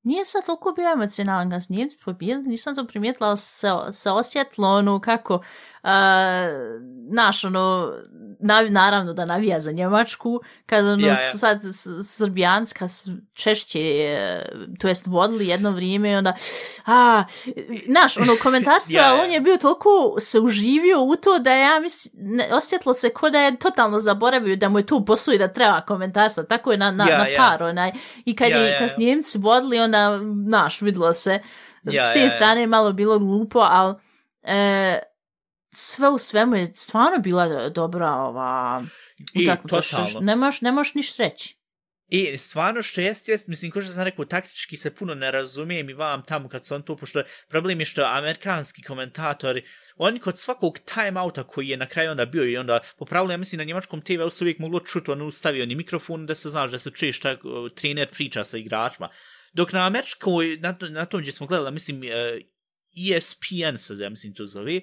nije 0.02 0.24
sad 0.24 0.46
toliko 0.46 0.72
bio 0.72 0.92
emocionalan 0.92 1.50
kad 1.50 1.64
su 1.64 1.72
Njemci 1.72 1.96
pobijeli, 2.04 2.42
nisam 2.42 2.74
to 2.74 2.86
primijetila, 2.86 3.28
ali 3.28 3.38
se, 3.38 3.68
se 3.90 4.10
osjetilo 4.10 4.68
ono 4.68 5.00
kako, 5.00 5.34
uh, 5.34 5.42
naš 7.10 7.44
ono, 7.44 7.92
nav, 8.40 8.70
naravno 8.70 9.12
da 9.12 9.24
navija 9.24 9.60
za 9.60 9.72
Njemačku, 9.72 10.40
kad 10.66 10.84
ono 10.86 11.06
Ja, 11.06 11.08
ja. 11.08 11.16
sad 11.16 11.60
Srbijanska 12.04 12.86
češće, 13.34 13.80
to 14.78 14.88
jest 14.88 15.06
vodili 15.06 15.48
jedno 15.48 15.70
vrijeme 15.70 16.10
i 16.10 16.16
onda, 16.16 16.34
a, 16.86 17.24
naš, 17.88 18.16
ono, 18.16 18.32
komentarstvo, 18.42 18.96
Ja, 18.98 19.06
ja. 19.06 19.12
ali 19.12 19.20
on 19.20 19.30
je 19.30 19.40
bio 19.40 19.56
toliko 19.56 20.14
se 20.18 20.40
uživio 20.40 21.02
u 21.02 21.16
to 21.16 21.38
da 21.38 21.52
ja 21.52 21.80
mislim, 21.80 22.12
ne, 22.16 22.54
osjetilo 22.54 22.94
se 22.94 23.10
ko 23.10 23.30
da 23.30 23.40
je 23.40 23.56
totalno 23.56 24.00
zaboravio 24.00 24.56
da 24.56 24.68
mu 24.68 24.78
je 24.78 24.86
tu 24.86 25.04
posao 25.04 25.34
i 25.34 25.38
da 25.38 25.48
treba 25.48 25.80
komentarstva, 25.80 26.42
tako 26.42 26.72
je 26.72 26.78
na, 26.78 26.90
na, 26.90 27.08
Ja, 27.08 27.18
na 27.18 27.26
ja. 27.26 27.36
par, 27.36 27.62
onaj, 27.62 27.90
i 28.24 28.36
kad, 28.36 28.50
Ja, 28.50 28.58
je, 28.58 28.70
ja, 28.70 28.78
kad 28.78 28.84
ja. 28.84 28.88
su 28.88 29.00
Njemci 29.00 29.38
vodili, 29.38 29.78
onda, 29.88 30.20
naš, 30.58 30.80
videlo 30.80 31.12
se, 31.12 31.40
Ja, 31.84 32.02
s 32.02 32.12
te 32.12 32.18
ja, 32.18 32.24
ja. 32.24 32.30
strane 32.30 32.60
je 32.60 32.66
malo 32.66 32.92
bilo 32.92 33.18
glupo, 33.18 33.58
ali 33.58 33.94
e, 34.42 34.98
sve 35.74 36.08
u 36.08 36.18
svemu 36.18 36.56
je 36.56 36.72
stvarno 36.74 37.18
bila 37.18 37.48
do- 37.48 37.70
dobra 37.70 38.12
ova 38.12 38.82
I, 39.34 39.44
utakmica, 39.44 39.80
ne 40.20 40.36
možeš 40.36 40.60
ne 40.60 40.72
možeš 40.72 40.94
ništa 40.94 41.22
reći. 41.22 41.58
I 42.10 42.38
stvarno 42.38 42.82
što 42.82 43.00
jest, 43.00 43.28
jest, 43.28 43.48
mislim, 43.48 43.70
ko 43.70 43.80
što 43.80 43.92
sam 43.92 44.04
rekao, 44.04 44.24
taktički 44.24 44.76
se 44.76 44.94
puno 44.94 45.14
ne 45.14 45.30
razumijem 45.30 45.90
i 45.90 45.94
vam 45.94 46.22
tamo 46.22 46.48
kad 46.48 46.66
su 46.66 46.74
on 46.74 46.82
to, 46.82 46.96
pošto 46.96 47.22
problem 47.48 47.80
je 47.80 47.84
što 47.84 48.04
amerikanski 48.04 48.82
komentatori, 48.82 49.64
oni 49.96 50.18
kod 50.18 50.38
svakog 50.38 50.78
timeouta 50.78 51.42
koji 51.42 51.68
je 51.68 51.76
na 51.76 51.86
kraju 51.86 52.10
onda 52.10 52.24
bio 52.26 52.44
i 52.44 52.56
onda 52.56 52.80
popravili, 52.98 53.32
ja 53.34 53.36
mislim, 53.36 53.58
na 53.58 53.64
njemačkom 53.64 54.00
TV 54.00 54.28
su 54.30 54.44
uvijek 54.44 54.58
moglo 54.58 54.80
čuti, 54.80 55.10
on 55.10 55.32
stavio 55.32 55.66
ni 55.66 55.74
mikrofon 55.74 56.26
da 56.26 56.34
se 56.34 56.50
znaš 56.50 56.70
da 56.70 56.78
se 56.78 56.90
čuje 56.90 57.12
šta 57.12 57.36
trener 57.74 58.08
priča 58.08 58.44
sa 58.44 58.56
igračima. 58.58 59.08
Dok 59.52 59.72
na 59.72 59.86
američkoj, 59.86 60.58
na, 60.60 60.72
to- 60.72 60.88
na 60.88 61.04
tom 61.06 61.20
gdje 61.20 61.32
smo 61.32 61.46
gledali, 61.46 61.72
mislim, 61.72 62.02
ESPN 62.96 63.76
se, 63.76 63.94
ja 63.98 64.10
mislim, 64.10 64.34
to 64.34 64.46
zove, 64.46 64.80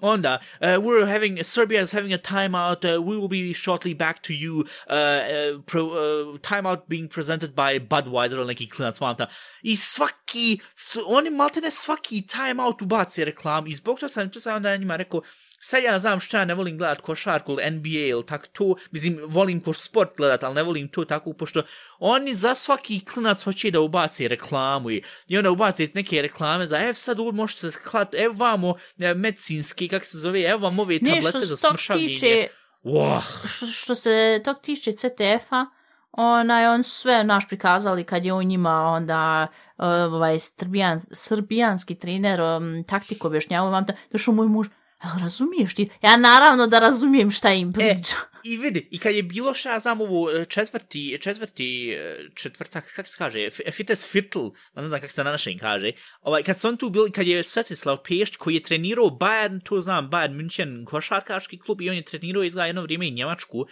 Onda, 0.00 0.38
uh, 0.60 0.78
we're 0.78 1.06
having, 1.06 1.42
Serbia 1.42 1.80
is 1.82 1.90
having 1.92 2.12
a 2.12 2.18
timeout, 2.18 2.84
uh, 2.84 3.00
we 3.00 3.16
will 3.16 3.28
be 3.28 3.52
shortly 3.52 3.94
back 3.94 4.22
to 4.22 4.32
you, 4.32 4.64
uh, 4.88 5.60
pro, 5.66 6.38
timeout 6.38 6.88
being 6.88 7.08
presented 7.08 7.54
by 7.56 7.80
Budweiser 7.80 8.36
ili 8.38 8.46
neki 8.46 8.68
klinac 8.68 9.00
vanta. 9.00 9.26
I 9.62 9.76
svaki, 9.76 10.60
su, 10.76 11.00
oni 11.06 11.30
maltene 11.30 11.70
svaki 11.70 12.26
timeout 12.26 12.82
ubaci 12.82 13.24
reklam 13.24 13.66
i 13.66 13.74
zbog 13.74 13.98
toga 14.00 14.08
sam, 14.08 14.30
to 14.30 14.40
sam 14.40 14.56
onda 14.56 14.76
njima 14.76 14.96
rekao, 14.96 15.22
sad 15.58 15.82
ja 15.82 15.98
znam 15.98 16.20
šta 16.20 16.38
ja 16.38 16.44
ne 16.44 16.54
volim 16.54 16.78
gledat 16.78 17.00
košarku 17.00 17.52
ili 17.52 17.70
NBA 17.70 17.88
ili 17.88 18.26
tak 18.26 18.46
to, 18.46 18.74
mislim, 18.90 19.20
volim 19.26 19.60
ko 19.60 19.72
sport 19.72 20.16
gledat, 20.16 20.42
ali 20.42 20.54
ne 20.54 20.62
volim 20.62 20.88
to 20.88 21.04
tako, 21.04 21.32
pošto 21.32 21.62
oni 21.98 22.34
za 22.34 22.54
svaki 22.54 23.04
klinac 23.04 23.42
hoće 23.42 23.70
da 23.70 23.80
ubaci 23.80 24.28
reklamu 24.28 24.90
i, 24.90 25.02
i 25.28 25.38
onda 25.38 25.50
ubaci 25.50 25.90
neke 25.94 26.22
reklame 26.22 26.66
za, 26.66 26.78
ev 26.78 26.94
sad 26.94 27.20
ovo 27.20 27.32
možete 27.32 27.70
se 27.70 27.78
klat, 27.90 28.14
ev 28.14 28.32
vamo 28.36 28.74
e, 29.00 29.14
medicinski, 29.14 29.88
kak 29.88 30.04
se 30.04 30.18
zove, 30.18 30.42
ev 30.42 30.62
vam 30.62 30.78
ove 30.78 30.98
tablete 30.98 31.28
što 31.28 31.40
za 31.40 31.56
smršavljenje. 31.56 32.12
tiče, 32.12 32.48
Wow. 32.82 33.20
što, 33.44 33.66
što 33.66 33.94
se 33.94 34.40
tog 34.44 34.56
tiče 34.62 34.92
CTF-a, 34.92 35.66
onaj, 36.12 36.66
on 36.66 36.82
sve 36.82 37.24
naš 37.24 37.48
prikazali 37.48 38.04
kad 38.04 38.24
je 38.24 38.32
on 38.32 38.44
njima 38.44 38.82
onda 38.82 39.46
uh, 39.78 39.84
ovaj 39.86 40.38
srbijan, 40.38 41.00
srbijanski 41.12 41.94
trener 41.94 42.40
um, 42.40 42.84
taktiku 42.84 43.26
objašnjavao 43.26 43.70
vam 43.70 43.84
da 43.84 43.92
došao 44.12 44.34
moj 44.34 44.48
muž, 44.48 44.66
Jel 45.04 45.22
razumiješ 45.22 45.74
ti? 45.74 45.88
Ja 46.02 46.16
naravno 46.16 46.66
da 46.66 46.78
razumijem 46.78 47.30
šta 47.30 47.52
im 47.52 47.72
priča. 47.72 48.16
I 48.44 48.56
vidi, 48.56 48.88
i 48.90 48.98
kad 48.98 49.14
je 49.14 49.22
bilo 49.22 49.54
šta, 49.54 49.72
ja 49.72 49.78
znam 49.78 50.00
ovo 50.00 50.30
e, 50.30 50.44
četvrti, 50.44 51.18
četvrti, 51.20 51.92
e, 51.92 52.24
četvrtak, 52.34 52.92
kak 52.94 53.06
se 53.06 53.14
kaže, 53.18 53.50
Fites 53.72 54.06
Fitl, 54.06 54.46
ne 54.76 54.88
znam 54.88 55.00
kak 55.00 55.10
se 55.10 55.24
na 55.24 55.30
našem 55.30 55.58
kaže, 55.58 55.92
ovaj, 56.20 56.42
kad 56.42 56.58
su 56.58 56.68
on 56.68 56.76
tu 56.76 56.90
bili, 56.90 57.12
kad 57.12 57.26
je 57.26 57.42
Svetislav 57.42 57.96
Pešć, 58.08 58.36
koji 58.36 58.54
je 58.54 58.62
trenirao 58.62 59.04
Bayern, 59.04 59.60
to 59.64 59.80
znam, 59.80 60.10
Bayern 60.10 60.36
München, 60.36 60.84
košarkaški 60.84 61.58
klub, 61.58 61.80
i 61.80 61.90
on 61.90 61.96
je 61.96 62.02
trenirao 62.02 62.42
izgleda 62.42 62.66
jedno 62.66 62.82
vrijeme 62.82 63.08
i 63.08 63.10
Njemačku, 63.10 63.66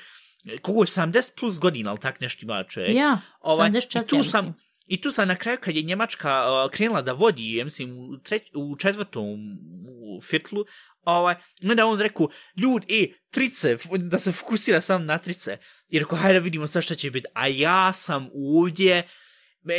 kogo 0.63 0.83
je 0.83 0.87
70 0.87 1.39
plus 1.41 1.59
godina, 1.59 1.91
ali 1.91 2.01
tak 2.01 2.21
nešto 2.21 2.41
ima 2.43 2.65
čovjek. 2.65 2.97
Ja, 2.97 3.21
Ovaj, 3.41 3.71
74, 3.71 4.03
i 4.03 4.07
tu 4.07 4.23
sam, 4.23 4.45
mislim. 4.45 4.67
I 4.87 5.01
tu 5.01 5.11
sam 5.11 5.29
na 5.29 5.35
kraju, 5.35 5.59
kad 5.61 5.77
je 5.77 5.83
Njemačka 5.83 6.45
uh, 6.65 6.71
krenula 6.71 7.03
da 7.03 7.13
vodi, 7.13 7.57
ja 7.57 7.65
mislim, 7.65 7.99
u, 7.99 8.19
treć, 8.19 8.43
u 8.55 8.77
četvrtom 8.77 9.59
u 10.03 10.21
fitlu, 10.21 10.65
ovaj, 11.07 11.35
onda 11.65 11.87
on 11.87 12.01
rekao, 12.01 12.29
ljud, 12.57 12.83
e, 12.89 13.07
trice, 13.31 13.77
da 13.99 14.19
se 14.19 14.33
fokusira 14.33 14.81
sam 14.81 15.07
na 15.07 15.19
trice. 15.19 15.59
I 15.89 15.99
rekao, 15.99 16.19
hajde 16.19 16.41
vidimo 16.41 16.67
sve 16.67 16.83
šta 16.83 16.95
će 16.95 17.11
biti. 17.11 17.27
A 17.35 17.47
ja 17.47 17.93
sam 17.93 18.29
ovdje, 18.35 19.09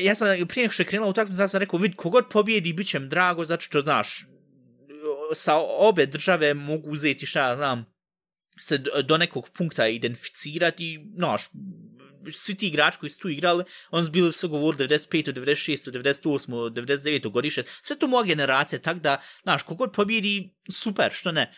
ja 0.01 0.15
sam 0.15 0.27
prije 0.27 0.63
nego 0.63 0.71
što 0.71 0.83
je 0.83 0.87
krenula 0.87 1.09
utakmica, 1.09 1.41
ja 1.41 1.47
sam 1.47 1.59
rekao, 1.59 1.79
vid, 1.79 1.95
kogod 1.95 2.25
pobjedi, 2.29 2.73
bit 2.73 2.87
će 2.87 2.99
drago, 2.99 3.45
zato 3.45 3.61
što, 3.61 3.81
znaš, 3.81 4.25
sa 5.33 5.55
obe 5.79 6.05
države 6.05 6.53
mogu 6.53 6.89
uzeti, 6.89 7.25
šta 7.25 7.47
ja 7.47 7.55
znam, 7.55 7.85
se 8.59 8.77
do 8.77 9.01
do 9.01 9.17
nekog 9.17 9.49
punkta 9.49 9.87
identificirati, 9.87 10.99
znaš, 11.15 11.41
svi 12.33 12.55
ti 12.55 12.67
igrači 12.67 12.97
koji 12.99 13.09
su 13.09 13.19
tu 13.19 13.29
igrali, 13.29 13.63
on 13.91 14.05
su 14.05 14.11
bili 14.11 14.33
sve 14.33 14.49
govorili 14.49 14.87
95. 14.87 15.33
96. 15.33 15.91
98. 15.91 16.69
99. 16.69 17.31
godište, 17.31 17.63
sve 17.81 17.99
to 17.99 18.07
moja 18.07 18.23
generacija, 18.23 18.79
tak 18.79 18.97
da, 18.97 19.21
znaš, 19.43 19.63
kogod 19.63 19.91
pobjedi, 19.93 20.55
super, 20.71 21.11
što 21.11 21.31
ne. 21.31 21.53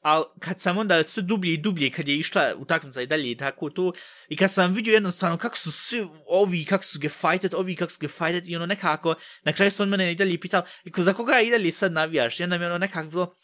Ali 0.00 0.24
kad 0.40 0.60
sam 0.60 0.78
onda 0.78 1.02
sve 1.02 1.22
dublje 1.22 1.52
i 1.52 1.56
dublje, 1.56 1.90
kad 1.90 2.08
je 2.08 2.16
išla 2.16 2.54
utakmica 2.56 3.02
i 3.02 3.06
dalje 3.06 3.30
i 3.30 3.36
tako 3.36 3.70
to, 3.70 3.92
i 4.28 4.36
kad 4.36 4.52
sam 4.52 4.72
vidio 4.72 4.94
jednostavno 4.94 5.38
kako 5.38 5.56
su 5.56 5.72
svi 5.72 6.06
ovi, 6.26 6.64
kako 6.64 6.84
su 6.84 6.98
gefajtet, 6.98 7.54
ovi 7.54 7.76
kako 7.76 7.92
su 7.92 7.98
gefajtet, 8.00 8.48
i 8.48 8.56
ono 8.56 8.66
nekako, 8.66 9.14
na 9.44 9.52
kraju 9.52 9.70
su 9.70 9.82
on 9.82 9.88
mene 9.88 10.12
i 10.12 10.14
dalje 10.14 10.40
pitao, 10.40 10.64
za 10.96 11.12
koga 11.12 11.40
i 11.40 11.50
dalje 11.50 11.72
sad 11.72 11.92
navijaš? 11.92 12.40
I 12.40 12.44
onda 12.44 12.58
mi 12.58 12.64
ono 12.64 12.78
nekako 12.78 13.10
bilo, 13.10 13.36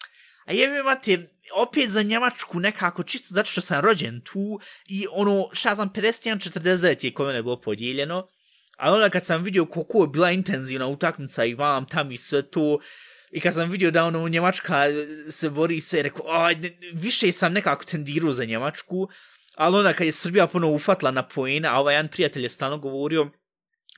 a 0.46 0.52
jebe 0.52 0.82
mate, 0.82 1.28
opet 1.54 1.90
za 1.90 2.02
Njemačku 2.02 2.60
nekako, 2.60 3.02
čisto 3.02 3.34
zato 3.34 3.50
što 3.50 3.60
sam 3.60 3.80
rođen 3.80 4.20
tu, 4.20 4.60
i 4.86 5.06
ono, 5.10 5.48
šta 5.52 5.74
znam, 5.74 5.90
51-40 5.92 7.04
je 7.04 7.14
kod 7.14 7.26
mene 7.26 7.42
bilo 7.42 7.60
podijeljeno, 7.60 8.28
a 8.78 8.92
onda 8.92 9.10
kad 9.10 9.24
sam 9.24 9.42
vidio 9.42 9.66
koliko 9.66 10.02
je 10.02 10.08
bila 10.08 10.30
intenzivna 10.30 10.86
utakmica 10.86 11.44
i 11.44 11.54
vam 11.54 11.86
tam 11.86 12.12
i 12.12 12.16
sve 12.16 12.42
to, 12.42 12.78
i 13.30 13.40
kad 13.40 13.54
sam 13.54 13.70
vidio 13.70 13.90
da 13.90 14.04
ono 14.04 14.28
Njemačka 14.28 14.84
se 15.30 15.50
bori 15.50 15.76
i 15.76 15.80
sve, 15.80 16.02
rekao, 16.02 16.26
a, 16.28 16.52
ne, 16.54 16.78
više 16.92 17.32
sam 17.32 17.52
nekako 17.52 17.84
tendirao 17.84 18.32
za 18.32 18.44
Njemačku, 18.44 19.08
ali 19.54 19.76
onda 19.76 19.92
kad 19.92 20.06
je 20.06 20.12
Srbija 20.12 20.46
ponovo 20.46 20.74
ufatla 20.74 21.10
na 21.10 21.28
poena, 21.28 21.74
a 21.74 21.80
ovaj 21.80 21.94
jedan 21.94 22.08
prijatelj 22.08 22.42
je 22.42 22.48
stalno 22.48 22.78
govorio, 22.78 23.30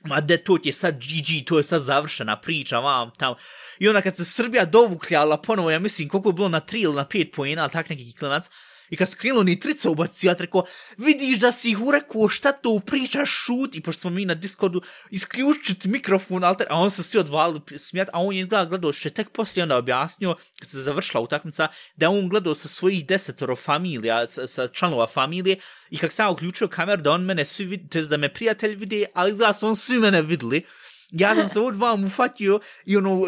ma 0.05 0.21
de 0.21 0.37
to 0.37 0.57
ti 0.57 0.69
je 0.69 0.73
sad 0.73 0.95
GG, 0.95 1.45
to 1.47 1.57
je 1.57 1.63
sad 1.63 1.81
završena 1.81 2.39
priča, 2.39 2.79
vam 2.79 3.11
tam. 3.17 3.33
I 3.79 3.87
onda 3.87 4.01
kad 4.01 4.17
se 4.17 4.25
Srbija 4.25 4.65
dovukljala 4.65 5.41
ponovo, 5.41 5.71
ja 5.71 5.79
mislim 5.79 6.09
koliko 6.09 6.29
je 6.29 6.33
bilo 6.33 6.49
na 6.49 6.61
3 6.61 6.83
ili 6.83 6.95
na 6.95 7.05
5 7.05 7.31
poena, 7.35 7.61
ali 7.61 7.71
tak 7.71 7.89
neki 7.89 8.13
klinac, 8.13 8.49
I 8.89 8.95
kad 8.95 9.09
su 9.09 9.43
nitrica 9.43 9.89
ni 9.89 9.95
ja 10.21 10.35
treko, 10.35 10.59
rekao, 10.59 10.73
vidiš 10.97 11.39
da 11.39 11.51
si 11.51 11.71
ih 11.71 11.81
urekao, 11.81 12.27
šta 12.27 12.51
to 12.51 12.79
pričaš, 12.85 13.45
i 13.73 13.81
pošto 13.81 13.99
smo 13.99 14.09
mi 14.09 14.25
na 14.25 14.33
Discordu, 14.33 14.81
isključiti 15.09 15.89
mikrofon, 15.89 16.43
alter, 16.43 16.67
a 16.69 16.75
on 16.75 16.91
se 16.91 17.03
svi 17.03 17.19
odvalili 17.19 17.61
smijat, 17.75 18.09
a 18.13 18.19
on 18.19 18.35
je 18.35 18.39
izgleda 18.39 18.65
gledao, 18.65 18.93
što 18.93 19.07
je 19.07 19.13
tek 19.13 19.29
poslije 19.29 19.63
onda 19.63 19.77
objasnio, 19.77 20.35
kad 20.59 20.69
se 20.69 20.81
završila 20.81 21.23
utakmica, 21.23 21.67
da 21.95 22.09
on 22.09 22.29
gledao 22.29 22.55
sa 22.55 22.67
svojih 22.67 23.05
desetoro 23.05 23.55
familija, 23.55 24.27
sa, 24.27 24.47
sa 24.47 24.67
članova 24.67 25.07
familije, 25.07 25.59
i 25.89 25.97
kak 25.97 26.11
sam 26.11 26.33
uključio 26.33 26.67
kamer, 26.67 27.01
da 27.01 27.11
on 27.11 27.25
mene 27.25 27.45
svi 27.45 27.65
vidi, 27.65 27.89
to 27.89 28.01
da 28.01 28.17
me 28.17 28.33
prijatelj 28.33 28.75
vidi, 28.75 29.05
ali 29.13 29.31
izgleda 29.31 29.53
su 29.53 29.67
on 29.67 29.75
svi 29.75 29.99
mene 29.99 30.21
vidli, 30.21 30.65
ja 31.11 31.35
sam 31.35 31.49
se 31.49 31.59
od 31.59 31.75
vam 31.75 32.03
ufatio 32.03 32.59
i 32.85 32.97
ono, 32.97 33.21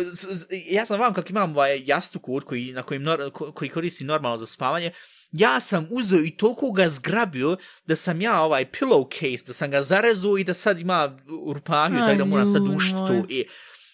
ja 0.70 0.86
sam 0.86 1.00
vam 1.00 1.14
kak 1.14 1.30
imam 1.30 1.52
ovaj 1.52 1.84
jastuk 1.86 2.30
od 2.30 2.44
koji, 2.44 2.72
na 2.72 2.84
kojim 2.84 3.06
ko- 3.34 3.52
koji 3.52 3.70
koristi 3.70 4.04
normalno 4.04 4.38
za 4.38 4.46
spavanje, 4.46 4.92
ja 5.32 5.60
sam 5.60 5.88
uzeo 5.92 6.20
i 6.20 6.32
toliko 6.32 6.72
ga 6.72 6.90
zgrabio 6.90 7.58
da 7.86 7.96
sam 7.96 8.22
ja 8.22 8.42
ovaj 8.42 8.72
pillowcase, 8.72 9.48
da 9.48 9.54
sam 9.54 9.72
ga 9.72 9.84
zarezao 9.84 10.38
i 10.38 10.44
da 10.44 10.54
sad 10.54 10.80
ima 10.80 11.18
rupahiju, 11.56 12.00
tako 12.00 12.18
da 12.18 12.26
moram 12.26 12.48
sad 12.48 12.68
ušti 12.76 12.92
to. 13.08 13.26
I, 13.30 13.46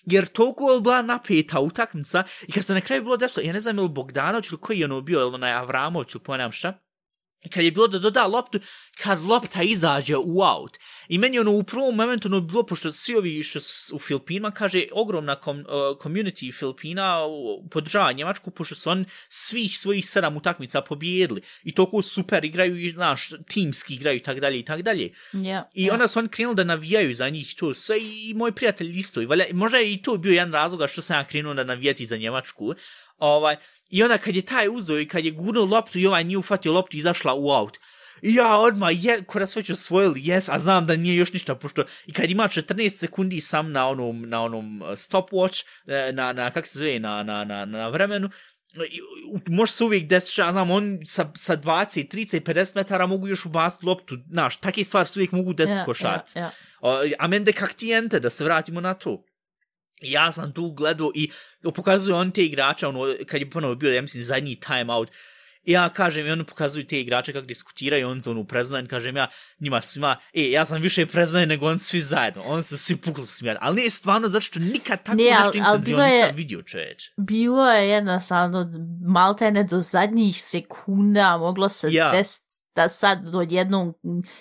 jer 0.05 0.25
toliko 0.25 0.71
je 0.71 0.81
bila 0.81 1.01
napeta 1.01 1.59
utakmica 1.59 2.23
i 2.47 2.51
kad 2.51 2.65
se 2.65 2.73
na 2.73 2.81
kraju 2.81 3.03
bilo 3.03 3.17
desilo, 3.17 3.45
ja 3.45 3.53
ne 3.53 3.59
znam 3.59 3.77
ili 3.77 3.89
Bogdanović 3.89 4.49
ili 4.49 4.61
koji 4.61 4.79
je 4.79 4.85
ono 4.85 5.01
bio, 5.01 5.19
ili 5.19 5.33
onaj 5.33 5.53
Avramović 5.53 6.15
ili 6.15 6.23
ponavljam 6.23 6.51
šta, 6.51 6.69
I 6.69 6.86
kad 7.53 7.63
je 7.63 7.71
bilo 7.71 7.87
da 7.87 7.99
doda 7.99 8.25
loptu, 8.25 8.59
kad 9.03 9.21
lopta 9.21 9.63
izađe 9.63 10.17
u 10.17 10.41
out. 10.41 10.77
I 11.07 11.17
meni 11.17 11.39
ono 11.39 11.51
u 11.51 11.63
prvom 11.63 11.95
momentu 11.95 12.27
ono 12.27 12.41
bilo, 12.41 12.65
pošto 12.65 12.91
svi 12.91 13.15
ovi 13.15 13.43
što 13.43 13.59
u 13.93 13.99
Filipinima, 13.99 14.51
kaže, 14.51 14.83
ogromna 14.91 15.35
kom, 15.35 15.59
uh, 15.59 15.65
community 16.03 16.59
Filipina 16.59 17.19
podržava 17.71 18.11
Njemačku, 18.11 18.51
pošto 18.51 18.75
su 18.75 18.89
on 18.89 19.05
svih 19.29 19.79
svojih 19.79 20.09
sedam 20.09 20.37
utakmica 20.37 20.81
pobjedili. 20.81 21.41
I 21.63 21.75
toliko 21.75 22.01
super 22.01 22.45
igraju, 22.45 22.77
i, 22.77 22.89
znaš, 22.89 23.29
timski 23.47 23.95
igraju 23.95 24.17
i 24.17 24.23
tak 24.23 24.39
dalje 24.39 24.59
i 24.59 24.63
tak 24.63 24.81
dalje. 24.81 25.09
Ja, 25.33 25.69
I 25.73 25.85
ja. 25.85 25.93
onda 25.93 26.07
su 26.07 26.19
oni 26.19 26.27
krenuli 26.27 26.55
da 26.55 26.63
navijaju 26.63 27.13
za 27.13 27.29
njih 27.29 27.55
to 27.57 27.73
sve 27.73 27.97
i 28.01 28.33
moj 28.35 28.51
prijatelj 28.51 28.97
isto. 28.97 29.21
I 29.21 29.25
valja, 29.25 29.45
možda 29.53 29.77
je 29.77 29.93
i 29.93 30.01
to 30.01 30.17
bio 30.17 30.31
jedan 30.31 30.53
razloga 30.53 30.87
što 30.87 31.01
sam 31.01 31.17
ja 31.17 31.27
krenuo 31.27 31.53
da 31.53 31.63
navijati 31.63 32.05
za 32.05 32.17
Njemačku. 32.17 32.73
Ovaj, 33.17 33.55
I 33.89 34.03
onda 34.03 34.17
kad 34.17 34.35
je 34.35 34.41
taj 34.41 34.67
uzeo 34.69 34.99
i 34.99 35.07
kad 35.07 35.25
je 35.25 35.31
gurnuo 35.31 35.65
loptu 35.65 35.99
i 35.99 36.07
ovaj 36.07 36.23
nije 36.23 36.37
ufatio 36.37 36.73
loptu 36.73 36.97
i 36.97 36.99
izašla 36.99 37.33
u 37.33 37.49
out. 37.49 37.77
I 38.21 38.35
ja 38.35 38.57
odmah, 38.57 39.05
je, 39.05 39.23
ko 39.23 39.39
da 39.39 39.47
sve 39.47 39.63
ću 39.63 39.73
osvojili, 39.73 40.21
jes, 40.23 40.49
a 40.49 40.59
znam 40.59 40.85
da 40.85 40.95
nije 40.95 41.15
još 41.15 41.33
ništa, 41.33 41.55
pošto 41.55 41.83
i 42.05 42.13
kad 42.13 42.31
ima 42.31 42.43
14 42.43 42.89
sekundi 42.89 43.41
sam 43.41 43.71
na 43.71 43.87
onom, 43.87 44.29
na 44.29 44.43
onom 44.43 44.81
uh, 44.81 44.87
stopwatch, 44.87 45.63
eh, 45.87 46.11
na, 46.11 46.33
na, 46.33 46.51
kak 46.51 46.67
se 46.67 46.79
zove, 46.79 46.99
na, 46.99 47.23
na, 47.23 47.43
na, 47.43 47.65
na 47.65 47.87
vremenu, 47.89 48.29
može 49.49 49.73
se 49.73 49.83
uvijek 49.83 50.07
desiti, 50.07 50.41
ja 50.41 50.51
znam, 50.51 50.71
on 50.71 50.99
sa, 51.05 51.31
sa 51.35 51.57
20, 51.57 52.15
30, 52.15 52.41
50 52.41 52.75
metara 52.75 53.07
mogu 53.07 53.27
još 53.27 53.45
ubaciti 53.45 53.85
loptu, 53.85 54.17
znaš, 54.31 54.57
takve 54.57 54.83
stvari 54.83 55.09
se 55.09 55.19
uvijek 55.19 55.31
mogu 55.31 55.53
desiti 55.53 55.79
ja, 55.79 55.85
košarci. 55.85 56.39
Ja. 56.39 56.51
O, 56.81 57.01
a 57.19 57.27
mende 57.27 57.53
kak 57.53 57.73
ti 57.73 57.91
ente, 57.91 58.19
da 58.19 58.29
se 58.29 58.43
vratimo 58.43 58.81
na 58.81 58.93
to. 58.93 59.23
Ja 60.01 60.31
sam 60.31 60.53
tu 60.53 60.71
gledao 60.71 61.11
i 61.15 61.31
pokazuju 61.75 62.15
on 62.15 62.31
te 62.31 62.45
igrače, 62.45 62.87
ono, 62.87 63.13
kad 63.27 63.41
je 63.41 63.49
ponovo 63.49 63.75
bio, 63.75 63.93
ja 63.93 64.01
mislim, 64.01 64.23
zadnji 64.23 64.55
time 64.55 64.93
out, 64.93 65.09
ja 65.67 65.89
kažem, 65.89 66.27
i 66.27 66.31
oni 66.31 66.43
pokazuju 66.43 66.87
te 66.87 66.99
igrače 66.99 67.33
kako 67.33 67.45
diskutiraju, 67.45 68.09
on 68.09 68.21
se 68.21 68.29
ono 68.29 68.43
preznojen, 68.43 68.87
kažem 68.87 69.17
ja 69.17 69.27
njima 69.59 69.81
svima, 69.81 70.17
e, 70.33 70.51
ja 70.51 70.65
sam 70.65 70.81
više 70.81 71.05
preznojen 71.05 71.49
nego 71.49 71.67
on 71.67 71.79
svi 71.79 72.01
zajedno, 72.01 72.41
on 72.45 72.63
se 72.63 72.77
svi 72.77 72.97
pukli 72.97 73.25
smijati, 73.25 73.59
ali 73.61 73.75
nije 73.75 73.89
stvarno 73.89 74.27
zato 74.27 74.41
što 74.41 74.59
nikad 74.59 75.03
tako 75.03 75.17
Ne, 75.17 75.23
nešto 75.23 75.57
intenzivno 75.57 76.05
nisam 76.05 76.35
vidio 76.35 76.61
čoveč. 76.61 77.11
Bilo 77.17 77.71
je 77.71 77.89
jednostavno 77.89 78.69
maltene 79.07 79.63
do 79.63 79.79
zadnjih 79.81 80.41
sekunda 80.41 81.37
moglo 81.37 81.69
se 81.69 81.87
ja. 81.91 82.11
desiti 82.11 82.46
da 82.77 82.89
sad 82.89 83.23
do 83.23 83.41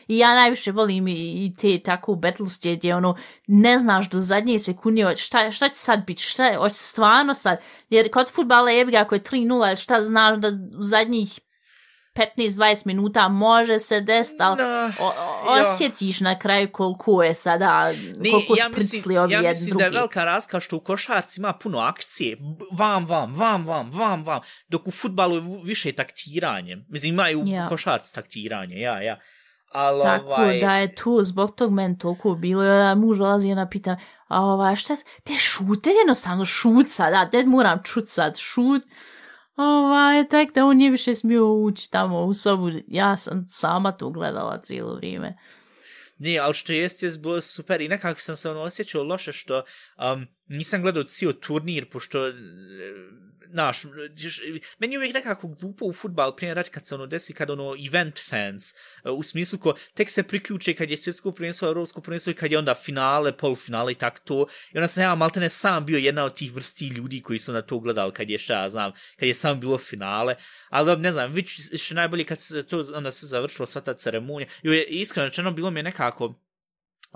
i 0.08 0.18
ja 0.18 0.34
najviše 0.34 0.72
volim 0.72 1.08
i, 1.08 1.12
i 1.12 1.54
te 1.60 1.78
tako 1.78 2.14
battlesće 2.14 2.76
gdje 2.76 2.96
ono, 2.96 3.16
ne 3.46 3.78
znaš 3.78 4.10
do 4.10 4.18
zadnje 4.18 4.58
sekunde 4.58 5.16
šta, 5.16 5.50
šta 5.50 5.68
će 5.68 5.74
sad 5.74 6.06
biti, 6.06 6.22
šta 6.22 6.54
hoće 6.58 6.74
stvarno 6.74 7.34
sad, 7.34 7.58
jer 7.90 8.10
kod 8.10 8.30
futbala 8.30 8.70
jebi 8.70 8.92
ga 8.92 8.98
ako 8.98 9.14
je 9.14 9.22
3-0, 9.22 9.82
šta 9.82 10.02
znaš 10.02 10.36
da 10.36 10.48
u 10.78 10.82
zadnjih 10.82 11.40
15-20 12.16 12.86
minuta 12.86 13.28
može 13.28 13.78
se 13.78 14.00
desiti, 14.00 14.42
ali 14.42 14.56
Da, 14.56 14.92
o, 15.00 15.06
o, 15.06 15.56
ja. 15.56 15.62
osjetiš 15.62 16.20
na 16.20 16.38
kraju 16.38 16.68
koliko 16.72 17.22
je 17.22 17.34
sada, 17.34 17.92
koliko 18.30 18.54
ja 18.58 18.68
mislim, 18.68 19.18
ovi 19.18 19.32
ja 19.32 19.38
jedni 19.38 19.48
mislim 19.48 19.68
drugi. 19.68 19.78
da 19.78 19.84
je 19.84 19.90
velika 19.90 20.24
razlika 20.24 20.60
što 20.60 20.76
u 20.76 20.80
košarci 20.80 21.40
ima 21.40 21.52
puno 21.52 21.78
akcije, 21.78 22.36
vam, 22.72 23.06
vam, 23.06 23.34
vam, 23.34 23.66
vam, 23.66 23.90
vam, 23.90 24.24
vam, 24.24 24.40
dok 24.68 24.86
u 24.86 24.90
futbalu 24.90 25.36
je 25.36 25.42
više 25.64 25.92
taktiranje. 25.92 26.76
Mislim, 26.88 27.14
ima 27.14 27.30
i 27.30 27.36
u 27.36 27.42
Ja. 27.46 27.66
košarci 27.68 28.14
taktiranje, 28.14 28.80
ja, 28.80 29.02
ja. 29.02 29.18
Ali, 29.72 30.02
Tako 30.02 30.26
ovaj, 30.26 30.58
da 30.60 30.76
je 30.76 30.94
tu 30.94 31.18
zbog 31.22 31.54
tog 31.54 31.72
meni 31.72 31.98
toliko 31.98 32.34
bilo, 32.34 32.62
onda 32.62 32.94
muž 32.94 33.18
dolazi 33.18 33.48
i 33.48 33.52
ona 33.52 33.68
pita, 33.68 33.96
a 34.28 34.42
ovaj, 34.42 34.76
šta, 34.76 34.96
te 35.24 35.32
šute 35.34 35.90
jednostavno 35.90 36.44
šuca, 36.44 37.10
da, 37.10 37.30
te 37.30 37.44
moram 37.46 37.82
čut 37.84 38.04
sad, 38.08 38.36
šut. 38.38 38.82
Ovaj, 39.56 40.28
tek 40.28 40.54
da 40.54 40.64
on 40.64 40.76
nije 40.76 40.90
više 40.90 41.14
smio 41.14 41.52
ući 41.52 41.90
tamo 41.90 42.24
u 42.24 42.34
sobu, 42.34 42.70
ja 42.86 43.16
sam 43.16 43.44
sama 43.48 43.92
to 43.92 44.10
gledala 44.10 44.60
cijelo 44.60 44.94
vrijeme. 44.94 45.36
Ne, 46.18 46.38
ali 46.38 46.54
što 46.54 46.72
jest, 46.72 47.02
je 47.02 47.10
bilo 47.18 47.40
super 47.40 47.80
i 47.80 47.88
nekako 47.88 48.20
sam 48.20 48.36
se 48.36 48.50
ono 48.50 48.60
osjećao 48.60 49.02
loše 49.02 49.32
što 49.32 49.56
um, 50.12 50.26
nisam 50.48 50.82
gledao 50.82 51.02
cijel 51.02 51.32
turnir, 51.32 51.90
pošto 51.90 52.28
e, 52.28 52.32
znaš, 53.50 53.82
meni 54.78 54.94
je 54.94 54.98
uvijek 54.98 55.14
nekako 55.14 55.48
glupo 55.48 55.84
u 55.84 55.92
futbal 55.92 56.36
prije 56.36 56.54
radi 56.54 56.70
kad 56.70 56.86
se 56.86 56.94
ono 56.94 57.06
desi, 57.06 57.32
kad 57.32 57.50
ono 57.50 57.74
event 57.88 58.20
fans, 58.28 58.72
e, 59.04 59.10
u 59.10 59.22
smislu 59.22 59.58
ko 59.58 59.74
tek 59.94 60.10
se 60.10 60.22
priključe 60.22 60.74
kad 60.74 60.90
je 60.90 60.96
svjetsko 60.96 61.32
prvenstvo, 61.32 61.68
evropsko 61.68 62.00
prvenstvo 62.00 62.30
i 62.30 62.34
kad 62.34 62.52
je 62.52 62.58
onda 62.58 62.74
finale, 62.74 63.36
polufinale 63.36 63.92
i 63.92 63.94
tak 63.94 64.18
to. 64.18 64.46
I 64.72 64.78
onda 64.78 64.88
sam 64.88 65.02
ja 65.02 65.14
maltene 65.14 65.48
sam 65.48 65.86
bio 65.86 65.98
jedna 65.98 66.24
od 66.24 66.34
tih 66.34 66.52
vrsti 66.52 66.88
ljudi 66.88 67.22
koji 67.22 67.38
su 67.38 67.52
na 67.52 67.62
to 67.62 67.78
gledali 67.78 68.12
kad 68.12 68.30
je 68.30 68.38
šta, 68.38 68.68
znam, 68.68 68.92
kad 69.16 69.28
je 69.28 69.34
sam 69.34 69.60
bilo 69.60 69.78
finale. 69.78 70.34
Ali 70.68 70.96
ne 70.96 71.12
znam, 71.12 71.32
već 71.32 71.60
što 71.82 71.94
najbolje 71.94 72.24
kad 72.24 72.38
se 72.38 72.66
to 72.66 72.82
onda 72.94 73.12
se 73.12 73.26
završilo 73.26 73.66
sva 73.66 73.80
ta 73.80 73.94
ceremonija. 73.94 74.48
I 74.62 75.00
iskreno 75.00 75.28
rečeno 75.28 75.50
bilo 75.50 75.70
mi 75.70 75.78
je 75.78 75.84
nekako, 75.84 76.45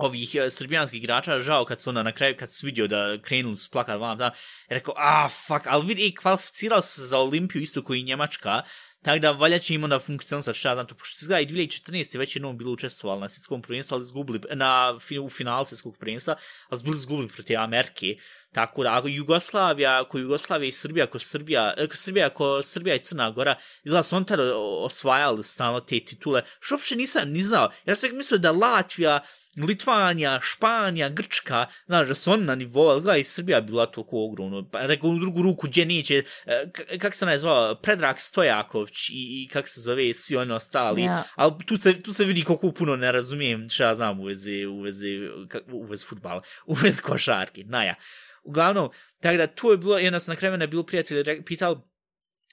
ovih 0.03 0.35
uh, 0.35 0.51
srbijanskih 0.53 1.03
igrača 1.03 1.39
žao 1.39 1.65
kad 1.65 1.81
su 1.81 1.89
onda 1.89 2.03
na 2.03 2.11
kraju, 2.11 2.35
kad 2.39 2.53
su 2.53 2.65
vidio 2.65 2.87
da 2.87 3.17
krenuli 3.21 3.57
su 3.57 3.71
plakat 3.71 3.99
vam 3.99 4.17
da, 4.17 4.31
rekao, 4.69 4.93
a, 4.97 5.29
fuck, 5.29 5.67
ali 5.67 5.85
vidi, 5.85 6.15
kvalificirali 6.15 6.83
su 6.83 6.89
se 6.89 7.05
za 7.05 7.17
Olimpiju 7.17 7.61
isto 7.61 7.83
koji 7.83 7.99
i 7.99 8.03
Njemačka, 8.03 8.61
tako 9.01 9.19
da 9.19 9.31
valja 9.31 9.59
će 9.59 9.73
im 9.73 9.83
onda 9.83 9.99
funkcionisati 9.99 10.59
šta 10.59 10.73
znam 10.75 10.87
to, 10.87 10.95
pošto 10.95 11.17
se 11.17 11.23
izgleda 11.25 11.39
i 11.39 11.47
2014. 11.47 12.17
već 12.17 12.35
jednom 12.35 12.57
bilo 12.57 12.71
učestvovali 12.71 13.21
na 13.21 13.29
svjetskom 13.29 13.61
prvenstvu, 13.61 13.95
ali 13.95 14.01
izgubili, 14.01 14.39
na, 14.53 14.99
u 15.23 15.29
finalu 15.29 15.65
svjetskog 15.65 15.97
prvenstva, 15.97 16.35
ali 16.69 16.79
su 16.79 16.83
bili 16.83 16.95
izgubili 16.95 17.27
protiv 17.27 17.59
Amerike, 17.59 18.15
tako 18.51 18.83
da 18.83 18.97
ako 18.97 19.07
Jugoslavija, 19.07 20.01
ako 20.01 20.17
Jugoslavija 20.17 20.67
i 20.67 20.71
Srbija, 20.71 21.05
ako 21.05 21.19
Srbija, 21.19 21.73
e, 21.77 21.83
ako 21.83 21.97
Srbija, 21.97 22.27
ako 22.27 22.61
Srbija 22.63 22.95
i 22.95 22.99
Crna 22.99 23.31
Gora, 23.31 23.55
izgleda 23.83 24.03
su 24.03 24.15
on 24.15 24.25
tada 24.25 24.57
osvajali 24.57 25.43
stalno 25.43 25.79
te 25.79 25.99
titule, 25.99 26.41
što 26.59 26.75
uopšte 26.75 26.95
nisam 26.95 27.29
ni 27.29 27.41
znao, 27.41 27.71
ja 27.85 27.95
sam 27.95 28.17
mislio 28.17 28.37
da 28.37 28.51
Latvija, 28.51 29.19
Litvanija, 29.57 30.39
Španija, 30.41 31.09
Grčka, 31.09 31.65
znaš 31.85 32.07
da 32.07 32.15
su 32.15 32.31
oni 32.31 32.45
na 32.45 32.55
nivou, 32.55 32.89
ali 32.89 33.19
i 33.19 33.23
Srbija 33.23 33.61
bila 33.61 33.85
toliko 33.85 34.25
ogromno. 34.25 34.69
Pa 34.71 34.85
rekao 34.85 35.09
u 35.09 35.19
drugu 35.19 35.41
ruku, 35.41 35.67
gdje 35.67 35.85
neće, 35.85 36.23
e, 36.45 36.97
kak 36.99 37.15
se 37.15 37.25
nazvao, 37.25 37.75
Predrag 37.75 38.15
Stojaković 38.19 39.09
i, 39.09 39.13
i 39.13 39.47
kak 39.53 39.67
se 39.67 39.81
zove 39.81 40.13
svi 40.13 40.35
oni 40.35 40.51
ostali. 40.51 41.01
Ja. 41.01 41.23
Ali 41.35 41.53
tu 41.65 41.77
se, 41.77 42.01
tu 42.01 42.13
se 42.13 42.25
vidi 42.25 42.43
koliko 42.43 42.71
puno 42.71 42.95
ne 42.95 43.11
razumijem 43.11 43.69
šta 43.69 43.87
ja 43.87 43.95
znam 43.95 44.19
u 44.19 44.23
vezi, 44.23 44.65
u 44.65 44.81
vezi, 44.81 45.29
u 45.71 45.85
vezi 45.85 46.05
futbala, 46.05 46.41
u 46.65 46.73
vezi 46.73 47.01
košarke, 47.01 47.63
naja. 47.63 47.95
Uglavnom, 48.43 48.89
tako 49.19 49.37
da 49.37 49.47
tu 49.47 49.71
je 49.71 49.77
bilo, 49.77 49.97
jedna 49.97 50.19
sam 50.19 50.31
na 50.31 50.39
kraju 50.39 50.51
mene 50.51 50.67
bilo 50.67 50.83
prijatelj 50.83 51.23
re- 51.23 51.41
pitao, 51.45 51.90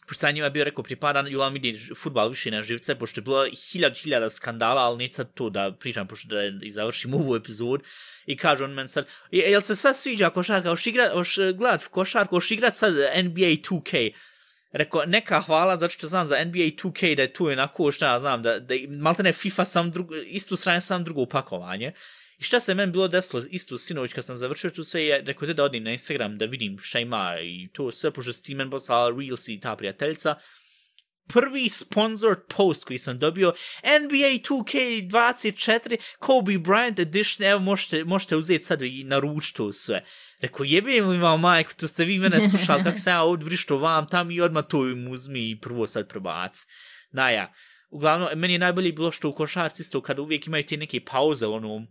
pošto 0.09 0.21
sam 0.21 0.35
njima 0.35 0.51
bio 0.51 0.65
rekao 0.65 0.85
pripada, 0.85 1.21
joj 1.29 1.39
vam 1.39 1.57
ide 1.57 1.79
futbal 1.97 2.29
više 2.29 2.51
na 2.51 2.63
živce, 2.63 2.95
pošto 2.95 3.21
je 3.21 3.23
bilo 3.23 3.47
hiljad, 3.73 3.97
hiljada 3.97 4.31
skandala, 4.31 4.83
ali 4.83 4.99
neće 4.99 5.15
sad 5.15 5.35
to 5.35 5.51
da 5.51 5.73
pričam, 5.81 6.09
pošto 6.09 6.29
da 6.29 6.43
i 6.63 6.71
završim 6.71 7.15
ovu 7.15 7.37
epizod. 7.37 7.83
I 8.27 8.37
kaže 8.37 8.65
on 8.65 8.73
meni 8.73 8.89
sad, 8.89 9.07
jel 9.31 9.61
se 9.61 9.77
sad 9.77 9.97
sviđa 9.97 10.31
košarka, 10.31 10.71
oš, 10.71 10.87
igrat, 10.87 11.11
oš 11.15 11.39
eh, 11.39 11.53
gledat 11.53 11.87
košarku, 11.87 12.37
oš 12.37 12.51
igrat 12.51 12.77
sad 12.77 12.95
NBA 12.95 13.53
2K. 13.69 14.13
Rekao, 14.73 15.03
neka 15.07 15.41
hvala, 15.41 15.77
zato 15.77 15.93
što 15.93 16.07
znam 16.07 16.27
za 16.27 16.45
NBA 16.45 16.59
2K 16.59 17.17
da 17.17 17.23
je 17.23 17.33
tu 17.33 17.47
onako, 17.47 17.93
šta 17.93 18.13
ja 18.13 18.19
znam, 18.19 18.43
da, 18.43 18.59
da 18.59 18.75
malte 18.89 19.23
ne 19.23 19.33
FIFA 19.33 19.65
sam 19.65 19.91
drugo, 19.91 20.15
istu 20.17 20.57
strane 20.57 20.81
sam 20.81 21.05
drugo 21.05 21.23
upakovanje. 21.23 21.93
I 22.39 22.43
šta 22.43 22.61
se 22.61 22.75
meni 22.75 22.93
bilo 22.93 23.09
desilo 23.09 23.43
isto 23.51 23.79
sinoć 23.79 24.13
kad 24.13 24.25
sam 24.25 24.37
završio 24.37 24.71
tu 24.71 24.85
sve 24.85 25.05
je, 25.05 25.23
rekao 25.27 25.47
te 25.47 25.55
da 25.55 25.65
odim 25.65 25.85
na 25.85 25.91
Instagram 25.91 26.39
da 26.39 26.45
vidim 26.45 26.79
šta 26.79 26.99
ima 26.99 27.35
i 27.43 27.69
to 27.73 27.93
sve, 27.93 28.11
pošto 28.11 28.33
Steven 28.33 28.67
tim 28.67 28.71
poslala 28.71 29.17
Reels 29.19 29.49
i 29.49 29.61
ta 29.61 29.77
prijateljica. 29.77 30.35
Prvi 31.33 31.69
sponsored 31.69 32.39
post 32.57 32.85
koji 32.85 32.99
sam 32.99 33.19
dobio, 33.19 33.53
NBA 33.83 34.57
2K24 34.57 35.97
Kobe 36.19 36.53
Bryant 36.53 37.01
edition, 37.01 37.49
evo 37.49 37.61
možete, 37.61 38.05
možete 38.05 38.37
uzeti 38.37 38.65
sad 38.65 38.83
i 38.83 39.05
naručiti 39.05 39.57
to 39.57 39.73
sve. 39.73 40.05
Rekao, 40.41 40.65
jebim 40.65 41.09
li 41.09 41.19
vam 41.19 41.41
majku, 41.41 41.73
to 41.77 41.89
ste 41.89 42.05
vi 42.05 42.19
mene 42.19 42.41
slušali 42.51 42.85
kako 42.85 42.99
sam 42.99 43.13
ja 43.13 43.23
odvrišto 43.23 43.79
vam 43.79 44.09
tam 44.09 44.31
i 44.31 44.41
odmah 44.41 44.65
to 44.69 44.89
im 44.89 45.09
uzmi 45.09 45.51
i 45.51 45.61
prvo 45.61 45.87
sad 45.87 46.09
probaci. 46.09 46.67
Naja, 47.11 47.53
uglavnom, 47.91 48.29
meni 48.35 48.53
je 48.53 48.59
najbolje 48.59 48.93
bilo 48.93 49.13
što 49.13 49.29
u 49.29 49.35
košarci 49.35 49.83
isto 49.83 50.01
kada 50.01 50.23
uvijek 50.23 50.47
imaju 50.47 50.67
te 50.67 50.77
neke 50.77 51.01
pauze, 51.05 51.47
ono, 51.47 51.87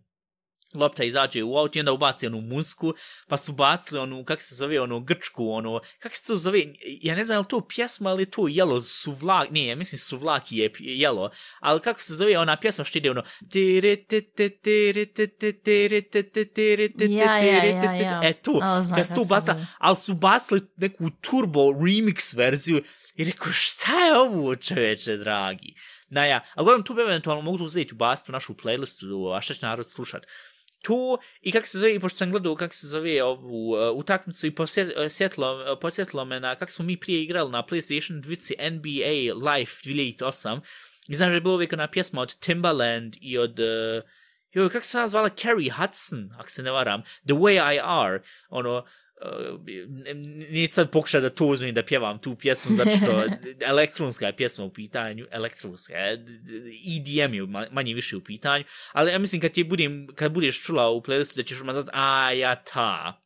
lopta 0.73 1.03
izađe 1.03 1.43
u 1.43 1.57
aut 1.57 1.75
i 1.75 1.79
onda 1.79 1.91
ubaci 1.91 2.27
onu 2.27 2.41
musku, 2.41 2.93
pa 3.27 3.37
su 3.37 3.53
bacili 3.53 3.99
onu, 3.99 4.23
kak 4.23 4.41
se 4.41 4.55
zove, 4.55 4.81
onu 4.81 4.99
grčku, 4.99 5.49
ono, 5.49 5.79
kak 5.99 6.15
se 6.15 6.27
to 6.27 6.35
zove, 6.35 6.63
ja 7.01 7.15
ne 7.15 7.25
znam 7.25 7.39
je 7.39 7.47
to 7.47 7.67
pjesma 7.67 8.09
ili 8.09 8.21
je 8.21 8.31
to 8.31 8.47
jelo, 8.47 8.81
suvlak, 8.81 9.49
nije, 9.49 9.67
ja 9.67 9.75
mislim 9.75 9.99
suvlaki 9.99 10.57
je 10.57 10.71
jelo, 10.79 11.31
ali 11.59 11.79
kako 11.79 12.01
se 12.01 12.13
zove 12.13 12.37
ona 12.37 12.57
pjesma 12.57 12.83
što 12.85 12.97
ide 12.97 13.11
ono, 13.11 13.23
Ja, 17.23 17.37
ja, 17.37 17.63
ja, 17.63 17.93
ja. 17.93 18.21
e 18.23 18.33
tu, 18.33 18.59
Ali 18.61 18.85
kad 18.95 19.07
su 19.07 19.13
tu 19.13 19.23
basa, 19.29 19.65
ali 19.77 19.97
su 19.97 20.13
basili 20.13 20.61
neku 20.77 21.09
turbo 21.21 21.59
remix 21.59 22.37
verziju 22.37 22.83
i 23.15 23.23
rekao, 23.23 23.51
šta 23.51 23.91
je 23.91 24.17
ovo 24.17 24.55
čoveče, 24.55 25.17
dragi? 25.17 25.73
Naja, 26.09 26.43
ali 26.55 26.65
gledam, 26.65 26.83
tu 26.83 26.93
bi 26.93 27.01
eventualno 27.01 27.41
mogu 27.41 27.63
uzeti 27.63 27.93
u 27.93 27.97
bastu 27.97 28.31
našu 28.31 28.53
playlistu, 28.53 29.37
a 29.37 29.41
šta 29.41 29.53
će 29.53 29.65
narod 29.65 29.91
slušat. 29.91 30.25
Tu, 30.87 31.17
i 31.41 31.51
kako 31.51 31.67
se 31.67 31.77
zove, 31.77 31.95
i 31.95 31.99
pošto 31.99 32.17
sam 32.17 32.31
gledao 32.31 32.55
kako 32.55 32.73
se 32.73 32.87
zove 32.87 33.23
ovu 33.23 33.71
uh, 33.71 33.97
utakmicu 33.97 34.47
i 34.47 34.55
posjetilo, 34.55 35.53
uh, 35.53 35.61
uh 35.61 35.77
posjetilo 35.81 36.25
me 36.25 36.39
na 36.39 36.55
kako 36.55 36.71
smo 36.71 36.85
mi 36.85 36.99
prije 36.99 37.23
igrali 37.23 37.51
na 37.51 37.63
PlayStation 37.63 38.21
2 38.21 38.71
NBA 38.71 39.51
Live 39.51 39.71
2008. 39.85 40.59
I 41.07 41.15
znaš 41.15 41.29
da 41.29 41.35
je 41.35 41.41
bilo 41.41 41.53
uvijek 41.53 41.73
ona 41.73 41.87
pjesma 41.87 42.21
od 42.21 42.39
Timbaland 42.39 43.15
i 43.21 43.37
od... 43.37 43.59
Uh, 43.59 44.03
joj, 44.51 44.69
kako 44.69 44.85
se 44.85 44.97
ona 44.97 45.07
zvala? 45.07 45.29
Carrie 45.29 45.71
Hudson, 45.71 46.29
ako 46.37 46.49
se 46.49 46.63
ne 46.63 46.71
varam. 46.71 47.01
The 47.01 47.33
Way 47.33 47.75
I 47.75 47.79
Are. 47.83 48.21
Ono, 48.49 48.85
nije 50.49 50.67
sad 50.71 50.91
pokušao 50.91 51.21
da 51.21 51.29
to 51.29 51.45
uzmem 51.45 51.73
da 51.73 51.83
pjevam 51.83 52.19
tu 52.19 52.35
pjesmu, 52.35 52.75
zato 52.75 52.89
što 52.89 53.23
elektronska 53.71 54.25
je 54.25 54.35
pjesma 54.35 54.65
u 54.65 54.73
pitanju, 54.73 55.25
elektronska 55.31 55.93
je, 55.93 56.13
EDM 56.97 57.33
je 57.33 57.43
ma- 57.43 57.67
manje 57.71 57.93
više 57.93 58.17
u 58.17 58.23
pitanju, 58.23 58.63
ali 58.93 59.11
ja 59.11 59.19
mislim 59.19 59.41
kad 59.41 59.51
ti 59.51 59.63
budem, 59.63 60.07
kad 60.15 60.31
budeš 60.31 60.63
čula 60.63 60.89
u 60.89 61.01
playlistu 61.01 61.35
da 61.35 61.43
ćeš 61.43 61.59
odmah 61.59 61.73
znati, 61.73 61.89
a 61.93 62.31
ja 62.31 62.55
ta, 62.55 63.21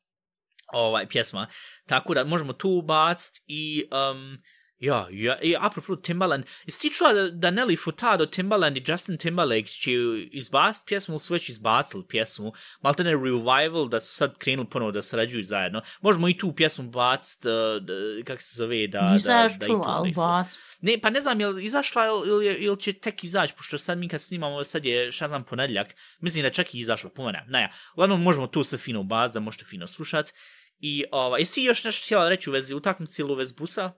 ovaj, 0.73 1.07
pjesma. 1.07 1.47
Tako 1.87 2.13
da 2.13 2.23
možemo 2.23 2.53
tu 2.53 2.69
ubaciti 2.69 3.41
i, 3.47 3.83
um, 4.11 4.37
ja, 4.82 5.07
ja, 5.11 5.39
i 5.41 5.55
apropo 5.59 5.95
Timbaland, 5.95 6.45
jesi 6.65 6.82
ti 6.82 6.95
čula 6.95 7.13
da, 7.13 7.29
da 7.29 7.51
Nelly 7.51 7.84
Furtado, 7.84 8.25
Timbaland 8.25 8.77
i 8.77 8.84
Justin 8.88 9.17
Timberlake 9.17 9.67
će 9.67 9.91
izbaciti 10.32 10.86
pjesmu, 10.88 11.19
su 11.19 11.34
već 11.34 11.49
izbacili 11.49 12.03
pjesmu, 12.07 12.53
malte 12.82 13.03
ne 13.03 13.11
revival, 13.11 13.89
da 13.89 13.99
su 13.99 14.15
sad 14.15 14.38
krenuli 14.38 14.69
ponovo 14.69 14.91
da 14.91 15.01
sarađuju 15.01 15.43
zajedno. 15.43 15.82
Možemo 16.01 16.29
i 16.29 16.38
tu 16.38 16.55
pjesmu 16.55 16.89
baciti, 16.89 17.47
uh, 17.47 17.84
da- 17.84 18.23
kako 18.25 18.41
se 18.41 18.55
zove, 18.57 18.88
da, 18.88 19.13
Nisam 19.13 19.47
da, 19.47 19.57
da 19.57 19.65
čula, 19.65 19.84
ali 19.88 20.11
bac. 20.15 20.57
Ne, 20.82 20.97
pa 21.01 21.09
ne 21.09 21.21
znam, 21.21 21.39
je 21.39 21.47
li 21.47 21.65
izašla 21.65 22.05
ili, 22.05 22.45
ili, 22.45 22.55
ili 22.55 22.79
će 22.79 22.93
tek 22.93 23.23
izaći, 23.23 23.53
pošto 23.57 23.77
sad 23.77 23.97
mi 23.97 24.07
kad 24.07 24.21
snimamo, 24.21 24.63
sad 24.63 24.86
je, 24.86 25.11
šta 25.11 25.27
znam, 25.27 25.43
ponedljak, 25.43 25.95
mislim 26.19 26.43
da 26.43 26.49
čak 26.49 26.73
i 26.73 26.79
izašla, 26.79 27.09
pomena. 27.09 27.43
Naja, 27.47 27.71
uglavnom 27.93 28.21
možemo 28.21 28.47
tu 28.47 28.63
sve 28.63 28.77
fino 28.77 29.03
baz, 29.03 29.32
da 29.32 29.39
možete 29.39 29.65
fino 29.65 29.88
slušat. 29.88 30.34
I, 30.79 31.03
ova, 31.11 31.38
jesi 31.39 31.63
još 31.63 31.84
nešto 31.84 32.05
htjela 32.05 32.29
reći 32.29 32.49
u 32.49 32.53
vezi 32.53 32.73
utakmice 32.73 33.21
ili 33.21 33.32
u 33.32 33.36
vezi 33.36 33.53
busa? 33.57 33.91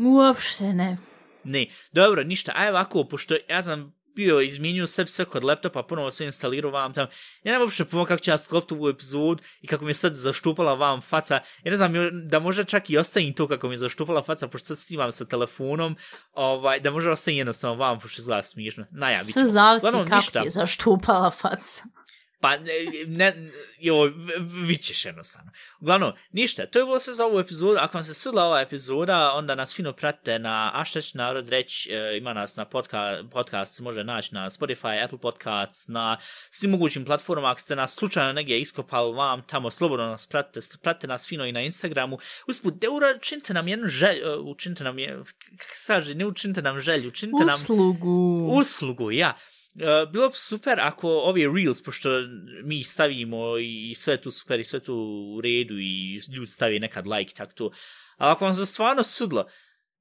Uopšte 0.00 0.64
ne. 0.64 0.98
Ne, 1.44 1.66
dobro, 1.92 2.24
ništa, 2.24 2.52
aj 2.54 2.68
ovako, 2.68 3.04
pošto 3.04 3.36
ja 3.48 3.62
sam 3.62 4.00
bio 4.16 4.40
izmijenio 4.40 4.86
sve 4.86 5.06
sve 5.06 5.24
kod 5.24 5.44
laptopa, 5.44 5.82
ponovo 5.82 6.10
sve 6.10 6.26
instalirao 6.26 6.70
vam 6.70 6.92
tam. 6.92 7.06
Ja 7.42 7.52
ne 7.52 7.58
znam 7.58 7.62
uopšte 7.62 7.84
pomoći 7.84 8.08
kako 8.08 8.22
ću 8.22 8.30
ja 8.30 8.38
sklopiti 8.38 8.74
ovu 8.74 8.88
epizodu 8.88 9.42
i 9.60 9.66
kako 9.66 9.84
mi 9.84 9.90
je 9.90 9.94
sad 9.94 10.14
zaštupala 10.14 10.74
vam 10.74 11.00
faca. 11.00 11.34
Ja 11.34 11.70
ne 11.70 11.76
znam 11.76 11.92
da 12.28 12.38
možda 12.38 12.64
čak 12.64 12.90
i 12.90 12.98
ostavim 12.98 13.34
to 13.34 13.48
kako 13.48 13.68
mi 13.68 13.74
je 13.74 13.78
zaštupala 13.78 14.22
faca, 14.22 14.48
pošto 14.48 14.66
sad 14.66 14.78
snimam 14.78 15.12
sa 15.12 15.24
telefonom, 15.24 15.96
ovaj, 16.32 16.80
da 16.80 16.90
možda 16.90 17.12
ostavim 17.12 17.38
jednostavno 17.38 17.76
vam, 17.76 17.98
pošto 17.98 18.22
izgleda 18.22 18.42
smiješno. 18.42 18.86
Naja, 18.90 19.18
vidit 19.18 19.32
Sve 19.32 19.46
zavisi 19.46 19.86
kako 19.90 20.16
ništa. 20.16 20.40
ti 20.40 20.46
je 20.46 20.50
zaštupala 20.50 21.30
faca. 21.30 21.84
Pa, 22.40 22.56
ne, 22.56 22.72
ne, 23.06 23.34
jo, 23.78 24.02
v- 24.04 24.10
v- 24.38 24.66
vićeš 24.66 25.04
jednostavno. 25.04 25.50
Uglavnom, 25.80 26.12
ništa, 26.32 26.66
to 26.66 26.78
je 26.78 26.84
bilo 26.84 27.00
sve 27.00 27.14
za 27.14 27.24
ovu 27.24 27.38
epizodu. 27.40 27.78
Ako 27.80 27.98
vam 27.98 28.04
se 28.04 28.14
svidla 28.14 28.44
ova 28.44 28.60
epizoda, 28.60 29.32
onda 29.32 29.54
nas 29.54 29.74
fino 29.74 29.92
pratite 29.92 30.38
na 30.38 30.70
A 30.74 30.84
šta 30.84 31.00
će 31.00 31.18
narod 31.18 31.48
reći, 31.48 31.92
e, 31.92 32.16
ima 32.18 32.32
nas 32.32 32.56
na 32.56 32.64
podca, 32.64 33.22
podcast, 33.32 33.80
može 33.80 34.04
naći 34.04 34.34
na 34.34 34.50
Spotify, 34.50 35.04
Apple 35.04 35.18
Podcasts, 35.18 35.88
na 35.88 36.16
svim 36.50 36.70
mogućim 36.70 37.04
platformama. 37.04 37.50
Ako 37.50 37.60
ste 37.60 37.76
nas 37.76 37.94
slučajno 37.94 38.32
negdje 38.32 38.60
iskopali 38.60 39.14
vam, 39.14 39.42
tamo 39.46 39.70
slobodno 39.70 40.06
nas 40.06 40.26
pratite, 40.26 40.60
pratite 40.82 41.06
nas 41.06 41.26
fino 41.26 41.46
i 41.46 41.52
na 41.52 41.60
Instagramu. 41.60 42.18
Usput, 42.48 42.74
de 42.74 42.86
učinite 43.18 43.54
nam 43.54 43.68
jednu 43.68 43.88
želju, 43.88 44.22
e, 44.24 44.36
učinite 44.36 44.84
nam, 44.84 44.98
je, 44.98 45.22
kako 45.56 45.76
se 45.76 45.86
kaže, 45.86 46.14
ne 46.14 46.26
učinite 46.26 46.62
nam 46.62 46.80
želju, 46.80 47.08
učinite 47.08 47.44
nam 47.44 47.54
Uslugu. 47.54 48.48
uslugu, 48.52 49.10
ja. 49.12 49.36
Uh, 49.74 50.12
bilo 50.12 50.28
bi 50.28 50.34
super 50.34 50.80
ako 50.80 51.08
ovi 51.08 51.46
reels, 51.54 51.82
pošto 51.82 52.08
mi 52.64 52.80
ih 52.80 52.88
stavimo 52.88 53.58
i 53.58 53.94
sve 53.94 54.20
tu 54.20 54.30
super 54.30 54.60
i 54.60 54.64
sve 54.64 54.80
tu 54.80 54.94
u 55.36 55.40
redu 55.40 55.78
i 55.78 56.20
ljudi 56.36 56.46
stavi 56.46 56.80
nekad 56.80 57.06
like, 57.06 57.34
tak 57.34 57.54
to. 57.54 57.70
Ali 58.16 58.32
ako 58.32 58.44
vam 58.44 58.54
se 58.54 58.66
stvarno 58.66 59.02
sudlo, 59.02 59.46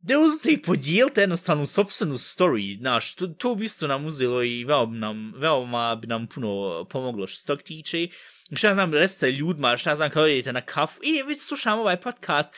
Da 0.01 0.19
uzete 0.19 0.51
i 0.51 0.61
podijelite 0.61 1.21
jednostavno 1.21 1.65
sobstvenu 1.65 2.17
story, 2.17 2.77
znaš, 2.77 3.15
to, 3.15 3.27
to 3.27 3.55
bi 3.55 3.65
isto 3.65 3.87
nam 3.87 4.05
uzelo 4.05 4.43
i 4.43 4.63
veoma, 4.63 4.97
nam, 4.97 5.33
veoma 5.35 5.95
bi 5.95 6.07
nam 6.07 6.27
puno 6.27 6.85
pomoglo 6.89 7.27
što 7.27 7.41
se 7.41 7.47
tog 7.47 7.61
tiče. 7.61 8.07
Šta 8.53 8.67
ja 8.67 8.73
znam, 8.73 8.93
recite 8.93 9.31
ljudima, 9.31 9.77
šta 9.77 9.89
ja 9.89 9.95
znam, 9.95 10.09
kao 10.09 10.27
idete 10.27 10.53
na 10.53 10.61
kafu, 10.61 10.99
i 11.03 11.23
već 11.23 11.41
slušam 11.41 11.79
ovaj 11.79 12.01
podcast, 12.01 12.55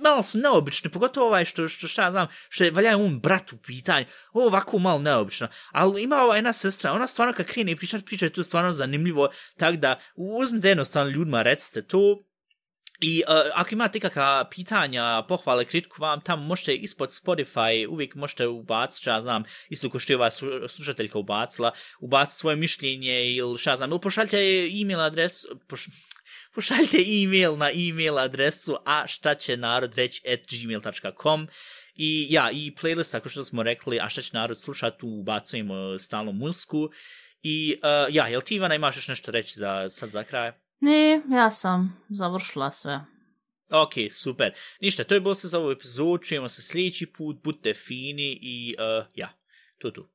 malo 0.00 0.22
su 0.22 0.38
neobični, 0.38 0.90
pogotovo 0.90 1.26
ovaj 1.26 1.44
što, 1.44 1.68
što 1.68 1.88
šta 1.88 2.02
ja 2.02 2.10
znam, 2.10 2.26
što 2.48 2.64
je 2.64 2.70
valja 2.70 2.96
um 2.96 3.20
brat 3.20 3.52
u 3.52 3.56
pitanju, 3.56 4.06
ovo 4.32 4.46
ovako 4.46 4.78
malo 4.78 4.98
neobično, 4.98 5.48
ali 5.72 6.02
ima 6.02 6.16
ova 6.16 6.36
jedna 6.36 6.52
sestra, 6.52 6.92
ona 6.92 7.06
stvarno 7.06 7.34
kad 7.34 7.46
krene 7.46 7.76
pričat, 7.76 8.04
priča 8.04 8.26
je 8.26 8.32
to 8.32 8.42
stvarno 8.42 8.72
zanimljivo, 8.72 9.28
tako 9.56 9.76
da 9.76 10.00
uzmite 10.16 10.68
jednostavno 10.68 11.10
ljudima, 11.10 11.42
recite 11.42 11.82
to, 11.82 12.27
I 13.00 13.22
uh, 13.28 13.34
ako 13.54 13.74
imate 13.74 13.98
ikakva 13.98 14.48
pitanja, 14.50 15.22
pohvale, 15.28 15.64
kritiku 15.64 16.02
vam, 16.02 16.20
tamo 16.20 16.42
možete 16.42 16.74
ispod 16.74 17.08
Spotify, 17.08 17.86
uvijek 17.88 18.14
možete 18.14 18.46
ubaciti, 18.46 19.08
ja 19.08 19.20
znam, 19.20 19.44
isto 19.68 19.90
ko 19.90 19.98
što 19.98 20.12
je 20.12 20.16
ova 20.16 20.30
slušateljka 20.68 21.18
ubacila, 21.18 21.72
ubaciti 22.00 22.38
svoje 22.38 22.56
mišljenje 22.56 23.30
ili 23.30 23.58
šta 23.58 23.76
znam, 23.76 23.90
ili 23.90 24.00
pošaljite 24.00 24.38
e-mail 24.80 25.00
adresu, 25.00 25.60
poš, 25.68 25.86
pošaljite 26.54 26.98
e-mail 26.98 27.56
na 27.56 27.70
e-mail 27.70 28.18
adresu 28.18 28.76
a 28.84 29.06
šta 29.06 29.34
će 29.34 29.56
narod 29.56 29.94
reći 29.94 30.22
at 30.32 30.40
gmail.com 30.50 31.48
i 31.94 32.26
ja, 32.30 32.50
i 32.50 32.72
playlist, 32.82 33.16
ako 33.16 33.28
što 33.28 33.44
smo 33.44 33.62
rekli, 33.62 34.00
a 34.00 34.08
šta 34.08 34.22
će 34.22 34.30
narod 34.32 34.60
slušati, 34.60 34.98
tu 34.98 35.08
ubacujemo 35.08 35.98
stalno 35.98 36.32
muziku 36.32 36.90
i 37.42 37.76
uh, 37.82 38.14
ja, 38.14 38.28
jel 38.28 38.40
ti 38.40 38.54
Ivana 38.54 38.74
imaš 38.74 38.96
još 38.96 39.08
nešto 39.08 39.30
reći 39.30 39.58
za, 39.58 39.88
sad 39.88 40.10
za 40.10 40.24
kraj? 40.24 40.67
Ne, 40.80 41.22
ja 41.30 41.50
sam 41.50 42.02
završila 42.08 42.70
sve. 42.70 43.00
Ok, 43.70 43.92
super. 44.10 44.54
Ništa, 44.80 45.04
to 45.04 45.14
je 45.14 45.20
bilo 45.20 45.34
sve 45.34 45.50
za 45.50 45.58
ovu 45.58 45.70
epizodu, 45.70 46.18
čujemo 46.18 46.48
se 46.48 46.62
sljedeći 46.62 47.06
put, 47.06 47.42
budite 47.42 47.74
fini 47.74 48.38
i 48.42 48.74
uh, 48.78 49.06
ja, 49.14 49.28
tu 49.78 49.90
tu. 49.90 50.08